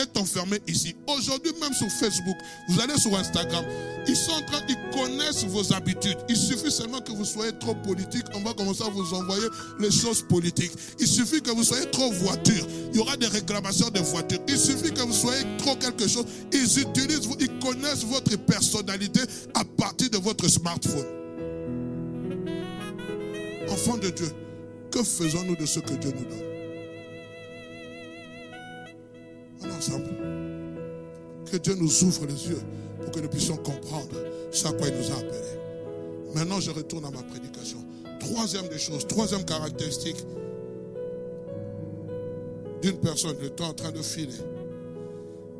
est 0.00 0.16
enfermé 0.18 0.58
ici. 0.66 0.94
Aujourd'hui, 1.06 1.52
même 1.60 1.72
sur 1.74 1.88
Facebook, 1.88 2.36
vous 2.68 2.80
allez 2.80 2.98
sur 2.98 3.14
Instagram, 3.16 3.64
ils 4.06 4.16
sont 4.16 4.32
en 4.32 4.42
train, 4.42 4.60
ils 4.68 4.78
connaissent 4.92 5.44
vos 5.44 5.72
habitudes. 5.72 6.16
Il 6.28 6.36
suffit 6.36 6.70
seulement 6.70 7.00
que 7.00 7.12
vous 7.12 7.24
soyez 7.24 7.52
trop 7.58 7.74
politique, 7.74 8.24
on 8.34 8.40
va 8.40 8.54
commencer 8.54 8.82
à 8.82 8.88
vous 8.88 9.14
envoyer 9.14 9.46
les 9.78 9.90
choses 9.90 10.22
politiques. 10.22 10.72
Il 10.98 11.06
suffit 11.06 11.40
que 11.40 11.50
vous 11.50 11.64
soyez 11.64 11.88
trop 11.90 12.10
voiture, 12.12 12.66
il 12.92 12.96
y 12.96 13.00
aura 13.00 13.16
des 13.16 13.26
réclamations 13.26 13.90
de 13.90 14.00
voitures. 14.00 14.40
Il 14.48 14.58
suffit 14.58 14.92
que 14.92 15.02
vous 15.02 15.12
soyez 15.12 15.44
trop 15.58 15.76
quelque 15.76 16.08
chose, 16.08 16.24
ils 16.52 16.80
utilisent, 16.80 17.28
ils 17.38 17.58
connaissent 17.58 18.04
votre 18.04 18.36
personnalité 18.38 19.20
à 19.54 19.64
partir 19.64 20.10
de 20.10 20.18
votre 20.18 20.48
smartphone. 20.48 21.06
Enfant 23.68 23.98
de 23.98 24.10
Dieu, 24.10 24.32
que 24.90 25.02
faisons-nous 25.02 25.56
de 25.56 25.66
ce 25.66 25.78
que 25.78 25.94
Dieu 25.94 26.12
nous 26.16 26.24
donne? 26.24 26.49
Que 31.50 31.56
Dieu 31.56 31.74
nous 31.74 32.04
ouvre 32.04 32.26
les 32.26 32.48
yeux 32.48 32.60
pour 33.02 33.10
que 33.10 33.20
nous 33.20 33.28
puissions 33.28 33.56
comprendre 33.56 34.16
ce 34.50 34.66
à 34.66 34.72
quoi 34.72 34.88
il 34.88 34.94
nous 34.94 35.10
a 35.10 35.14
appelés. 35.14 35.58
Maintenant, 36.34 36.60
je 36.60 36.70
retourne 36.70 37.04
à 37.04 37.10
ma 37.10 37.22
prédication. 37.22 37.78
Troisième 38.20 38.68
des 38.68 38.78
choses, 38.78 39.06
troisième 39.06 39.44
caractéristique 39.44 40.24
d'une 42.82 42.98
personne, 42.98 43.36
le 43.40 43.50
temps 43.50 43.68
en 43.68 43.74
train 43.74 43.90
de 43.90 44.02
filer, 44.02 44.36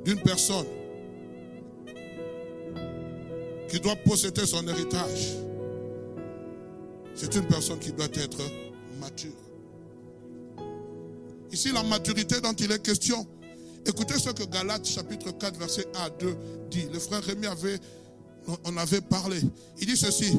d'une 0.04 0.20
personne 0.20 0.66
qui 3.68 3.80
doit 3.80 3.96
posséder 3.96 4.46
son 4.46 4.66
héritage. 4.66 5.36
C'est 7.14 7.34
une 7.34 7.46
personne 7.46 7.78
qui 7.78 7.92
doit 7.92 8.06
être 8.06 8.38
mature. 9.00 9.30
Ici, 11.52 11.72
la 11.72 11.82
maturité 11.82 12.40
dont 12.40 12.52
il 12.52 12.70
est 12.72 12.82
question, 12.82 13.26
Écoutez 13.86 14.18
ce 14.18 14.30
que 14.30 14.44
Galates 14.44 14.86
chapitre 14.86 15.30
4 15.32 15.58
verset 15.58 15.86
1 15.94 16.00
à 16.00 16.10
2 16.10 16.36
dit. 16.70 16.86
Le 16.92 16.98
frère 16.98 17.22
Rémi 17.22 17.46
avait, 17.46 17.78
on 18.64 18.76
avait 18.76 19.00
parlé. 19.00 19.40
Il 19.80 19.86
dit 19.86 19.96
ceci. 19.96 20.38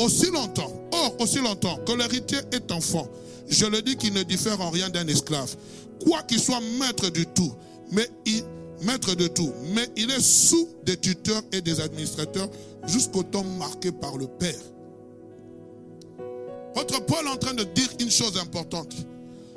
Aussi 0.00 0.30
longtemps, 0.30 0.72
or 0.92 1.16
aussi 1.20 1.38
longtemps 1.38 1.78
que 1.86 1.92
l'héritier 1.92 2.38
est 2.52 2.70
enfant, 2.70 3.08
je 3.48 3.64
le 3.66 3.80
dis 3.80 3.96
qu'il 3.96 4.12
ne 4.12 4.22
diffère 4.24 4.60
en 4.60 4.70
rien 4.70 4.90
d'un 4.90 5.06
esclave. 5.06 5.56
Quoi 6.04 6.22
qu'il 6.24 6.40
soit 6.40 6.60
maître 6.78 7.08
du 7.10 7.24
tout, 7.26 7.52
mais 7.92 8.06
il, 8.26 8.42
maître 8.82 9.14
de 9.14 9.26
tout, 9.28 9.52
mais 9.72 9.88
il 9.96 10.10
est 10.10 10.20
sous 10.20 10.68
des 10.84 10.96
tuteurs 10.96 11.42
et 11.52 11.62
des 11.62 11.80
administrateurs 11.80 12.50
jusqu'au 12.86 13.22
temps 13.22 13.44
marqué 13.44 13.90
par 13.90 14.18
le 14.18 14.26
Père. 14.26 14.60
Votre 16.74 17.02
Paul 17.06 17.24
est 17.26 17.30
en 17.30 17.36
train 17.36 17.54
de 17.54 17.64
dire 17.64 17.88
une 18.00 18.10
chose 18.10 18.36
importante. 18.36 18.94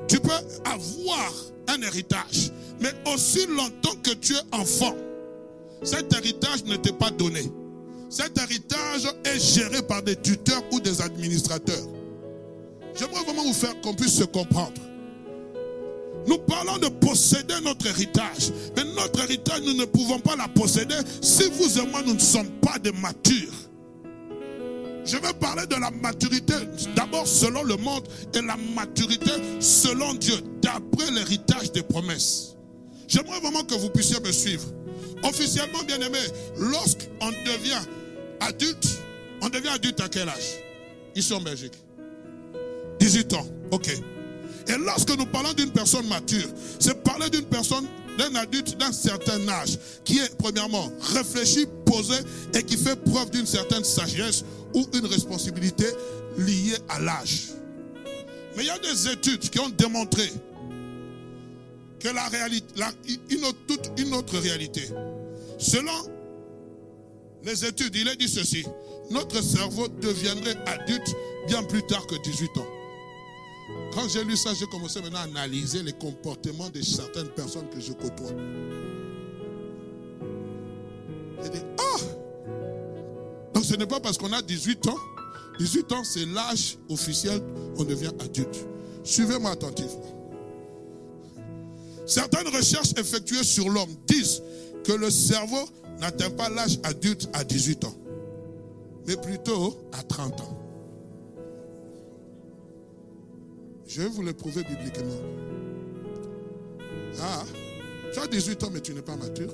Tu 0.08 0.20
peux 0.20 0.30
avoir 0.64 1.34
un 1.68 1.82
héritage, 1.82 2.52
mais 2.82 2.94
aussi 3.12 3.46
longtemps 3.48 3.96
que 4.04 4.12
tu 4.12 4.34
es 4.34 4.56
enfant, 4.56 4.96
cet 5.84 6.14
héritage 6.14 6.64
ne 6.66 6.76
t'est 6.76 6.98
pas 6.98 7.12
donné. 7.12 7.42
Cet 8.10 8.38
héritage 8.38 9.08
est 9.24 9.40
géré 9.40 9.82
par 9.84 10.02
des 10.02 10.16
tuteurs 10.16 10.64
ou 10.72 10.80
des 10.80 11.02
administrateurs. 11.02 11.88
J'aimerais 12.96 13.24
vraiment 13.24 13.44
vous 13.44 13.54
faire 13.54 13.80
qu'on 13.82 13.94
puisse 13.94 14.16
se 14.16 14.24
comprendre. 14.24 14.82
Nous 16.28 16.38
parlons 16.40 16.78
de 16.78 16.88
posséder 16.88 17.56
notre 17.64 17.88
héritage. 17.88 18.52
Mais 18.76 18.84
notre 18.96 19.24
héritage, 19.24 19.62
nous 19.62 19.74
ne 19.74 19.86
pouvons 19.86 20.20
pas 20.20 20.36
la 20.36 20.48
posséder 20.48 20.96
si 21.22 21.50
vous 21.50 21.80
et 21.80 21.86
moi, 21.88 22.02
nous 22.06 22.16
ne 22.16 22.20
sommes 22.20 22.50
pas 22.62 22.78
des 22.80 22.92
matures. 22.92 23.54
Je 25.06 25.18
vais 25.18 25.34
parler 25.40 25.66
de 25.66 25.76
la 25.76 25.90
maturité, 25.90 26.54
d'abord 26.96 27.26
selon 27.26 27.64
le 27.64 27.78
monde, 27.78 28.08
et 28.36 28.42
la 28.42 28.58
maturité 28.76 29.32
selon 29.60 30.14
Dieu, 30.14 30.36
d'après 30.62 31.10
l'héritage 31.12 31.72
des 31.72 31.82
promesses. 31.82 32.56
J'aimerais 33.10 33.40
vraiment 33.40 33.64
que 33.64 33.74
vous 33.74 33.90
puissiez 33.90 34.20
me 34.20 34.32
suivre. 34.32 34.66
Officiellement, 35.24 35.84
bien 35.84 36.00
aimé, 36.00 36.20
lorsqu'on 36.58 37.30
devient 37.30 37.82
adulte, 38.40 38.88
on 39.42 39.50
devient 39.50 39.70
adulte 39.70 40.00
à 40.00 40.08
quel 40.08 40.30
âge? 40.30 40.60
Ici 41.16 41.34
en 41.34 41.42
Belgique. 41.42 41.74
18 43.00 43.34
ans, 43.34 43.48
ok. 43.72 43.90
Et 44.68 44.78
lorsque 44.86 45.18
nous 45.18 45.26
parlons 45.26 45.54
d'une 45.54 45.72
personne 45.72 46.08
mature, 46.08 46.48
c'est 46.80 47.04
parler 47.04 47.30
d'une 47.32 47.46
personne, 47.46 47.86
d'un 48.18 48.36
adulte 48.36 48.78
d'un 48.78 48.92
certain 48.92 49.48
âge, 49.50 49.80
qui 50.06 50.20
est 50.20 50.38
premièrement 50.38 50.92
réfléchi, 51.14 51.66
posé 51.86 52.16
et 52.54 52.62
qui 52.62 52.78
fait 52.78 52.96
preuve 52.96 53.32
d'une 53.32 53.48
certaine 53.48 53.84
sagesse 53.84 54.44
ou 54.76 54.86
une 54.94 55.08
responsabilité 55.08 55.86
liée 56.38 56.78
à 56.88 57.00
l'âge. 57.00 57.54
Mais 58.56 58.64
il 58.64 58.68
y 58.68 58.70
a 58.70 58.78
des 58.78 59.08
études 59.08 59.50
qui 59.50 59.60
ont 59.60 59.70
démontré 59.70 60.32
que 62.00 62.08
la 62.08 62.28
réalité, 62.28 62.84
une 63.30 63.44
toute 63.68 63.92
une 63.98 64.14
autre 64.14 64.38
réalité. 64.38 64.84
Selon 65.58 66.10
les 67.44 67.66
études, 67.66 67.96
il 67.96 68.08
est 68.08 68.16
dit 68.16 68.28
ceci. 68.30 68.66
Notre 69.12 69.42
cerveau 69.44 69.88
deviendrait 69.88 70.58
adulte 70.66 71.16
bien 71.48 71.64
plus 71.64 71.84
tard 71.84 72.06
que 72.08 72.16
18 72.16 72.58
ans. 72.58 72.68
Quand 73.94 74.08
j'ai 74.08 74.24
lu 74.24 74.38
ça, 74.38 74.54
j'ai 74.54 74.66
commencé 74.68 75.02
maintenant 75.02 75.20
à 75.20 75.24
analyser 75.24 75.84
les 75.84 75.94
comportements 75.94 76.70
de 76.70 76.82
certaines 76.82 77.30
personnes 77.30 77.70
que 77.70 77.80
je 77.80 77.92
côtoie. 77.94 78.32
J'ai 81.44 81.50
dit, 81.50 81.66
ah 81.80 82.00
Donc 83.54 83.64
ce 83.64 83.76
n'est 83.76 83.88
pas 83.88 84.00
parce 84.00 84.18
qu'on 84.18 84.32
a 84.32 84.42
18 84.42 84.88
ans. 84.88 84.98
18 85.60 85.92
ans, 85.92 86.04
c'est 86.04 86.26
l'âge 86.26 86.78
officiel, 86.90 87.42
on 87.78 87.84
devient 87.84 88.12
adulte. 88.20 88.66
Suivez-moi 89.04 89.52
attentivement. 89.52 90.19
Certaines 92.10 92.48
recherches 92.48 92.94
effectuées 92.98 93.44
sur 93.44 93.70
l'homme 93.70 93.96
disent 94.08 94.42
que 94.84 94.94
le 94.94 95.12
cerveau 95.12 95.70
n'atteint 96.00 96.32
pas 96.32 96.50
l'âge 96.50 96.80
adulte 96.82 97.30
à 97.34 97.44
18 97.44 97.86
ans, 97.86 97.96
mais 99.06 99.16
plutôt 99.16 99.78
à 99.92 100.02
30 100.02 100.42
ans. 100.42 100.58
Je 103.88 104.02
vais 104.02 104.08
vous 104.08 104.24
le 104.24 104.34
prouver 104.34 104.64
bibliquement. 104.64 105.22
Ah, 107.22 107.44
tu 108.12 108.20
as 108.20 108.26
18 108.26 108.64
ans, 108.64 108.70
mais 108.74 108.82
tu 108.82 108.96
n'es 108.96 109.04
pas 109.04 109.16
mature. 109.16 109.54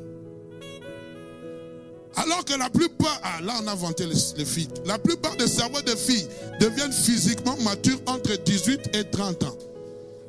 Alors 2.16 2.46
que 2.46 2.58
la 2.58 2.70
plupart, 2.70 3.20
ah 3.22 3.42
là 3.42 3.56
on 3.62 3.68
a 3.68 3.76
vanté 3.76 4.06
les, 4.06 4.46
filles, 4.46 4.70
la 4.86 4.98
plupart 4.98 5.36
des 5.36 5.48
cerveaux 5.48 5.82
des 5.82 5.98
filles 5.98 6.30
deviennent 6.62 6.94
physiquement 6.94 7.58
matures 7.58 8.00
entre 8.06 8.34
18 8.42 8.96
et 8.96 9.04
30 9.04 9.44
ans. 9.44 9.58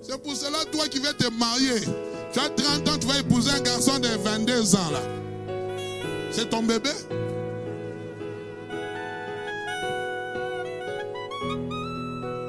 C'est 0.03 0.21
pour 0.21 0.35
cela, 0.35 0.65
toi 0.73 0.89
qui 0.89 0.99
veux 0.99 1.13
te 1.13 1.29
marier, 1.31 1.81
tu 2.37 2.41
as 2.43 2.51
30 2.51 2.89
ans, 2.89 2.99
tu 3.01 3.07
vas 3.07 3.19
épouser 3.19 3.51
un 3.51 3.61
garçon 3.61 3.99
de 3.99 4.09
22 4.09 4.77
ans 4.77 4.91
là. 4.93 5.01
C'est 6.31 6.51
ton 6.51 6.63
bébé? 6.63 6.91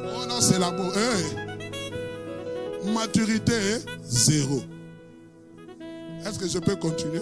Oh 0.06 0.26
non, 0.28 0.42
c'est 0.42 0.60
l'amour. 0.60 0.92
Hey 0.98 1.48
maturité 2.94 3.54
zéro. 4.04 4.62
Est-ce 6.26 6.40
que 6.40 6.48
je 6.48 6.60
peux 6.60 6.76
continuer? 6.76 7.22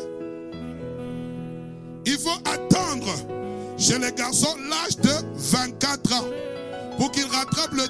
Il 2.05 2.17
faut 2.17 2.39
attendre 2.45 3.13
chez 3.77 3.99
les 3.99 4.11
garçons 4.11 4.55
l'âge 4.69 4.97
de 4.97 5.25
24 5.35 6.13
ans 6.13 6.25
pour 6.97 7.11
qu'il 7.11 7.25
rattrape 7.25 7.73
le, 7.73 7.83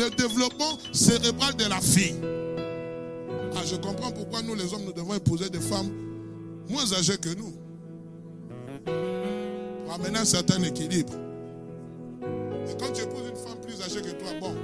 le 0.00 0.10
développement 0.16 0.78
cérébral 0.92 1.56
de 1.56 1.64
la 1.68 1.80
fille. 1.80 2.14
Je 3.64 3.76
comprends 3.76 4.12
pourquoi 4.12 4.42
nous, 4.42 4.54
les 4.54 4.72
hommes, 4.74 4.84
nous 4.84 4.92
devons 4.92 5.14
épouser 5.14 5.48
des 5.48 5.60
femmes 5.60 5.90
moins 6.68 6.92
âgées 6.92 7.16
que 7.16 7.30
nous. 7.30 7.52
Pour 9.84 9.94
amener 9.94 10.18
un 10.18 10.24
certain 10.24 10.62
équilibre. 10.62 11.12
Et 12.68 12.74
quand 12.78 12.92
tu 12.92 13.02
épouses 13.02 13.28
une 13.30 13.36
femme 13.36 13.60
plus 13.62 13.80
âgée 13.82 14.02
que 14.02 14.10
toi, 14.20 14.28
bon, 14.40 14.54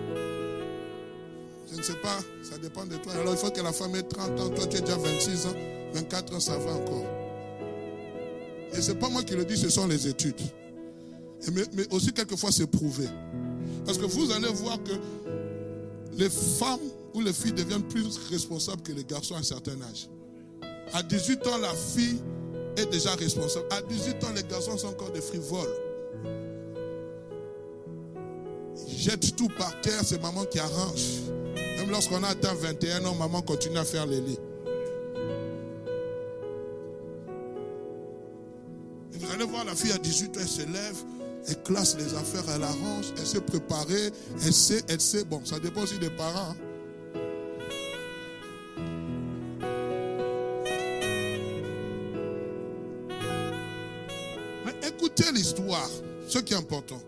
je 1.71 1.79
ne 1.79 1.83
sais 1.83 1.95
pas, 2.03 2.19
ça 2.43 2.59
dépend 2.59 2.85
de 2.85 2.97
toi. 2.97 3.13
Alors 3.15 3.35
il 3.35 3.39
faut 3.39 3.51
que 3.51 3.61
la 3.63 3.73
femme 3.73 3.95
ait 3.95 4.03
30 4.03 4.41
ans, 4.41 4.49
toi 4.51 4.67
tu 4.67 4.77
as 4.77 4.81
déjà 4.81 4.97
26 4.97 5.47
ans, 5.47 5.55
24 5.95 6.35
ans, 6.35 6.41
ça 6.41 6.59
va 6.59 6.73
encore. 6.73 7.05
Et 8.73 8.81
ce 8.81 8.93
n'est 8.93 8.99
pas 8.99 9.09
moi 9.09 9.23
qui 9.23 9.35
le 9.35 9.45
dis, 9.45 9.57
ce 9.57 9.69
sont 9.69 9.87
les 9.87 10.09
études. 10.09 10.41
mais, 11.53 11.63
mais 11.75 11.87
aussi 11.91 12.13
quelquefois 12.13 12.53
c'est 12.53 12.67
prouvé. 12.67 13.07
Parce 13.87 13.99
que 13.99 14.05
vous 14.05 14.31
allez 14.33 14.49
voir 14.49 14.79
que 14.83 14.93
les 16.17 16.29
femmes 16.29 16.81
ou 17.15 17.21
les 17.21 17.33
filles 17.33 17.53
deviennent 17.53 17.83
plus 17.83 18.19
responsables 18.31 18.83
que 18.83 18.93
les 18.93 19.05
garçons 19.05 19.35
à 19.35 19.39
un 19.39 19.43
certain 19.43 19.81
âge. 19.83 20.09
À 20.93 21.03
18 21.03 21.47
ans, 21.47 21.59
la 21.59 21.75
fille 21.75 22.21
est 22.77 22.87
déjà 22.87 23.15
responsable. 23.15 23.67
À 23.71 23.83
18 23.83 24.25
ans, 24.25 24.33
les 24.35 24.43
garçons 24.43 24.77
sont 24.77 24.89
encore 24.89 25.11
des 25.11 25.21
frivoles. 25.21 25.75
Ils 28.89 28.99
jettent 28.99 29.37
tout 29.37 29.49
par 29.59 29.81
terre, 29.81 30.01
c'est 30.05 30.21
maman 30.21 30.45
qui 30.45 30.59
arrange. 30.59 31.21
Même 31.79 31.91
lorsqu'on 31.91 32.23
a 32.23 32.29
atteint 32.29 32.55
21 32.55 33.05
ans, 33.07 33.15
maman 33.15 33.43
continue 33.43 33.79
à 33.79 33.85
faire 33.85 34.07
les 34.07 34.21
lits. 34.21 34.39
Vous 39.13 39.31
allez 39.33 39.45
voir 39.45 39.65
la 39.65 39.75
fille 39.75 39.93
à 39.93 39.99
18 39.99 40.37
ans, 40.37 40.41
elle 40.41 40.49
se 40.49 40.63
lève, 40.63 40.97
elle 41.47 41.63
classe 41.63 41.97
les 41.97 42.15
affaires, 42.15 42.45
elle 42.55 42.63
arrange, 42.63 43.07
elle 43.17 43.27
s'est 43.27 43.41
préparée, 43.41 44.11
elle 44.45 44.53
sait, 44.53 44.83
elle 44.89 45.01
sait. 45.01 45.25
Bon, 45.25 45.45
ça 45.45 45.59
dépend 45.59 45.83
aussi 45.83 45.99
des 45.99 46.11
parents. 46.11 46.51
Hein. 46.51 46.70
L'histoire, 55.33 55.89
ce 56.29 56.39
qui 56.39 56.55
est 56.55 56.57
important. 56.57 57.01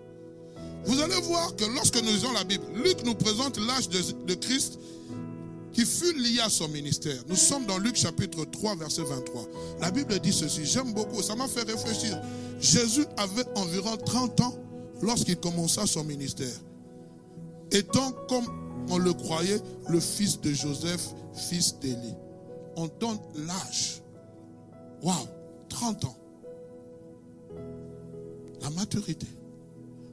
Vous 0.85 1.01
allez 1.01 1.21
voir 1.23 1.55
que 1.57 1.65
lorsque 1.65 1.97
nous 2.03 2.11
lisons 2.11 2.33
la 2.33 2.45
Bible, 2.45 2.65
Luc 2.75 3.05
nous 3.05 3.15
présente 3.15 3.59
l'âge 3.59 3.89
de, 3.89 4.35
Christ 4.35 4.79
qui 5.73 5.87
fut 5.87 6.13
lié 6.19 6.41
à 6.41 6.49
son 6.49 6.69
ministère. 6.69 7.17
Nous 7.29 7.37
sommes 7.37 7.67
dans 7.67 7.79
Luc 7.79 7.97
chapitre 7.97 8.45
3, 8.45 8.77
verset 8.77 9.03
23. 9.03 9.45
La 9.81 9.91
Bible 9.91 10.19
dit 10.19 10.33
ceci, 10.33 10.65
j'aime 10.65 10.93
beaucoup, 10.93 11.23
ça 11.23 11.37
m'a 11.37 11.47
fait 11.47 11.63
réfléchir. 11.63 12.21
Jésus 12.61 13.05
avait 13.17 13.47
environ 13.57 13.97
30 13.97 14.41
ans 14.41 14.55
lorsqu'il 15.03 15.37
commença 15.37 15.87
son 15.87 16.05
ministère. 16.05 16.55
Étant, 17.71 18.13
comme 18.29 18.45
on 18.91 18.99
le 18.99 19.13
croyait, 19.13 19.61
le 19.89 20.01
fils 20.01 20.41
de 20.41 20.53
Joseph, 20.53 21.09
fils 21.35 21.79
d'Élie. 21.79 22.15
On 22.77 22.89
donne 23.01 23.19
l'âge. 23.47 24.03
Waouh, 25.03 25.27
30 25.69 26.05
ans. 26.05 26.17
La 28.63 28.71
maturité. 28.71 29.27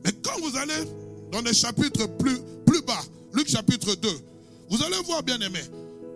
Mais 0.04 0.12
quand 0.24 0.40
vous 0.42 0.58
allez 0.58 0.90
dans 1.32 1.42
les 1.42 1.54
chapitres 1.54 2.08
plus, 2.18 2.38
plus 2.66 2.82
bas, 2.82 3.02
Luc 3.34 3.48
chapitre 3.48 3.96
2, 3.96 4.10
vous 4.70 4.84
allez 4.84 4.98
voir, 5.06 5.24
bien 5.24 5.40
aimé, 5.40 5.60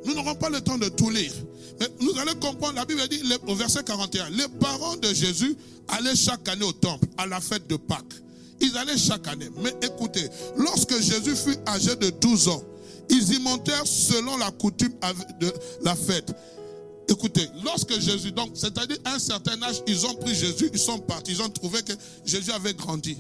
nous 0.06 0.14
n'aurons 0.14 0.36
pas 0.36 0.50
le 0.50 0.62
temps 0.62 0.78
de 0.78 0.90
tout 0.90 1.10
lire. 1.10 1.34
Mais 1.80 1.88
nous 2.00 2.18
allons 2.20 2.36
comprendre, 2.36 2.76
la 2.76 2.86
Bible 2.86 3.02
dit 3.10 3.22
au 3.48 3.56
verset 3.56 3.84
41, 3.84 4.30
les 4.32 4.48
parents 4.60 4.96
de 4.98 5.08
Jésus 5.14 5.56
allaient 5.88 6.16
chaque 6.16 6.48
année 6.48 6.66
au 6.66 6.72
temple, 6.74 7.08
à 7.18 7.26
la 7.26 7.40
fête 7.40 7.68
de 7.68 7.76
Pâques. 7.78 8.22
Ils 8.60 8.78
allaient 8.78 8.98
chaque 8.98 9.28
année. 9.28 9.50
Mais 9.62 9.74
écoutez, 9.82 10.28
lorsque 10.58 11.00
Jésus 11.02 11.36
fut 11.36 11.58
âgé 11.68 11.96
de 11.96 12.10
12 12.10 12.48
ans, 12.50 12.64
ils 13.10 13.34
y 13.34 13.40
montèrent 13.40 13.86
selon 13.86 14.38
la 14.38 14.52
coutume 14.52 14.94
de 15.40 15.52
la 15.84 15.96
fête. 15.96 16.34
Écoutez, 17.08 17.48
lorsque 17.64 18.00
Jésus, 18.00 18.32
donc, 18.32 18.52
c'est-à-dire 18.54 18.98
à 19.06 19.16
un 19.16 19.20
certain 19.20 19.62
âge, 19.64 19.82
ils 19.88 20.06
ont 20.06 20.14
pris 20.16 20.34
Jésus, 20.34 20.70
ils 20.72 20.80
sont 20.80 21.00
partis, 21.00 21.32
ils 21.32 21.42
ont 21.42 21.50
trouvé 21.50 21.82
que 21.82 21.94
Jésus 22.26 22.52
avait 22.52 22.74
grandi. 22.74 23.18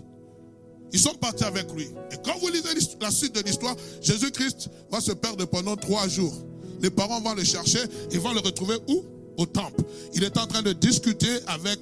Ils 0.93 0.99
sont 0.99 1.15
partis 1.15 1.43
avec 1.43 1.71
lui. 1.73 1.89
Et 2.11 2.15
quand 2.23 2.37
vous 2.39 2.49
lisez 2.49 2.69
la 3.01 3.11
suite 3.11 3.33
de 3.33 3.41
l'histoire, 3.41 3.75
Jésus-Christ 4.01 4.69
va 4.91 5.01
se 5.01 5.11
perdre 5.11 5.45
pendant 5.45 5.75
trois 5.75 6.07
jours. 6.07 6.33
Les 6.81 6.91
parents 6.91 7.19
vont 7.19 7.33
le 7.33 7.43
chercher 7.43 7.79
et 8.11 8.17
vont 8.17 8.33
le 8.33 8.39
retrouver 8.39 8.77
où? 8.87 9.03
Au 9.35 9.47
temple. 9.47 9.81
Il 10.13 10.23
est 10.23 10.37
en 10.37 10.45
train 10.45 10.61
de 10.61 10.73
discuter 10.73 11.39
avec, 11.47 11.79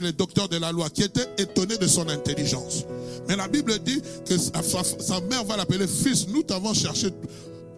les 0.00 0.12
docteurs 0.12 0.48
de 0.48 0.56
la 0.56 0.72
loi 0.72 0.88
qui 0.88 1.02
étaient 1.02 1.28
étonnés 1.36 1.76
de 1.76 1.86
son 1.86 2.08
intelligence. 2.08 2.84
Mais 3.28 3.36
la 3.36 3.48
Bible 3.48 3.78
dit 3.80 4.00
que 4.24 4.38
sa 4.38 5.20
mère 5.20 5.44
va 5.44 5.58
l'appeler 5.58 5.86
fils. 5.86 6.26
Nous 6.28 6.42
t'avons 6.42 6.72
cherché 6.72 7.08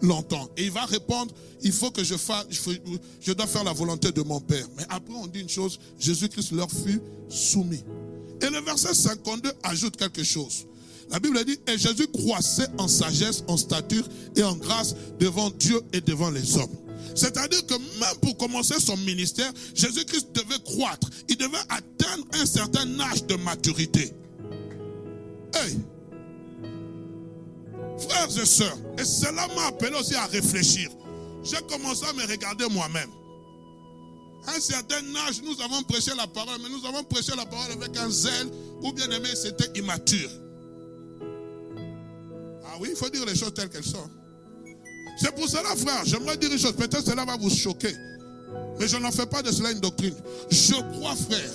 longtemps. 0.01 0.49
Et 0.57 0.65
il 0.65 0.71
va 0.71 0.85
répondre, 0.85 1.33
il 1.61 1.71
faut 1.71 1.91
que 1.91 2.03
je 2.03 2.15
fasse, 2.15 2.45
je 3.21 3.33
dois 3.33 3.47
faire 3.47 3.63
la 3.63 3.73
volonté 3.73 4.11
de 4.11 4.21
mon 4.21 4.39
Père. 4.39 4.65
Mais 4.77 4.83
après, 4.89 5.13
on 5.13 5.27
dit 5.27 5.41
une 5.41 5.49
chose, 5.49 5.79
Jésus-Christ 5.99 6.51
leur 6.51 6.69
fut 6.69 7.01
soumis. 7.29 7.83
Et 8.41 8.49
le 8.49 8.61
verset 8.61 8.93
52 8.93 9.51
ajoute 9.63 9.97
quelque 9.97 10.23
chose. 10.23 10.65
La 11.11 11.19
Bible 11.19 11.43
dit, 11.43 11.59
et 11.67 11.77
Jésus 11.77 12.07
croissait 12.07 12.67
en 12.77 12.87
sagesse, 12.87 13.43
en 13.47 13.57
stature 13.57 14.07
et 14.35 14.43
en 14.43 14.55
grâce 14.55 14.95
devant 15.19 15.49
Dieu 15.49 15.81
et 15.91 16.01
devant 16.01 16.29
les 16.29 16.55
hommes. 16.57 16.75
C'est-à-dire 17.15 17.65
que 17.65 17.73
même 17.73 18.17
pour 18.21 18.37
commencer 18.37 18.79
son 18.79 18.95
ministère, 18.97 19.51
Jésus-Christ 19.73 20.27
devait 20.33 20.61
croître. 20.63 21.09
Il 21.27 21.37
devait 21.37 21.57
atteindre 21.69 22.25
un 22.33 22.45
certain 22.45 22.99
âge 22.99 23.25
de 23.25 23.35
maturité. 23.35 24.13
Hey! 25.53 25.77
Frères 27.99 28.41
et 28.41 28.45
sœurs, 28.45 28.77
et 28.97 29.03
cela 29.03 29.47
m'a 29.55 29.67
appelé 29.67 29.95
aussi 29.99 30.15
à 30.15 30.25
réfléchir. 30.25 30.89
J'ai 31.43 31.57
commencé 31.67 32.05
à 32.05 32.13
me 32.13 32.25
regarder 32.25 32.65
moi-même. 32.69 33.09
À 34.47 34.55
un 34.55 34.59
certain 34.59 35.03
âge, 35.27 35.41
nous 35.43 35.61
avons 35.61 35.83
prêché 35.83 36.11
la 36.15 36.27
parole, 36.27 36.59
mais 36.63 36.69
nous 36.69 36.85
avons 36.87 37.03
prêché 37.03 37.33
la 37.35 37.45
parole 37.45 37.71
avec 37.73 37.97
un 37.97 38.09
zèle, 38.09 38.49
ou 38.81 38.93
bien 38.93 39.09
aimé, 39.11 39.29
c'était 39.35 39.77
immature. 39.77 40.29
Ah 42.65 42.77
oui, 42.79 42.89
il 42.91 42.95
faut 42.95 43.09
dire 43.09 43.25
les 43.25 43.35
choses 43.35 43.53
telles 43.53 43.69
qu'elles 43.69 43.83
sont. 43.83 44.09
C'est 45.21 45.35
pour 45.35 45.49
cela, 45.49 45.75
frère, 45.75 46.03
j'aimerais 46.05 46.37
dire 46.37 46.51
une 46.51 46.59
chose, 46.59 46.73
peut-être 46.73 47.05
cela 47.05 47.25
va 47.25 47.35
vous 47.35 47.49
choquer, 47.49 47.93
mais 48.79 48.87
je 48.87 48.95
n'en 48.95 49.11
fais 49.11 49.25
pas 49.25 49.41
de 49.41 49.51
cela 49.51 49.71
une 49.71 49.81
doctrine. 49.81 50.15
Je 50.49 50.75
crois, 50.93 51.15
frère, 51.15 51.51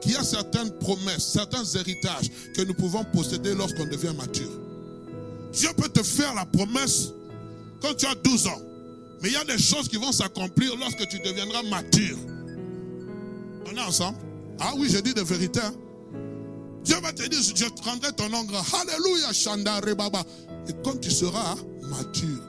qu'il 0.00 0.12
y 0.12 0.16
a 0.16 0.22
certaines 0.22 0.70
promesses, 0.78 1.32
certains 1.32 1.64
héritages 1.64 2.30
que 2.54 2.62
nous 2.62 2.74
pouvons 2.74 3.04
posséder 3.04 3.54
lorsqu'on 3.54 3.86
devient 3.86 4.14
mature. 4.16 4.63
Dieu 5.54 5.70
peut 5.76 5.88
te 5.88 6.02
faire 6.02 6.34
la 6.34 6.44
promesse 6.44 7.10
quand 7.80 7.94
tu 7.94 8.06
as 8.06 8.14
12 8.14 8.46
ans. 8.48 8.62
Mais 9.22 9.28
il 9.28 9.32
y 9.32 9.36
a 9.36 9.44
des 9.44 9.58
choses 9.58 9.88
qui 9.88 9.96
vont 9.96 10.12
s'accomplir 10.12 10.76
lorsque 10.76 11.06
tu 11.08 11.18
deviendras 11.20 11.62
mature. 11.62 12.18
On 13.66 13.76
est 13.76 13.80
ensemble? 13.80 14.18
Ah 14.60 14.72
oui, 14.76 14.88
je 14.90 14.98
dis 14.98 15.14
de 15.14 15.22
vérité. 15.22 15.60
Hein. 15.60 15.72
Dieu 16.84 16.96
va 17.00 17.12
te 17.12 17.26
dire, 17.26 17.40
je 17.42 17.64
rendrai 17.82 18.12
ton 18.12 18.28
nom 18.28 18.44
grand. 18.44 18.62
Alléluia, 18.80 19.32
Shanda 19.32 19.80
Rebaba. 19.80 20.22
Et 20.68 20.72
quand 20.84 21.00
tu 21.00 21.10
seras 21.10 21.56
mature. 21.82 22.42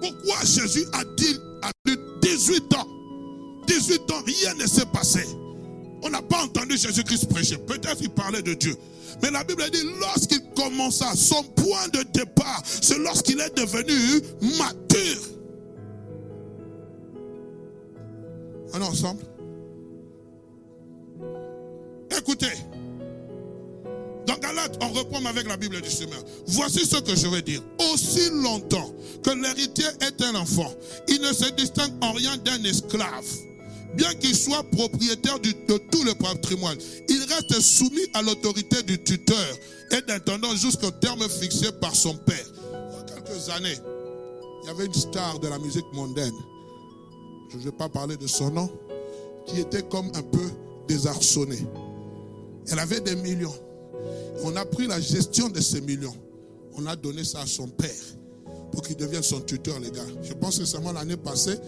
Pourquoi 0.00 0.44
Jésus 0.44 0.84
a 0.92 1.04
dit 1.16 1.36
à 1.62 1.70
18 2.22 2.74
ans 2.74 2.86
18 3.68 4.10
ans, 4.12 4.22
rien 4.24 4.54
ne 4.54 4.66
s'est 4.66 4.86
passé? 4.92 5.24
On 6.02 6.08
n'a 6.08 6.22
pas 6.22 6.42
entendu 6.42 6.76
Jésus-Christ 6.76 7.28
prêcher. 7.28 7.58
Peut-être 7.58 7.96
qu'il 7.98 8.10
parlait 8.10 8.42
de 8.42 8.54
Dieu. 8.54 8.76
Mais 9.22 9.30
la 9.30 9.44
Bible 9.44 9.64
dit, 9.72 9.82
lorsqu'il 10.00 10.42
commença, 10.56 11.14
son 11.14 11.42
point 11.42 11.88
de 11.92 12.02
départ, 12.12 12.62
c'est 12.64 12.98
lorsqu'il 12.98 13.40
est 13.40 13.56
devenu 13.56 14.20
mature. 14.58 15.22
On 18.74 18.80
est 18.80 18.84
ensemble 18.84 19.22
Écoutez. 22.16 22.52
Dans 24.26 24.36
Galate, 24.36 24.76
on 24.82 24.88
reprend 24.88 25.24
avec 25.24 25.48
la 25.48 25.56
Bible 25.56 25.80
du 25.80 25.90
Seigneur. 25.90 26.22
Voici 26.46 26.84
ce 26.84 26.96
que 27.00 27.16
je 27.16 27.28
veux 27.28 27.40
dire. 27.40 27.62
Aussi 27.92 28.28
longtemps 28.30 28.92
que 29.22 29.30
l'héritier 29.30 29.86
est 30.00 30.22
un 30.22 30.34
enfant, 30.34 30.70
il 31.08 31.20
ne 31.20 31.32
se 31.32 31.50
distingue 31.52 31.92
en 32.02 32.12
rien 32.12 32.36
d'un 32.36 32.62
esclave 32.64 33.24
bien 33.94 34.12
qu'il 34.14 34.36
soit 34.36 34.62
propriétaire 34.64 35.38
de 35.40 35.78
tout 35.90 36.04
le 36.04 36.14
patrimoine, 36.14 36.78
il 37.08 37.20
reste 37.20 37.60
soumis 37.60 38.06
à 38.14 38.22
l'autorité 38.22 38.82
du 38.82 39.02
tuteur 39.02 39.58
et 39.90 40.02
d'intendant 40.02 40.54
jusqu'au 40.54 40.90
terme 40.90 41.28
fixé 41.28 41.72
par 41.80 41.94
son 41.94 42.14
père. 42.14 42.46
Il 42.72 42.98
y 42.98 43.00
a 43.00 43.20
quelques 43.20 43.48
années, 43.50 43.78
il 44.62 44.66
y 44.66 44.70
avait 44.70 44.86
une 44.86 44.94
star 44.94 45.38
de 45.38 45.48
la 45.48 45.58
musique 45.58 45.86
mondaine. 45.92 46.34
Je 47.50 47.56
ne 47.56 47.62
vais 47.62 47.72
pas 47.72 47.88
parler 47.88 48.16
de 48.16 48.26
son 48.26 48.50
nom, 48.50 48.70
qui 49.46 49.60
était 49.60 49.82
comme 49.82 50.08
un 50.14 50.22
peu 50.22 50.50
désarçonnée. 50.86 51.66
Elle 52.70 52.78
avait 52.78 53.00
des 53.00 53.16
millions. 53.16 53.54
On 54.44 54.54
a 54.56 54.64
pris 54.64 54.86
la 54.86 55.00
gestion 55.00 55.48
de 55.48 55.60
ces 55.60 55.80
millions. 55.80 56.14
On 56.74 56.86
a 56.86 56.94
donné 56.94 57.24
ça 57.24 57.40
à 57.40 57.46
son 57.46 57.66
père 57.66 57.90
pour 58.70 58.82
qu'il 58.82 58.96
devienne 58.96 59.22
son 59.22 59.40
tuteur, 59.40 59.80
les 59.80 59.90
gars. 59.90 60.04
Je 60.22 60.32
pense 60.34 60.62
seulement 60.64 60.92
l'année 60.92 61.16
passée, 61.16 61.58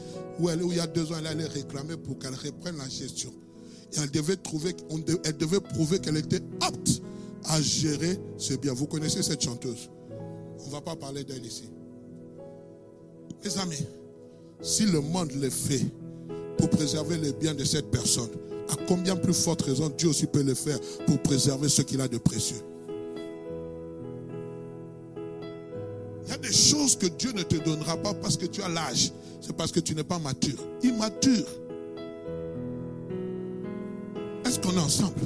où, 0.40 0.48
elle, 0.48 0.60
il 0.62 0.76
y 0.76 0.80
a 0.80 0.86
deux 0.86 1.12
ans, 1.12 1.16
elle 1.18 1.26
allait 1.26 1.46
réclamer 1.46 1.96
pour 1.96 2.18
qu'elle 2.18 2.34
reprenne 2.34 2.78
la 2.78 2.88
gestion. 2.88 3.32
Et 3.92 4.00
elle 4.00 4.10
devait, 4.10 4.36
trouver, 4.36 4.74
elle 5.24 5.36
devait 5.36 5.60
prouver 5.60 5.98
qu'elle 5.98 6.16
était 6.16 6.42
apte 6.60 7.02
à 7.44 7.60
gérer 7.60 8.18
ses 8.38 8.56
biens. 8.56 8.72
Vous 8.72 8.86
connaissez 8.86 9.22
cette 9.22 9.42
chanteuse. 9.42 9.90
On 10.60 10.66
ne 10.66 10.70
va 10.70 10.80
pas 10.80 10.96
parler 10.96 11.24
d'elle 11.24 11.44
ici. 11.44 11.70
Mes 13.44 13.58
amis, 13.58 13.86
si 14.62 14.84
le 14.86 15.00
monde 15.00 15.32
le 15.32 15.50
fait 15.50 15.84
pour 16.58 16.68
préserver 16.70 17.16
les 17.18 17.32
biens 17.32 17.54
de 17.54 17.64
cette 17.64 17.90
personne, 17.90 18.30
à 18.68 18.76
combien 18.86 19.16
plus 19.16 19.34
forte 19.34 19.62
raison 19.62 19.90
Dieu 19.96 20.08
aussi 20.10 20.26
peut 20.26 20.42
le 20.42 20.54
faire 20.54 20.78
pour 21.06 21.20
préserver 21.22 21.68
ce 21.68 21.82
qu'il 21.82 22.00
a 22.00 22.08
de 22.08 22.18
précieux? 22.18 22.60
Il 26.24 26.30
y 26.30 26.32
a 26.32 26.38
des 26.38 26.52
choses 26.52 26.96
que 26.96 27.06
Dieu 27.06 27.32
ne 27.32 27.42
te 27.42 27.56
donnera 27.56 27.96
pas 27.96 28.14
parce 28.14 28.36
que 28.36 28.46
tu 28.46 28.62
as 28.62 28.68
l'âge. 28.68 29.12
C'est 29.40 29.56
parce 29.56 29.72
que 29.72 29.80
tu 29.80 29.94
n'es 29.94 30.04
pas 30.04 30.18
mature. 30.18 30.58
Immature. 30.82 31.46
Est-ce 34.44 34.58
qu'on 34.60 34.72
est 34.72 34.80
ensemble? 34.80 35.20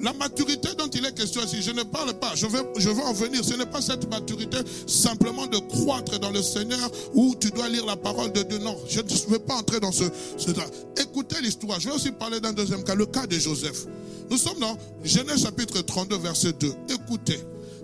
La 0.00 0.12
maturité 0.14 0.70
dont 0.76 0.88
il 0.88 1.06
est 1.06 1.14
question 1.14 1.42
ici, 1.42 1.62
je 1.62 1.70
ne 1.70 1.84
parle 1.84 2.12
pas, 2.14 2.34
je 2.34 2.46
vais, 2.46 2.58
je 2.76 2.90
vais 2.90 3.02
en 3.02 3.12
venir. 3.12 3.44
Ce 3.44 3.54
n'est 3.54 3.66
pas 3.66 3.80
cette 3.80 4.10
maturité 4.10 4.58
simplement 4.88 5.46
de 5.46 5.58
croître 5.58 6.18
dans 6.18 6.30
le 6.30 6.42
Seigneur 6.42 6.90
où 7.14 7.36
tu 7.38 7.50
dois 7.50 7.68
lire 7.68 7.86
la 7.86 7.94
parole 7.94 8.32
de 8.32 8.42
Dieu. 8.42 8.58
Non, 8.58 8.76
je 8.88 9.00
ne 9.00 9.30
veux 9.30 9.38
pas 9.38 9.54
entrer 9.54 9.78
dans 9.78 9.92
ce, 9.92 10.04
ce 10.36 10.50
Écoutez 11.00 11.40
l'histoire. 11.40 11.78
Je 11.78 11.88
vais 11.88 11.94
aussi 11.94 12.10
parler 12.10 12.40
d'un 12.40 12.52
deuxième 12.52 12.82
cas, 12.82 12.96
le 12.96 13.06
cas 13.06 13.28
de 13.28 13.38
Joseph. 13.38 13.86
Nous 14.28 14.38
sommes 14.38 14.58
dans 14.58 14.76
Genèse 15.04 15.42
chapitre 15.42 15.80
32, 15.82 16.18
verset 16.18 16.52
2. 16.54 16.72
Écoutez. 16.88 17.38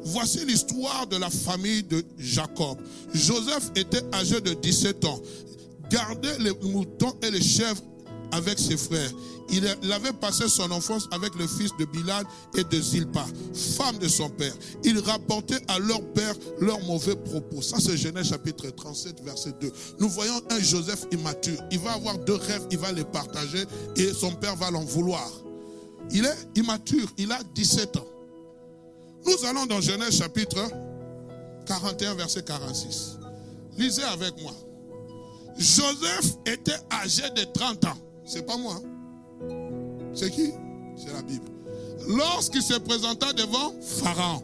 Voici 0.08 0.42
l'histoire 0.46 1.06
de 1.06 1.16
la 1.16 1.28
famille 1.28 1.82
de 1.82 2.02
Jacob. 2.18 2.78
Joseph 3.12 3.70
était 3.76 4.02
âgé 4.14 4.40
de 4.40 4.54
17 4.54 5.04
ans. 5.04 5.20
Gardait 5.90 6.38
les 6.38 6.52
moutons 6.62 7.14
et 7.22 7.30
les 7.30 7.42
chèvres 7.42 7.82
avec 8.32 8.58
ses 8.58 8.78
frères. 8.78 9.10
Il 9.50 9.92
avait 9.92 10.14
passé 10.14 10.48
son 10.48 10.70
enfance 10.70 11.08
avec 11.10 11.34
le 11.34 11.46
fils 11.46 11.72
de 11.78 11.84
Bilal 11.84 12.24
et 12.56 12.64
de 12.64 12.80
Zilpa, 12.80 13.26
femme 13.76 13.98
de 13.98 14.08
son 14.08 14.30
père. 14.30 14.54
Il 14.82 14.98
rapportait 14.98 15.60
à 15.68 15.78
leur 15.78 16.02
père 16.12 16.34
leurs 16.58 16.80
mauvais 16.84 17.16
propos. 17.16 17.60
Ça, 17.60 17.76
c'est 17.78 17.96
Genèse 17.98 18.28
chapitre 18.28 18.70
37, 18.70 19.22
verset 19.22 19.52
2. 19.60 19.70
Nous 20.00 20.08
voyons 20.08 20.40
un 20.50 20.60
Joseph 20.60 21.04
immature. 21.12 21.58
Il 21.70 21.80
va 21.80 21.92
avoir 21.92 22.16
deux 22.18 22.36
rêves, 22.36 22.66
il 22.70 22.78
va 22.78 22.92
les 22.92 23.04
partager 23.04 23.64
et 23.96 24.12
son 24.14 24.32
père 24.32 24.56
va 24.56 24.70
l'en 24.70 24.84
vouloir. 24.84 25.30
Il 26.10 26.24
est 26.24 26.48
immature, 26.56 27.08
il 27.18 27.30
a 27.30 27.40
17 27.54 27.98
ans. 27.98 28.06
Nous 29.26 29.44
allons 29.44 29.66
dans 29.66 29.80
Genèse 29.80 30.16
chapitre 30.16 30.70
41, 31.66 32.14
verset 32.14 32.42
46. 32.42 33.18
Lisez 33.76 34.02
avec 34.04 34.40
moi. 34.42 34.52
Joseph 35.56 36.36
était 36.46 36.78
âgé 36.92 37.22
de 37.30 37.44
30 37.52 37.84
ans. 37.86 37.98
C'est 38.24 38.46
pas 38.46 38.56
moi. 38.56 38.80
Hein. 38.80 38.88
C'est 40.14 40.30
qui? 40.30 40.52
C'est 40.96 41.12
la 41.12 41.22
Bible. 41.22 41.46
Lorsqu'il 42.08 42.62
se 42.62 42.74
présenta 42.74 43.32
devant 43.32 43.74
Pharaon, 43.80 44.42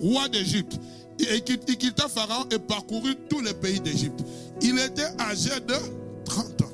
roi 0.00 0.28
d'Égypte, 0.28 0.78
il 1.18 1.44
quitta 1.44 2.08
Pharaon 2.08 2.46
et 2.50 2.58
parcourut 2.58 3.14
tous 3.28 3.40
les 3.40 3.54
pays 3.54 3.80
d'Égypte. 3.80 4.20
Il 4.60 4.78
était 4.78 5.12
âgé 5.20 5.50
de 5.60 5.74
30 6.24 6.62
ans. 6.62 6.72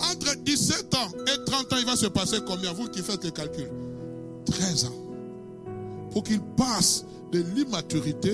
Entre 0.00 0.36
17 0.36 0.94
ans 0.94 1.08
et 1.26 1.44
30 1.44 1.72
ans, 1.72 1.76
il 1.78 1.86
va 1.86 1.96
se 1.96 2.06
passer 2.06 2.38
combien? 2.46 2.72
Vous 2.72 2.88
qui 2.88 3.02
faites 3.02 3.24
le 3.24 3.30
calcul. 3.30 3.68
13 4.50 4.86
ans. 4.86 6.08
Pour 6.10 6.22
qu'il 6.22 6.40
passe 6.40 7.04
de 7.32 7.44
l'immaturité 7.54 8.32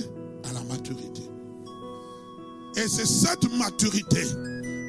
à 0.48 0.52
la 0.52 0.62
maturité. 0.64 1.22
Et 2.76 2.88
c'est 2.88 3.06
cette 3.06 3.50
maturité 3.56 4.22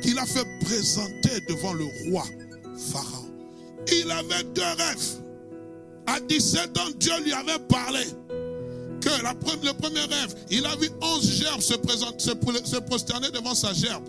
qu'il 0.01 0.17
a 0.17 0.26
fait 0.26 0.45
présenter 0.61 1.41
devant 1.49 1.73
le 1.73 1.86
roi 2.09 2.23
Pharaon. 2.91 3.26
Il 3.91 4.09
avait 4.11 4.43
deux 4.53 4.61
rêves. 4.61 5.21
À 6.07 6.19
17 6.19 6.78
ans, 6.78 6.89
Dieu 6.99 7.13
lui 7.23 7.34
avait 7.34 7.59
parlé 7.67 8.03
que 9.01 9.09
le 9.09 9.73
premier 9.73 10.01
rêve, 10.01 10.36
il 10.49 10.65
a 10.65 10.76
vu 10.76 10.89
11 11.01 11.32
gerbes 11.32 11.61
se, 11.61 11.73
se, 12.17 12.80
prosterner 12.80 13.30
devant 13.32 13.53
sa 13.53 13.73
gerbe. 13.73 14.03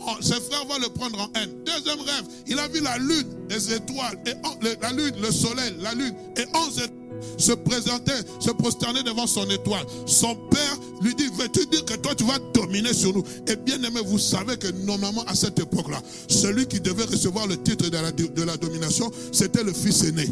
Oh, 0.00 0.12
ses 0.20 0.40
frères 0.40 0.64
vont 0.66 0.78
le 0.78 0.88
prendre 0.88 1.20
en 1.20 1.30
haine. 1.38 1.50
Deuxième 1.64 2.00
rêve, 2.00 2.24
il 2.46 2.58
a 2.58 2.68
vu 2.68 2.80
la 2.80 2.98
lune, 2.98 3.28
les 3.48 3.74
étoiles, 3.74 4.18
et 4.26 4.34
la 4.80 4.92
lune, 4.92 5.14
le 5.20 5.30
soleil, 5.30 5.74
la 5.80 5.94
lune, 5.94 6.14
et 6.36 6.44
11 6.54 6.78
étoiles 6.78 6.90
se 7.38 7.52
présenter, 7.52 8.12
se 8.40 8.50
prosterner 8.50 9.02
devant 9.02 9.26
son 9.26 9.48
étoile. 9.48 9.86
Son 10.04 10.34
père 10.34 10.78
lui 11.00 11.14
dit, 11.14 11.28
veux-tu 11.38 11.64
dire 11.66 11.82
que 11.86 11.94
toi 11.94 12.14
tu 12.14 12.24
vas 12.24 12.38
dominer 12.52 12.92
sur 12.92 13.14
nous? 13.14 13.24
Et 13.48 13.56
bien 13.56 13.82
aimé, 13.82 14.00
vous 14.04 14.18
savez 14.18 14.58
que 14.58 14.68
normalement 14.84 15.24
à 15.24 15.34
cette 15.34 15.58
époque-là, 15.58 16.02
celui 16.28 16.66
qui 16.66 16.78
devait 16.78 17.04
recevoir 17.04 17.46
le 17.46 17.56
titre 17.56 17.88
de 17.88 18.42
la 18.42 18.56
domination, 18.58 19.10
c'était 19.32 19.64
le 19.64 19.72
fils 19.72 20.04
aîné. 20.04 20.28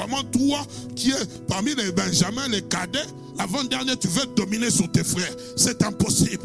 Comment 0.00 0.22
toi, 0.24 0.66
qui 0.96 1.10
es 1.10 1.26
parmi 1.46 1.74
les 1.74 1.92
Benjamins, 1.92 2.48
les 2.48 2.62
cadets, 2.62 2.98
l'avant-dernier, 3.38 3.96
tu 3.96 4.08
veux 4.08 4.26
dominer 4.34 4.70
sur 4.70 4.90
tes 4.90 5.04
frères 5.04 5.34
C'est 5.56 5.82
impossible. 5.82 6.42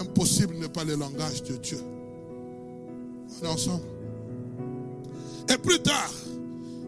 Impossible 0.00 0.54
n'est 0.54 0.68
pas 0.68 0.84
le 0.84 0.94
langage 0.94 1.42
de 1.42 1.56
Dieu. 1.56 1.78
On 3.40 3.44
est 3.44 3.48
ensemble. 3.48 3.82
Et 5.52 5.58
plus 5.58 5.78
tard, 5.80 6.12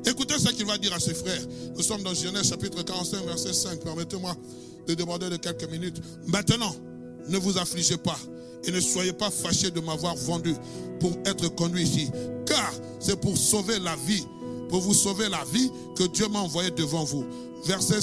écoutez 0.07 0.39
ce 0.39 0.49
qu'il 0.51 0.67
va 0.67 0.79
dire 0.79 0.95
à 0.95 1.01
ses 1.01 1.15
frères. 1.15 1.43
Nous 1.77 1.83
sommes 1.83 2.03
dans 2.03 2.15
Genèse 2.15 2.49
chapitre 2.49 2.83
45, 2.83 3.25
verset 3.27 3.53
5. 3.53 3.81
Permettez-moi 3.81 4.35
de 4.87 4.95
demander 4.95 5.29
de 5.29 5.37
quelques 5.37 5.71
minutes. 5.71 6.01
Maintenant, 6.27 6.75
ne 7.29 7.39
vous 7.39 7.59
affligez 7.59 7.97
pas 7.97 8.19
et 8.65 8.71
ne 8.71 8.81
soyez 8.81 9.13
pas 9.13 9.31
fâchés 9.31 9.71
de 9.71 9.81
m'avoir 9.81 10.15
vendu 10.17 10.55
pour 11.01 11.13
être 11.25 11.49
conduit 11.55 11.83
ici. 11.83 12.11
Car 12.47 12.73
c'est 12.99 13.19
pour 13.19 13.37
sauver 13.37 13.79
la 13.79 13.97
vie, 14.07 14.25
pour 14.71 14.81
vous 14.81 14.95
sauver 14.95 15.29
la 15.29 15.45
vie 15.45 15.71
que 15.97 16.05
Dieu 16.05 16.29
m'a 16.29 16.41
envoyé 16.41 16.71
devant 16.71 17.05
vous. 17.05 17.25
Verset 17.65 18.01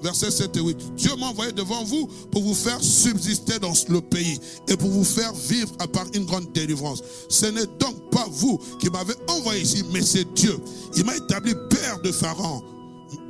Verset 0.00 0.30
7 0.30 0.56
et 0.56 0.60
8. 0.60 0.94
Dieu 0.94 1.10
m'a 1.16 1.26
envoyé 1.26 1.52
devant 1.52 1.82
vous 1.84 2.08
pour 2.30 2.42
vous 2.42 2.54
faire 2.54 2.80
subsister 2.80 3.58
dans 3.58 3.72
le 3.88 4.00
pays 4.00 4.38
et 4.68 4.76
pour 4.76 4.90
vous 4.90 5.04
faire 5.04 5.32
vivre 5.34 5.70
à 5.80 5.88
part 5.88 6.06
une 6.14 6.24
grande 6.24 6.52
délivrance. 6.52 7.02
Ce 7.28 7.46
n'est 7.46 7.66
donc 7.78 8.10
pas 8.10 8.26
vous 8.30 8.60
qui 8.78 8.90
m'avez 8.90 9.14
envoyé 9.28 9.62
ici, 9.62 9.84
mais 9.92 10.02
c'est 10.02 10.32
Dieu. 10.34 10.56
Il 10.96 11.04
m'a 11.04 11.16
établi 11.16 11.52
père 11.68 12.00
de 12.00 12.12
Pharaon, 12.12 12.62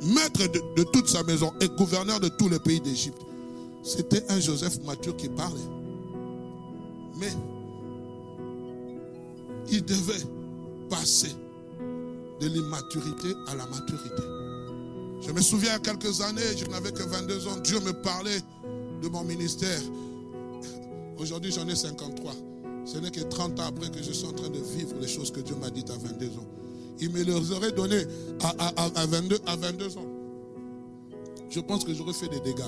maître 0.03 0.47
de, 0.75 0.83
toute 0.83 1.09
sa 1.09 1.23
maison 1.23 1.51
et 1.59 1.67
gouverneur 1.69 2.19
de 2.19 2.29
tous 2.29 2.49
les 2.49 2.59
pays 2.59 2.79
d'Égypte. 2.79 3.21
C'était 3.81 4.23
un 4.29 4.39
Joseph 4.39 4.79
mature 4.85 5.15
qui 5.15 5.29
parlait. 5.29 5.59
Mais 7.19 7.31
il 9.71 9.83
devait 9.83 10.23
passer 10.89 11.31
de 12.39 12.47
l'immaturité 12.47 13.33
à 13.47 13.55
la 13.55 13.65
maturité. 13.67 14.23
Je 15.21 15.31
me 15.31 15.41
souviens, 15.41 15.69
il 15.69 15.73
y 15.73 15.75
a 15.75 15.79
quelques 15.79 16.21
années, 16.21 16.57
je 16.57 16.65
n'avais 16.65 16.91
que 16.91 17.03
22 17.03 17.47
ans, 17.47 17.57
Dieu 17.63 17.79
me 17.81 17.91
parlait 17.91 18.39
de 19.01 19.09
mon 19.09 19.23
ministère. 19.23 19.81
Aujourd'hui, 21.17 21.51
j'en 21.51 21.67
ai 21.67 21.75
53. 21.75 22.33
Ce 22.85 22.97
n'est 22.97 23.11
que 23.11 23.21
30 23.21 23.59
ans 23.59 23.65
après 23.67 23.89
que 23.91 24.01
je 24.01 24.11
suis 24.11 24.25
en 24.25 24.31
train 24.31 24.49
de 24.49 24.59
vivre 24.59 24.95
les 24.99 25.07
choses 25.07 25.31
que 25.31 25.41
Dieu 25.41 25.55
m'a 25.55 25.69
dites 25.69 25.89
à 25.89 25.97
22 25.97 26.27
ans. 26.27 26.47
Il 27.01 27.11
me 27.11 27.23
les 27.23 27.51
aurait 27.51 27.71
données 27.71 28.03
à, 28.41 29.05
22, 29.05 29.37
à 29.45 29.55
22 29.55 29.97
ans. 29.97 30.05
Je 31.49 31.59
pense 31.59 31.83
que 31.83 31.93
j'aurais 31.93 32.13
fait 32.13 32.27
des 32.27 32.39
dégâts. 32.39 32.63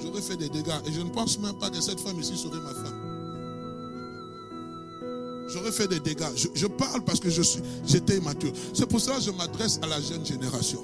J'aurais 0.00 0.22
fait 0.22 0.36
des 0.36 0.48
dégâts. 0.48 0.80
Et 0.86 0.92
je 0.92 1.00
ne 1.00 1.10
pense 1.10 1.38
même 1.38 1.58
pas 1.58 1.70
que 1.70 1.80
cette 1.80 2.00
femme 2.00 2.18
ici 2.18 2.36
serait 2.36 2.60
ma 2.60 2.74
femme. 2.74 2.97
J'aurais 5.48 5.72
fait 5.72 5.88
des 5.88 6.00
dégâts. 6.00 6.24
Je, 6.54 6.66
parle 6.66 7.02
parce 7.04 7.20
que 7.20 7.30
je 7.30 7.42
suis, 7.42 7.60
j'étais 7.86 8.18
immature. 8.18 8.52
C'est 8.74 8.86
pour 8.86 9.00
cela 9.00 9.16
que 9.16 9.22
je 9.22 9.30
m'adresse 9.30 9.80
à 9.82 9.86
la 9.86 10.00
jeune 10.00 10.24
génération 10.24 10.80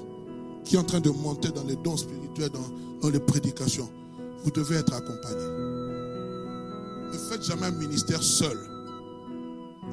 qui 0.64 0.76
est 0.76 0.78
en 0.78 0.84
train 0.84 1.00
de 1.00 1.10
monter 1.10 1.50
dans 1.50 1.64
les 1.64 1.76
dons 1.76 1.96
spirituels, 1.96 2.50
dans, 2.50 3.10
les 3.10 3.20
prédications, 3.20 3.88
vous 4.42 4.50
devez 4.50 4.76
être 4.76 4.94
accompagné. 4.94 5.44
Ne 7.12 7.18
faites 7.28 7.42
jamais 7.44 7.66
un 7.66 7.72
ministère 7.72 8.22
seul. 8.22 8.58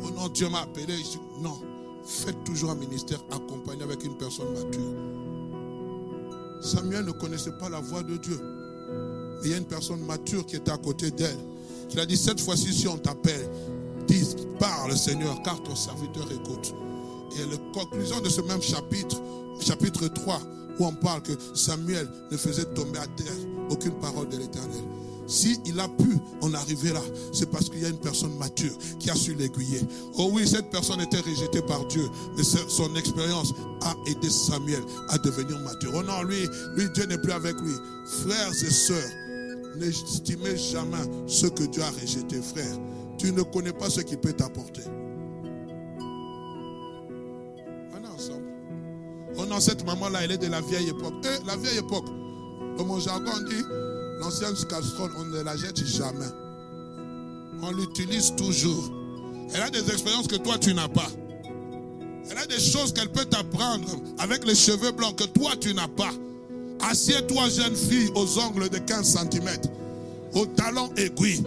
Oh 0.01 0.09
non, 0.15 0.29
Dieu 0.29 0.47
m'a 0.47 0.61
appelé. 0.61 0.95
Non, 1.41 1.59
faites 2.05 2.41
toujours 2.45 2.71
un 2.71 2.75
ministère 2.75 3.21
accompagné 3.31 3.83
avec 3.83 4.03
une 4.05 4.15
personne 4.15 4.47
mature. 4.53 4.95
Samuel 6.61 7.05
ne 7.05 7.11
connaissait 7.11 7.51
pas 7.59 7.67
la 7.67 7.81
voix 7.81 8.01
de 8.01 8.15
Dieu. 8.15 8.39
Il 9.43 9.51
y 9.51 9.53
a 9.53 9.57
une 9.57 9.65
personne 9.65 9.99
mature 10.05 10.45
qui 10.45 10.55
était 10.55 10.71
à 10.71 10.77
côté 10.77 11.11
d'elle. 11.11 11.37
Il 11.91 11.99
a 11.99 12.05
dit, 12.05 12.15
cette 12.15 12.39
fois-ci, 12.39 12.73
si 12.73 12.87
on 12.87 12.97
t'appelle, 12.97 13.49
dis, 14.07 14.35
parle 14.61 14.95
Seigneur, 14.95 15.41
car 15.41 15.61
ton 15.63 15.75
serviteur 15.75 16.31
écoute. 16.31 16.75
Et 17.35 17.49
la 17.49 17.57
conclusion 17.73 18.21
de 18.21 18.29
ce 18.29 18.41
même 18.41 18.61
chapitre, 18.61 19.19
chapitre 19.59 20.07
3, 20.07 20.39
où 20.79 20.85
on 20.85 20.93
parle 20.93 21.23
que 21.23 21.31
Samuel 21.55 22.07
ne 22.29 22.37
faisait 22.37 22.65
tomber 22.65 22.99
à 22.99 23.07
terre 23.07 23.33
aucune 23.71 23.93
parole 23.93 24.29
de 24.29 24.37
l'Éternel. 24.37 24.83
Si 25.25 25.59
il 25.65 25.79
a 25.79 25.87
pu 25.87 26.17
en 26.41 26.53
arriver 26.53 26.91
là, 26.91 27.01
c'est 27.33 27.49
parce 27.49 27.69
qu'il 27.69 27.81
y 27.81 27.85
a 27.85 27.89
une 27.89 27.99
personne 27.99 28.37
mature 28.37 28.77
qui 28.99 29.09
a 29.09 29.15
su 29.15 29.33
l'aiguiller. 29.33 29.81
Oh 30.17 30.29
oui, 30.33 30.47
cette 30.47 30.69
personne 30.69 31.01
était 31.01 31.21
rejetée 31.21 31.61
par 31.63 31.87
Dieu, 31.87 32.07
mais 32.37 32.43
son 32.43 32.95
expérience 32.95 33.53
a 33.81 33.95
aidé 34.05 34.29
Samuel 34.29 34.83
à 35.09 35.17
devenir 35.17 35.57
mature. 35.61 35.93
Oh 35.95 36.03
non, 36.03 36.21
lui, 36.23 36.47
lui 36.75 36.87
Dieu 36.93 37.05
n'est 37.05 37.17
plus 37.17 37.31
avec 37.31 37.55
lui. 37.61 37.73
Frères 38.23 38.51
et 38.51 38.69
sœurs, 38.69 39.11
n'estimez 39.77 40.57
jamais 40.57 40.97
ce 41.27 41.47
que 41.47 41.63
Dieu 41.63 41.81
a 41.81 41.89
rejeté, 41.89 42.41
frère. 42.41 42.77
Tu 43.17 43.31
ne 43.31 43.41
connais 43.43 43.73
pas 43.73 43.89
ce 43.89 44.01
qui 44.01 44.17
peut 44.17 44.33
t'apporter. 44.33 44.81
On 47.93 48.03
est 48.03 48.07
ensemble. 48.07 48.45
Oh 49.37 49.45
non, 49.45 49.59
cette 49.59 49.85
maman-là, 49.85 50.23
elle 50.23 50.31
est 50.31 50.37
de 50.37 50.47
la 50.47 50.61
vieille 50.61 50.89
époque. 50.89 51.13
Eh, 51.23 51.45
la 51.47 51.55
vieille 51.55 51.77
époque. 51.79 52.07
Dans 52.77 52.85
mon 52.85 52.99
jargon, 52.99 53.31
on 53.35 53.49
dit 53.49 53.63
l'ancienne 54.19 54.55
casserole, 54.69 55.11
on 55.17 55.25
ne 55.25 55.41
la 55.41 55.55
jette 55.55 55.85
jamais. 55.85 56.25
On 57.61 57.71
l'utilise 57.71 58.33
toujours. 58.35 58.91
Elle 59.53 59.61
a 59.61 59.69
des 59.69 59.89
expériences 59.91 60.27
que 60.27 60.37
toi, 60.37 60.57
tu 60.57 60.73
n'as 60.73 60.87
pas. 60.87 61.09
Elle 62.29 62.37
a 62.37 62.45
des 62.45 62.59
choses 62.59 62.93
qu'elle 62.93 63.11
peut 63.11 63.25
t'apprendre 63.25 63.89
avec 64.19 64.45
les 64.45 64.55
cheveux 64.55 64.91
blancs 64.91 65.15
que 65.17 65.25
toi, 65.25 65.51
tu 65.59 65.73
n'as 65.73 65.87
pas. 65.87 66.11
Assieds-toi, 66.89 67.49
jeune 67.49 67.75
fille, 67.75 68.09
aux 68.15 68.39
ongles 68.39 68.69
de 68.69 68.77
15 68.77 69.17
cm, 69.17 69.49
aux 70.33 70.45
talons 70.45 70.89
aiguilles. 70.95 71.43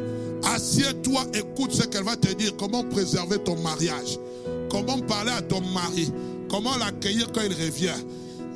Assieds-toi, 0.47 1.25
écoute 1.35 1.73
ce 1.73 1.83
qu'elle 1.85 2.05
va 2.05 2.17
te 2.17 2.33
dire. 2.35 2.57
Comment 2.57 2.85
préserver 2.85 3.39
ton 3.39 3.57
mariage? 3.57 4.19
Comment 4.71 4.99
parler 5.01 5.33
à 5.33 5.43
ton 5.43 5.61
mari? 5.61 6.13
Comment 6.51 6.77
l'accueillir 6.77 7.31
quand 7.33 7.43
il 7.43 7.53
revient? 7.53 7.95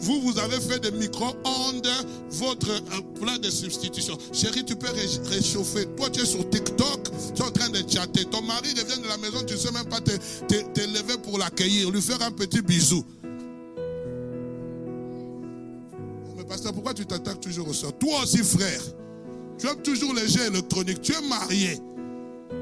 Vous, 0.00 0.20
vous 0.20 0.38
avez 0.38 0.60
fait 0.60 0.78
des 0.78 0.92
micro-ondes, 0.92 1.88
votre 2.30 2.70
euh, 2.70 3.20
plat 3.20 3.36
de 3.38 3.50
substitution. 3.50 4.16
Chérie, 4.32 4.64
tu 4.64 4.76
peux 4.76 4.86
réchauffer. 5.24 5.86
Toi, 5.96 6.08
tu 6.10 6.20
es 6.20 6.24
sur 6.24 6.48
TikTok, 6.48 7.10
tu 7.34 7.42
es 7.42 7.44
en 7.44 7.50
train 7.50 7.68
de 7.68 7.78
chatter. 7.78 8.24
Ton 8.26 8.42
mari 8.42 8.68
revient 8.70 9.02
de 9.02 9.08
la 9.08 9.16
maison, 9.18 9.44
tu 9.44 9.54
ne 9.54 9.58
sais 9.58 9.72
même 9.72 9.88
pas 9.88 10.00
te, 10.00 10.12
te 10.46 10.80
lever 10.80 11.18
pour 11.20 11.36
l'accueillir, 11.36 11.90
lui 11.90 12.00
faire 12.00 12.22
un 12.22 12.30
petit 12.30 12.62
bisou. 12.62 13.04
Mais 16.36 16.44
pasteur, 16.44 16.72
pourquoi 16.72 16.94
tu 16.94 17.04
t'attaques 17.04 17.40
toujours 17.40 17.68
au 17.68 17.72
sort? 17.72 17.92
Toi 17.98 18.22
aussi, 18.22 18.38
frère. 18.38 18.82
Tu 19.58 19.66
aimes 19.66 19.82
toujours 19.82 20.14
les 20.14 20.28
jeux 20.28 20.46
électroniques. 20.46 21.02
Tu 21.02 21.12
es 21.12 21.28
marié. 21.28 21.80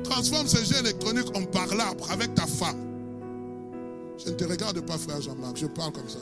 Transforme 0.04 0.46
ces 0.46 0.64
jeux 0.64 0.78
électroniques 0.80 1.36
en 1.36 1.44
parlable 1.44 2.00
avec 2.10 2.34
ta 2.34 2.46
femme. 2.46 2.82
Je 4.24 4.30
ne 4.30 4.34
te 4.34 4.44
regarde 4.44 4.80
pas, 4.80 4.96
frère 4.96 5.20
Jean-Marc. 5.20 5.58
Je 5.58 5.66
parle 5.66 5.92
comme 5.92 6.08
ça. 6.08 6.18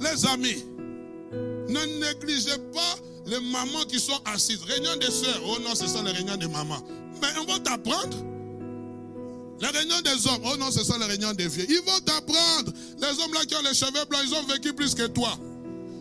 Les 0.00 0.26
amis, 0.26 0.64
ne 1.32 2.00
négligez 2.00 2.58
pas 2.72 2.96
les 3.26 3.38
mamans 3.40 3.84
qui 3.86 4.00
sont 4.00 4.20
assises. 4.24 4.62
Réunion 4.64 4.96
des 4.96 5.10
soeurs. 5.10 5.40
Oh 5.46 5.58
non, 5.62 5.74
ce 5.74 5.86
sont 5.86 6.02
les 6.02 6.10
réunions 6.10 6.36
des 6.36 6.48
mamans. 6.48 6.82
Mais 7.22 7.28
on 7.40 7.44
va 7.44 7.60
t'apprendre. 7.60 8.29
Les 9.60 9.68
réunions 9.68 10.00
des 10.00 10.26
hommes. 10.26 10.42
Oh 10.44 10.56
non, 10.56 10.70
ce 10.70 10.82
sont 10.82 10.98
les 10.98 11.04
réunions 11.04 11.32
des 11.32 11.48
vieux. 11.48 11.66
Ils 11.68 11.82
vont 11.82 12.00
t'apprendre. 12.00 12.72
Les 12.98 13.22
hommes 13.22 13.34
là 13.34 13.44
qui 13.44 13.54
ont 13.54 13.62
les 13.62 13.74
cheveux 13.74 14.04
blancs, 14.08 14.22
ils 14.26 14.34
ont 14.34 14.42
vécu 14.44 14.72
plus 14.72 14.94
que 14.94 15.06
toi. 15.06 15.38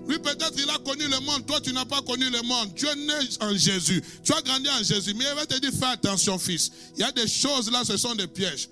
Lui, 0.07 0.17
peut-être, 0.17 0.53
il 0.57 0.69
a 0.69 0.79
connu 0.79 1.03
le 1.03 1.19
monde. 1.19 1.45
Toi, 1.45 1.61
tu 1.61 1.71
n'as 1.71 1.85
pas 1.85 2.01
connu 2.01 2.29
le 2.29 2.41
monde. 2.41 2.73
Tu 2.73 2.87
es 2.87 2.95
né 2.95 3.13
en 3.41 3.55
Jésus. 3.55 4.01
Tu 4.23 4.33
as 4.33 4.41
grandi 4.41 4.67
en 4.69 4.83
Jésus. 4.83 5.13
Mais 5.13 5.25
il 5.29 5.35
va 5.35 5.45
te 5.45 5.59
dire, 5.59 5.71
fais 5.71 5.85
attention, 5.85 6.39
fils. 6.39 6.71
Il 6.95 7.01
y 7.01 7.03
a 7.03 7.11
des 7.11 7.27
choses 7.27 7.69
là, 7.69 7.83
ce 7.85 7.95
sont 7.97 8.15
des 8.15 8.27
pièges. 8.27 8.69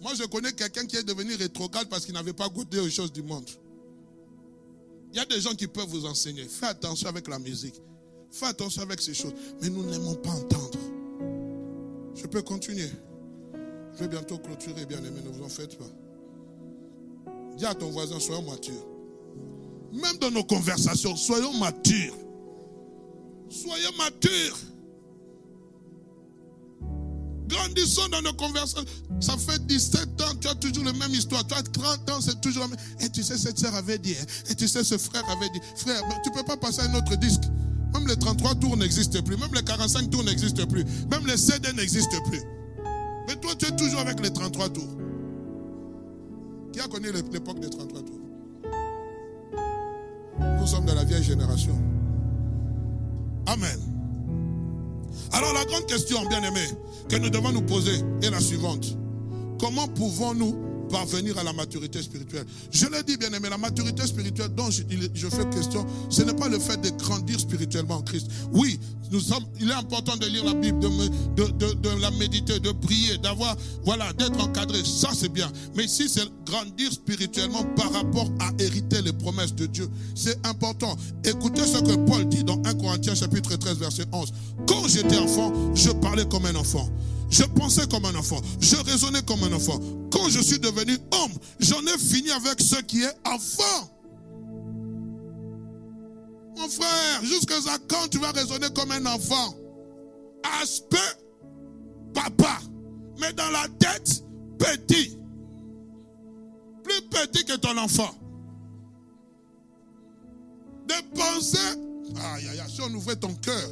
Moi, 0.00 0.12
je 0.14 0.24
connais 0.24 0.52
quelqu'un 0.52 0.86
qui 0.86 0.96
est 0.96 1.02
devenu 1.02 1.34
rétrograde 1.34 1.88
parce 1.88 2.04
qu'il 2.04 2.14
n'avait 2.14 2.32
pas 2.32 2.48
goûté 2.48 2.78
aux 2.78 2.88
choses 2.88 3.12
du 3.12 3.22
monde. 3.22 3.48
Il 5.12 5.16
y 5.16 5.20
a 5.20 5.24
des 5.24 5.40
gens 5.40 5.54
qui 5.54 5.66
peuvent 5.66 5.88
vous 5.88 6.06
enseigner. 6.06 6.44
Fais 6.44 6.66
attention 6.66 7.08
avec 7.08 7.26
la 7.26 7.38
musique. 7.38 7.74
Fais 8.30 8.46
attention 8.46 8.82
avec 8.82 9.00
ces 9.00 9.14
choses. 9.14 9.34
Mais 9.60 9.68
nous 9.68 9.84
n'aimons 9.84 10.14
pas 10.14 10.30
entendre. 10.30 10.78
Je 12.14 12.26
peux 12.26 12.42
continuer. 12.42 12.90
Je 13.94 14.04
vais 14.04 14.08
bientôt 14.08 14.38
clôturer, 14.38 14.86
bien 14.86 14.98
aimé, 14.98 15.20
ne 15.24 15.30
vous 15.30 15.44
en 15.44 15.48
faites 15.48 15.76
pas. 15.78 15.90
Dis 17.56 17.66
à 17.66 17.74
ton 17.74 17.90
voisin, 17.90 18.18
soyons 18.18 18.42
matures. 18.42 18.86
Même 19.92 20.16
dans 20.18 20.30
nos 20.30 20.44
conversations, 20.44 21.16
soyons 21.16 21.52
matures. 21.54 22.14
Soyons 23.50 23.92
matures. 23.98 24.58
Grandissons 27.48 28.08
dans 28.12 28.22
nos 28.22 28.32
conversations. 28.34 28.84
Ça 29.20 29.36
fait 29.36 29.66
17 29.66 30.20
ans, 30.22 30.34
tu 30.40 30.46
as 30.46 30.54
toujours 30.54 30.84
la 30.84 30.92
même 30.92 31.10
histoire. 31.10 31.44
Tu 31.46 31.54
as 31.54 31.62
30 31.62 32.10
ans, 32.10 32.20
c'est 32.20 32.40
toujours 32.40 32.62
la 32.62 32.68
même. 32.68 32.78
Et 33.00 33.08
tu 33.08 33.24
sais, 33.24 33.36
cette 33.36 33.58
sœur 33.58 33.74
avait 33.74 33.98
dit. 33.98 34.14
Hein. 34.20 34.24
Et 34.50 34.54
tu 34.54 34.68
sais, 34.68 34.84
ce 34.84 34.96
frère 34.96 35.28
avait 35.28 35.48
dit. 35.50 35.60
Frère, 35.76 36.00
tu 36.22 36.30
ne 36.30 36.34
peux 36.36 36.44
pas 36.44 36.56
passer 36.56 36.80
à 36.80 36.84
un 36.84 36.94
autre 36.94 37.16
disque. 37.16 37.42
Même 37.92 38.06
les 38.06 38.16
33 38.16 38.54
tours 38.54 38.76
n'existent 38.76 39.20
plus. 39.22 39.36
Même 39.36 39.52
les 39.52 39.64
45 39.64 40.10
tours 40.10 40.22
n'existent 40.22 40.66
plus. 40.66 40.84
Même 41.10 41.26
les 41.26 41.36
CD 41.36 41.72
n'existent 41.72 42.22
plus. 42.30 42.40
Mais 43.30 43.36
toi, 43.36 43.52
tu 43.56 43.66
es 43.66 43.76
toujours 43.76 44.00
avec 44.00 44.18
les 44.20 44.32
33 44.32 44.70
tours. 44.70 44.88
Qui 46.72 46.80
a 46.80 46.88
connu 46.88 47.12
l'époque 47.12 47.60
des 47.60 47.70
33 47.70 48.00
tours? 48.02 48.18
Nous 50.58 50.66
sommes 50.66 50.84
de 50.84 50.92
la 50.92 51.04
vieille 51.04 51.22
génération. 51.22 51.76
Amen. 53.46 53.78
Alors 55.30 55.52
la 55.52 55.64
grande 55.64 55.86
question, 55.86 56.26
bien 56.28 56.42
aimé, 56.42 56.64
que 57.08 57.16
nous 57.18 57.30
devons 57.30 57.52
nous 57.52 57.62
poser 57.62 58.02
est 58.20 58.30
la 58.30 58.40
suivante. 58.40 58.98
Comment 59.60 59.86
pouvons-nous 59.86 60.56
parvenir 60.90 61.38
à 61.38 61.44
la 61.44 61.52
maturité 61.52 62.02
spirituelle. 62.02 62.44
Je 62.70 62.86
l'ai 62.86 63.02
dit, 63.02 63.16
bien 63.16 63.32
aimé, 63.32 63.48
la 63.48 63.58
maturité 63.58 64.06
spirituelle 64.06 64.50
dont 64.54 64.70
je, 64.70 64.82
fais 65.28 65.48
question, 65.50 65.86
ce 66.08 66.22
n'est 66.22 66.34
pas 66.34 66.48
le 66.48 66.58
fait 66.58 66.80
de 66.80 66.90
grandir 67.02 67.38
spirituellement 67.38 67.96
en 67.96 68.02
Christ. 68.02 68.28
Oui, 68.52 68.78
il 69.60 69.70
est 69.70 69.74
important 69.74 70.16
de 70.16 70.26
lire 70.26 70.44
la 70.44 70.54
Bible, 70.54 70.78
de, 70.80 72.00
la 72.00 72.10
méditer, 72.12 72.60
de 72.60 72.70
prier, 72.72 73.18
d'avoir, 73.18 73.56
voilà, 73.84 74.12
d'être 74.12 74.40
encadré. 74.40 74.78
Ça, 74.84 75.10
c'est 75.14 75.32
bien. 75.32 75.50
Mais 75.74 75.84
ici, 75.84 76.08
c'est 76.08 76.28
grandir 76.44 76.92
spirituellement 76.92 77.64
par 77.76 77.92
rapport 77.92 78.28
à 78.40 78.50
hériter 78.62 79.02
les 79.02 79.12
promesses 79.12 79.54
de 79.54 79.66
Dieu. 79.66 79.88
C'est 80.14 80.38
important. 80.46 80.96
Écoutez 81.24 81.62
ce 81.66 81.78
que 81.78 81.96
Paul 82.06 82.28
dit 82.28 82.44
dans 82.44 82.60
1 82.64 82.74
Corinthiens 82.74 83.14
chapitre 83.14 83.56
13, 83.56 83.78
verset 83.78 84.04
11. 84.12 84.32
Quand 84.66 84.86
j'étais 84.88 85.18
enfant, 85.18 85.52
je 85.74 85.90
parlais 85.90 86.26
comme 86.26 86.46
un 86.46 86.54
enfant. 86.54 86.88
Je 87.30 87.44
pensais 87.44 87.86
comme 87.86 88.04
un 88.04 88.14
enfant. 88.16 88.40
Je 88.60 88.76
raisonnais 88.76 89.22
comme 89.22 89.42
un 89.44 89.52
enfant. 89.52 89.78
Quand 90.10 90.28
je 90.28 90.40
suis 90.40 90.58
devenu 90.58 90.98
homme, 91.12 91.32
j'en 91.60 91.80
ai 91.82 91.98
fini 91.98 92.30
avec 92.30 92.60
ce 92.60 92.76
qui 92.82 93.02
est 93.02 93.14
enfant. 93.24 93.88
Mon 96.56 96.68
frère, 96.68 97.24
jusqu'à 97.24 97.54
quand 97.88 98.08
tu 98.10 98.18
vas 98.18 98.32
raisonner 98.32 98.66
comme 98.74 98.90
un 98.90 99.06
enfant? 99.06 99.54
Aspect, 100.60 100.96
papa. 102.12 102.58
Mais 103.20 103.32
dans 103.32 103.50
la 103.50 103.66
tête, 103.78 104.24
petit. 104.58 105.16
Plus 106.82 107.02
petit 107.10 107.44
que 107.44 107.56
ton 107.56 107.78
enfant. 107.78 108.10
Des 110.88 111.02
pensées. 111.14 111.58
Aïe, 112.16 112.48
aïe, 112.48 112.60
aïe, 112.60 112.70
si 112.70 112.80
on 112.80 112.92
ouvrait 112.92 113.16
ton 113.16 113.32
cœur, 113.34 113.70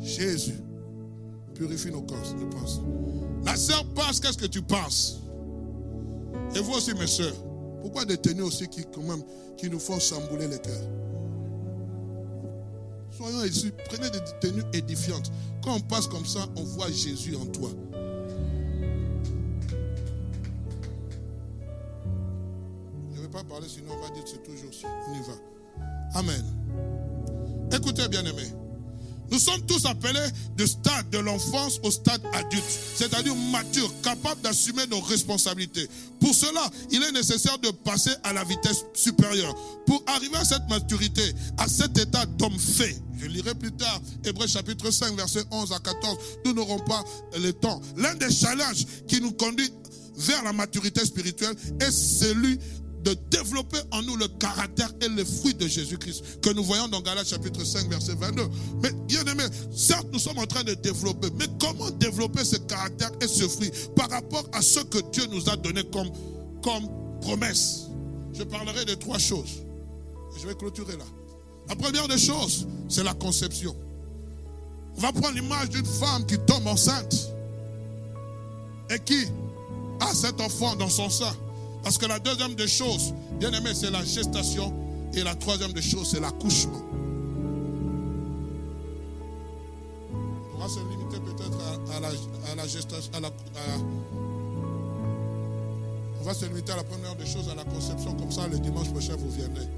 Jésus, 0.00 0.60
purifie 1.56 1.90
nos 1.90 2.02
corps, 2.02 2.24
je 2.24 2.44
pense. 2.56 2.80
La 3.44 3.56
sœur 3.56 3.84
passe, 3.94 4.20
qu'est-ce 4.20 4.38
que 4.38 4.46
tu 4.46 4.62
penses? 4.62 5.20
Et 6.54 6.60
vous 6.60 6.72
aussi, 6.72 6.94
mes 6.94 7.06
soeurs, 7.06 7.34
pourquoi 7.80 8.04
des 8.04 8.16
tenues 8.16 8.42
aussi 8.42 8.68
qui, 8.68 8.84
quand 8.94 9.02
même, 9.02 9.22
qui 9.56 9.70
nous 9.70 9.78
font 9.78 9.98
chambouler 9.98 10.48
le 10.48 10.58
cœur 10.58 10.80
Soyons 13.10 13.44
ici, 13.44 13.72
prenez 13.88 14.10
des 14.10 14.20
tenues 14.40 14.64
édifiantes. 14.74 15.30
Quand 15.64 15.76
on 15.76 15.80
passe 15.80 16.06
comme 16.06 16.26
ça, 16.26 16.40
on 16.56 16.64
voit 16.64 16.90
Jésus 16.90 17.34
en 17.36 17.46
toi. 17.46 17.70
Je 23.12 23.16
ne 23.16 23.22
vais 23.22 23.28
pas 23.28 23.44
parler, 23.44 23.66
sinon 23.68 23.92
on 23.96 24.02
va 24.02 24.10
dire 24.10 24.22
que 24.22 24.30
c'est 24.30 24.42
toujours 24.42 24.74
ça. 24.74 24.88
On 25.08 25.14
y 25.14 25.22
va. 25.22 25.32
Amen. 26.14 26.44
Écoutez, 27.72 28.06
bien 28.08 28.24
aimés. 28.24 28.52
Nous 29.30 29.38
sommes 29.38 29.60
tous 29.66 29.84
appelés 29.86 30.28
du 30.56 30.66
stade 30.66 31.10
de 31.10 31.18
l'enfance 31.18 31.80
au 31.82 31.90
stade 31.90 32.22
adulte, 32.32 32.64
c'est-à-dire 32.94 33.34
mature, 33.34 33.92
capable 34.02 34.40
d'assumer 34.42 34.86
nos 34.88 35.00
responsabilités. 35.00 35.88
Pour 36.20 36.34
cela, 36.34 36.70
il 36.90 37.02
est 37.02 37.12
nécessaire 37.12 37.58
de 37.58 37.70
passer 37.70 38.12
à 38.22 38.32
la 38.32 38.44
vitesse 38.44 38.84
supérieure. 38.94 39.54
Pour 39.86 40.02
arriver 40.06 40.36
à 40.36 40.44
cette 40.44 40.68
maturité, 40.68 41.22
à 41.58 41.68
cet 41.68 41.98
état 41.98 42.26
d'homme 42.26 42.58
fait, 42.58 42.96
je 43.18 43.26
lirai 43.26 43.54
plus 43.54 43.72
tard 43.72 44.00
Hébreu 44.24 44.46
chapitre 44.46 44.90
5, 44.90 45.16
verset 45.16 45.44
11 45.50 45.72
à 45.72 45.78
14, 45.78 46.18
nous 46.44 46.52
n'aurons 46.52 46.78
pas 46.80 47.02
le 47.38 47.52
temps. 47.52 47.80
L'un 47.96 48.14
des 48.14 48.30
challenges 48.30 48.86
qui 49.08 49.20
nous 49.20 49.32
conduit 49.32 49.70
vers 50.16 50.42
la 50.44 50.52
maturité 50.52 51.04
spirituelle 51.04 51.54
est 51.80 51.90
celui 51.90 52.58
de 53.06 53.14
développer 53.30 53.78
en 53.92 54.02
nous 54.02 54.16
le 54.16 54.26
caractère 54.26 54.90
et 55.00 55.08
le 55.08 55.24
fruit 55.24 55.54
de 55.54 55.68
Jésus-Christ 55.68 56.40
que 56.42 56.50
nous 56.50 56.64
voyons 56.64 56.88
dans 56.88 57.00
Galates 57.00 57.28
chapitre 57.28 57.64
5 57.64 57.88
verset 57.88 58.16
22. 58.16 58.42
Mais 58.82 58.90
bien 59.06 59.24
aimé, 59.26 59.44
certes 59.72 60.08
nous 60.12 60.18
sommes 60.18 60.38
en 60.38 60.46
train 60.46 60.64
de 60.64 60.74
développer, 60.74 61.28
mais 61.38 61.46
comment 61.60 61.88
développer 61.92 62.44
ce 62.44 62.56
caractère 62.56 63.12
et 63.20 63.28
ce 63.28 63.46
fruit 63.46 63.70
par 63.94 64.10
rapport 64.10 64.44
à 64.52 64.60
ce 64.60 64.80
que 64.80 64.98
Dieu 65.12 65.24
nous 65.30 65.48
a 65.48 65.56
donné 65.56 65.84
comme, 65.84 66.10
comme 66.64 66.88
promesse? 67.20 67.82
Je 68.34 68.42
parlerai 68.42 68.84
de 68.84 68.94
trois 68.94 69.18
choses. 69.18 69.62
je 70.36 70.44
vais 70.44 70.56
clôturer 70.56 70.96
là. 70.96 71.04
La 71.68 71.76
première 71.76 72.08
des 72.08 72.18
choses, 72.18 72.66
c'est 72.88 73.04
la 73.04 73.14
conception. 73.14 73.76
On 74.96 75.00
va 75.00 75.12
prendre 75.12 75.36
l'image 75.36 75.68
d'une 75.68 75.86
femme 75.86 76.26
qui 76.26 76.38
tombe 76.40 76.66
enceinte 76.66 77.30
et 78.90 78.98
qui 78.98 79.26
a 80.00 80.12
cet 80.12 80.40
enfant 80.40 80.74
dans 80.74 80.88
son 80.88 81.08
sein. 81.08 81.32
Parce 81.86 81.98
que 81.98 82.06
la 82.06 82.18
deuxième 82.18 82.56
des 82.56 82.66
choses, 82.66 83.14
bien 83.38 83.52
aimé, 83.52 83.70
c'est 83.72 83.92
la 83.92 84.04
gestation. 84.04 84.74
Et 85.14 85.22
la 85.22 85.36
troisième 85.36 85.72
des 85.72 85.82
choses, 85.82 86.10
c'est 86.10 86.18
l'accouchement. 86.18 86.82
On 90.52 90.58
va 90.58 90.68
se 90.68 90.80
limiter 90.80 91.20
peut-être 91.20 91.56
à, 91.94 92.00
la, 92.00 92.66
gestation, 92.66 93.12
va 96.24 96.34
se 96.34 96.46
limiter 96.46 96.72
à 96.72 96.76
la 96.78 96.82
première 96.82 97.14
des 97.14 97.24
choses, 97.24 97.48
à 97.48 97.54
la 97.54 97.62
conception. 97.62 98.14
Comme 98.14 98.32
ça, 98.32 98.48
le 98.48 98.58
dimanche 98.58 98.90
prochain, 98.90 99.14
vous 99.14 99.30
viendrez. 99.30 99.68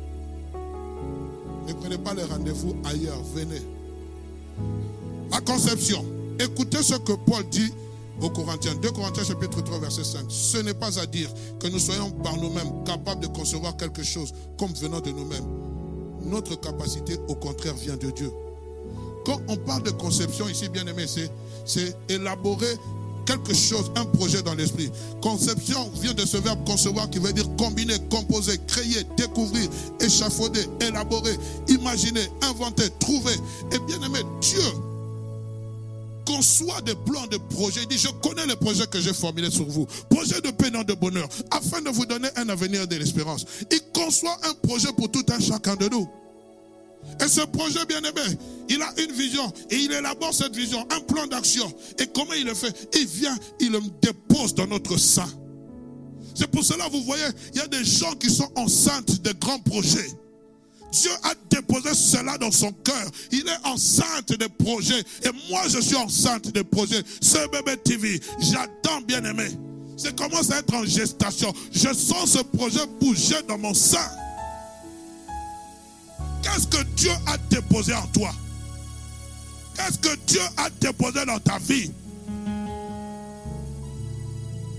Ne 1.66 1.74
prenez 1.74 1.98
pas 1.98 2.14
les 2.14 2.24
rendez-vous 2.24 2.74
ailleurs. 2.86 3.22
Venez. 3.34 3.60
La 5.30 5.42
conception. 5.42 6.06
Écoutez 6.40 6.82
ce 6.82 6.94
que 6.94 7.12
Paul 7.12 7.46
dit 7.50 7.70
aux 8.20 8.30
Corinthiens. 8.30 8.74
2 8.80 8.90
Corinthiens 8.90 9.24
chapitre 9.24 9.62
3 9.62 9.78
verset 9.78 10.04
5. 10.04 10.26
Ce 10.28 10.58
n'est 10.58 10.74
pas 10.74 10.98
à 10.98 11.06
dire 11.06 11.30
que 11.60 11.68
nous 11.68 11.78
soyons 11.78 12.10
par 12.10 12.36
nous-mêmes 12.36 12.84
capables 12.84 13.20
de 13.20 13.26
concevoir 13.28 13.76
quelque 13.76 14.02
chose 14.02 14.32
comme 14.58 14.72
venant 14.72 15.00
de 15.00 15.10
nous-mêmes. 15.10 15.44
Notre 16.24 16.58
capacité, 16.60 17.16
au 17.28 17.34
contraire, 17.34 17.74
vient 17.74 17.96
de 17.96 18.10
Dieu. 18.10 18.30
Quand 19.24 19.40
on 19.48 19.56
parle 19.56 19.82
de 19.82 19.90
conception 19.90 20.48
ici, 20.48 20.68
bien 20.68 20.86
aimé, 20.86 21.04
c'est 21.64 21.96
élaborer 22.08 22.74
quelque 23.28 23.54
chose, 23.54 23.90
un 23.94 24.06
projet 24.06 24.42
dans 24.42 24.54
l'esprit. 24.54 24.90
Conception 25.20 25.90
vient 26.00 26.14
de 26.14 26.24
ce 26.24 26.38
verbe 26.38 26.66
concevoir 26.66 27.10
qui 27.10 27.18
veut 27.18 27.32
dire 27.32 27.44
combiner, 27.58 27.94
composer, 28.10 28.58
créer, 28.66 29.04
découvrir, 29.18 29.68
échafauder, 30.00 30.64
élaborer, 30.80 31.36
imaginer, 31.68 32.26
inventer, 32.42 32.88
trouver. 32.98 33.34
Et 33.72 33.78
bien 33.80 34.00
aimé, 34.02 34.20
Dieu 34.40 34.60
conçoit 36.28 36.82
des 36.82 36.94
plans, 36.94 37.26
de 37.26 37.38
projets. 37.38 37.80
Il 37.82 37.88
dit, 37.88 37.98
je 37.98 38.08
connais 38.08 38.46
les 38.46 38.56
projets 38.56 38.86
que 38.86 39.00
j'ai 39.00 39.14
formulés 39.14 39.50
sur 39.50 39.66
vous. 39.66 39.86
Projets 40.10 40.42
de 40.42 40.50
paix, 40.50 40.70
non 40.70 40.82
de 40.82 40.92
bonheur, 40.92 41.26
afin 41.50 41.80
de 41.80 41.88
vous 41.88 42.04
donner 42.04 42.28
un 42.36 42.50
avenir 42.50 42.86
de 42.86 42.96
l'espérance. 42.96 43.46
Il 43.70 43.80
conçoit 43.94 44.36
un 44.44 44.54
projet 44.66 44.92
pour 44.92 45.10
tout 45.10 45.24
un 45.30 45.40
chacun 45.40 45.74
de 45.76 45.88
nous. 45.88 46.06
Et 47.24 47.28
ce 47.28 47.40
projet 47.40 47.84
bien-aimé, 47.86 48.38
il 48.68 48.82
a 48.82 48.92
une 48.98 49.12
vision 49.12 49.50
et 49.70 49.76
il 49.76 49.92
élabore 49.92 50.34
cette 50.34 50.54
vision, 50.54 50.86
un 50.90 51.00
plan 51.00 51.26
d'action. 51.26 51.72
Et 51.98 52.06
comment 52.08 52.34
il 52.34 52.44
le 52.44 52.54
fait? 52.54 52.74
Il 52.94 53.06
vient, 53.06 53.36
il 53.60 53.70
le 53.70 53.80
dépose 54.02 54.54
dans 54.54 54.66
notre 54.66 54.98
sein. 54.98 55.28
C'est 56.34 56.48
pour 56.48 56.62
cela, 56.62 56.88
vous 56.88 57.02
voyez, 57.04 57.24
il 57.54 57.58
y 57.58 57.62
a 57.62 57.68
des 57.68 57.84
gens 57.84 58.12
qui 58.12 58.30
sont 58.30 58.50
enceintes 58.54 59.22
de 59.22 59.32
grands 59.32 59.60
projets. 59.60 60.10
Dieu 60.92 61.10
a 61.22 61.34
déposé 61.50 61.94
cela 61.94 62.38
dans 62.38 62.50
son 62.50 62.72
cœur. 62.72 63.10
Il 63.30 63.46
est 63.46 63.66
enceinte 63.66 64.32
des 64.32 64.48
projets. 64.48 65.00
Et 65.22 65.30
moi, 65.50 65.62
je 65.68 65.80
suis 65.80 65.96
enceinte 65.96 66.48
des 66.48 66.64
projets. 66.64 67.02
Ce 67.20 67.48
bébé 67.50 67.76
TV, 67.76 68.20
j'attends 68.40 69.00
bien 69.02 69.24
aimé. 69.24 69.48
C'est 69.96 70.16
commence 70.16 70.50
à 70.50 70.58
être 70.58 70.74
en 70.74 70.84
gestation. 70.84 71.52
Je 71.72 71.92
sens 71.92 72.32
ce 72.32 72.38
projet 72.38 72.86
bouger 73.00 73.42
dans 73.48 73.58
mon 73.58 73.74
sein. 73.74 74.08
Qu'est-ce 76.42 76.66
que 76.68 76.82
Dieu 76.94 77.10
a 77.26 77.36
déposé 77.50 77.94
en 77.94 78.06
toi? 78.08 78.32
Qu'est-ce 79.74 79.98
que 79.98 80.16
Dieu 80.26 80.40
a 80.56 80.70
déposé 80.70 81.24
dans 81.26 81.38
ta 81.38 81.58
vie? 81.58 81.90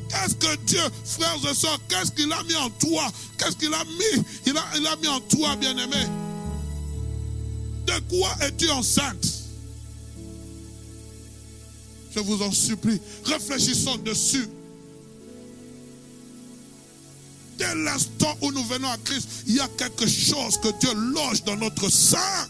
Qu'est-ce 0.10 0.36
que 0.36 0.55
Dieu, 0.66 0.82
frères 1.05 1.38
et 1.49 1.53
sœurs, 1.53 1.80
qu'est-ce 1.88 2.12
qu'il 2.12 2.32
a 2.34 2.43
mis 2.43 2.55
en 2.55 2.70
toi? 2.72 3.12
Qu'est-ce 3.38 3.55
qu'il 3.55 3.74
a 3.74 3.84
mis? 3.84 4.24
Il 4.45 4.57
a, 4.57 4.64
il 4.76 4.88
a 4.88 4.95
mis 4.95 5.07
en 5.07 5.20
toi, 5.22 5.55
bien-aimé. 5.55 6.05
De 7.86 7.93
quoi 8.10 8.36
es-tu 8.41 8.70
enceinte? 8.70 9.26
Je 12.12 12.20
vous 12.20 12.41
en 12.41 12.51
supplie, 12.51 12.99
réfléchissons 13.24 13.97
dessus. 13.97 14.49
Dès 17.57 17.76
l'instant 17.76 18.36
où 18.41 18.51
nous 18.51 18.64
venons 18.64 18.89
à 18.89 18.97
Christ, 18.97 19.28
il 19.45 19.55
y 19.55 19.60
a 19.60 19.68
quelque 19.68 20.07
chose 20.07 20.57
que 20.57 20.70
Dieu 20.80 20.93
loge 20.93 21.43
dans 21.43 21.57
notre 21.57 21.89
sein. 21.89 22.47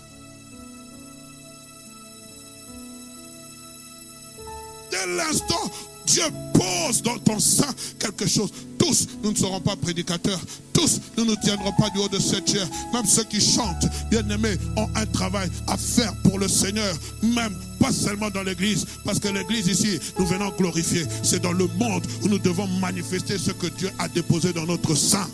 Dès 4.92 5.06
l'instant 5.08 5.72
Dieu 6.10 6.24
pose 6.54 7.04
dans 7.04 7.20
ton 7.20 7.40
sein 7.40 7.72
quelque 8.00 8.28
chose. 8.28 8.52
Tous, 8.80 9.08
nous 9.24 9.32
ne 9.32 9.36
serons 9.36 9.62
pas 9.62 9.76
prédicateurs. 9.76 10.40
Tous, 10.74 11.00
nous 11.16 11.26
ne 11.26 11.36
tiendrons 11.36 11.72
pas 11.74 11.92
du 11.92 12.00
haut 12.00 12.08
de 12.08 12.18
cette 12.18 12.50
chair. 12.50 12.68
Même 12.92 13.06
ceux 13.06 13.26
qui 13.26 13.40
chantent, 13.40 13.86
bien-aimés, 14.10 14.58
ont 14.76 14.88
un 14.96 15.06
travail 15.06 15.50
à 15.68 15.78
faire 15.78 16.12
pour 16.24 16.40
le 16.40 16.48
Seigneur. 16.48 16.98
Même 17.22 17.56
pas 17.80 17.92
seulement 17.92 18.32
dans 18.32 18.42
l'église. 18.42 18.88
Parce 19.06 19.20
que 19.20 19.28
l'église 19.28 19.68
ici, 19.68 20.00
nous 20.18 20.26
venons 20.26 20.50
glorifier. 20.58 21.06
C'est 21.22 21.44
dans 21.44 21.52
le 21.52 21.68
monde 21.78 22.06
où 22.24 22.28
nous 22.28 22.40
devons 22.40 22.68
manifester 22.80 23.38
ce 23.38 23.52
que 23.52 23.68
Dieu 23.68 23.92
a 24.00 24.08
déposé 24.08 24.52
dans 24.52 24.66
notre 24.66 24.96
sein. 24.96 25.30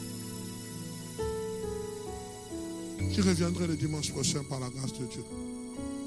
Je 3.12 3.22
reviendrai 3.22 3.68
le 3.68 3.78
dimanche 3.78 4.12
prochain 4.12 4.44
par 4.50 4.60
la 4.60 4.70
grâce 4.70 4.92
de 4.92 5.06
Dieu. 5.06 5.24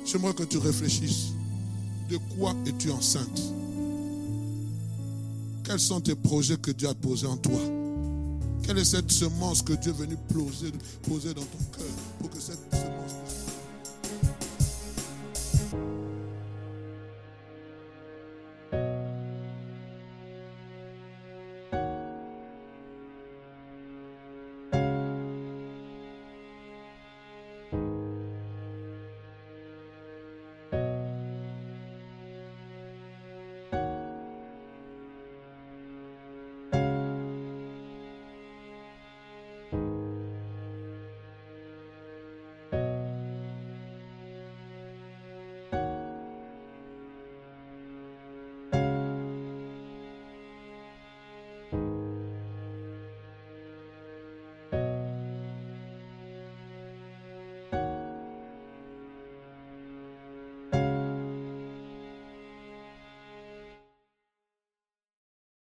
J'aimerais 0.04 0.34
que 0.34 0.42
tu 0.42 0.58
réfléchisses. 0.58 1.28
De 2.10 2.18
quoi 2.36 2.54
es-tu 2.66 2.90
enceinte? 2.90 3.40
Quels 5.68 5.80
sont 5.80 6.00
tes 6.00 6.14
projets 6.14 6.56
que 6.56 6.70
Dieu 6.70 6.88
a 6.88 6.94
posés 6.94 7.26
en 7.26 7.36
toi? 7.36 7.60
Quelle 8.62 8.78
est 8.78 8.86
cette 8.86 9.10
semence 9.10 9.60
que 9.60 9.74
Dieu 9.74 9.92
est 9.92 10.00
venu 10.00 10.16
poser, 10.32 10.72
poser 11.02 11.34
dans 11.34 11.42
ton 11.42 11.64
cœur 11.76 11.86
pour 12.18 12.30
que 12.30 12.40
cette 12.40 12.58
semence 12.72 13.27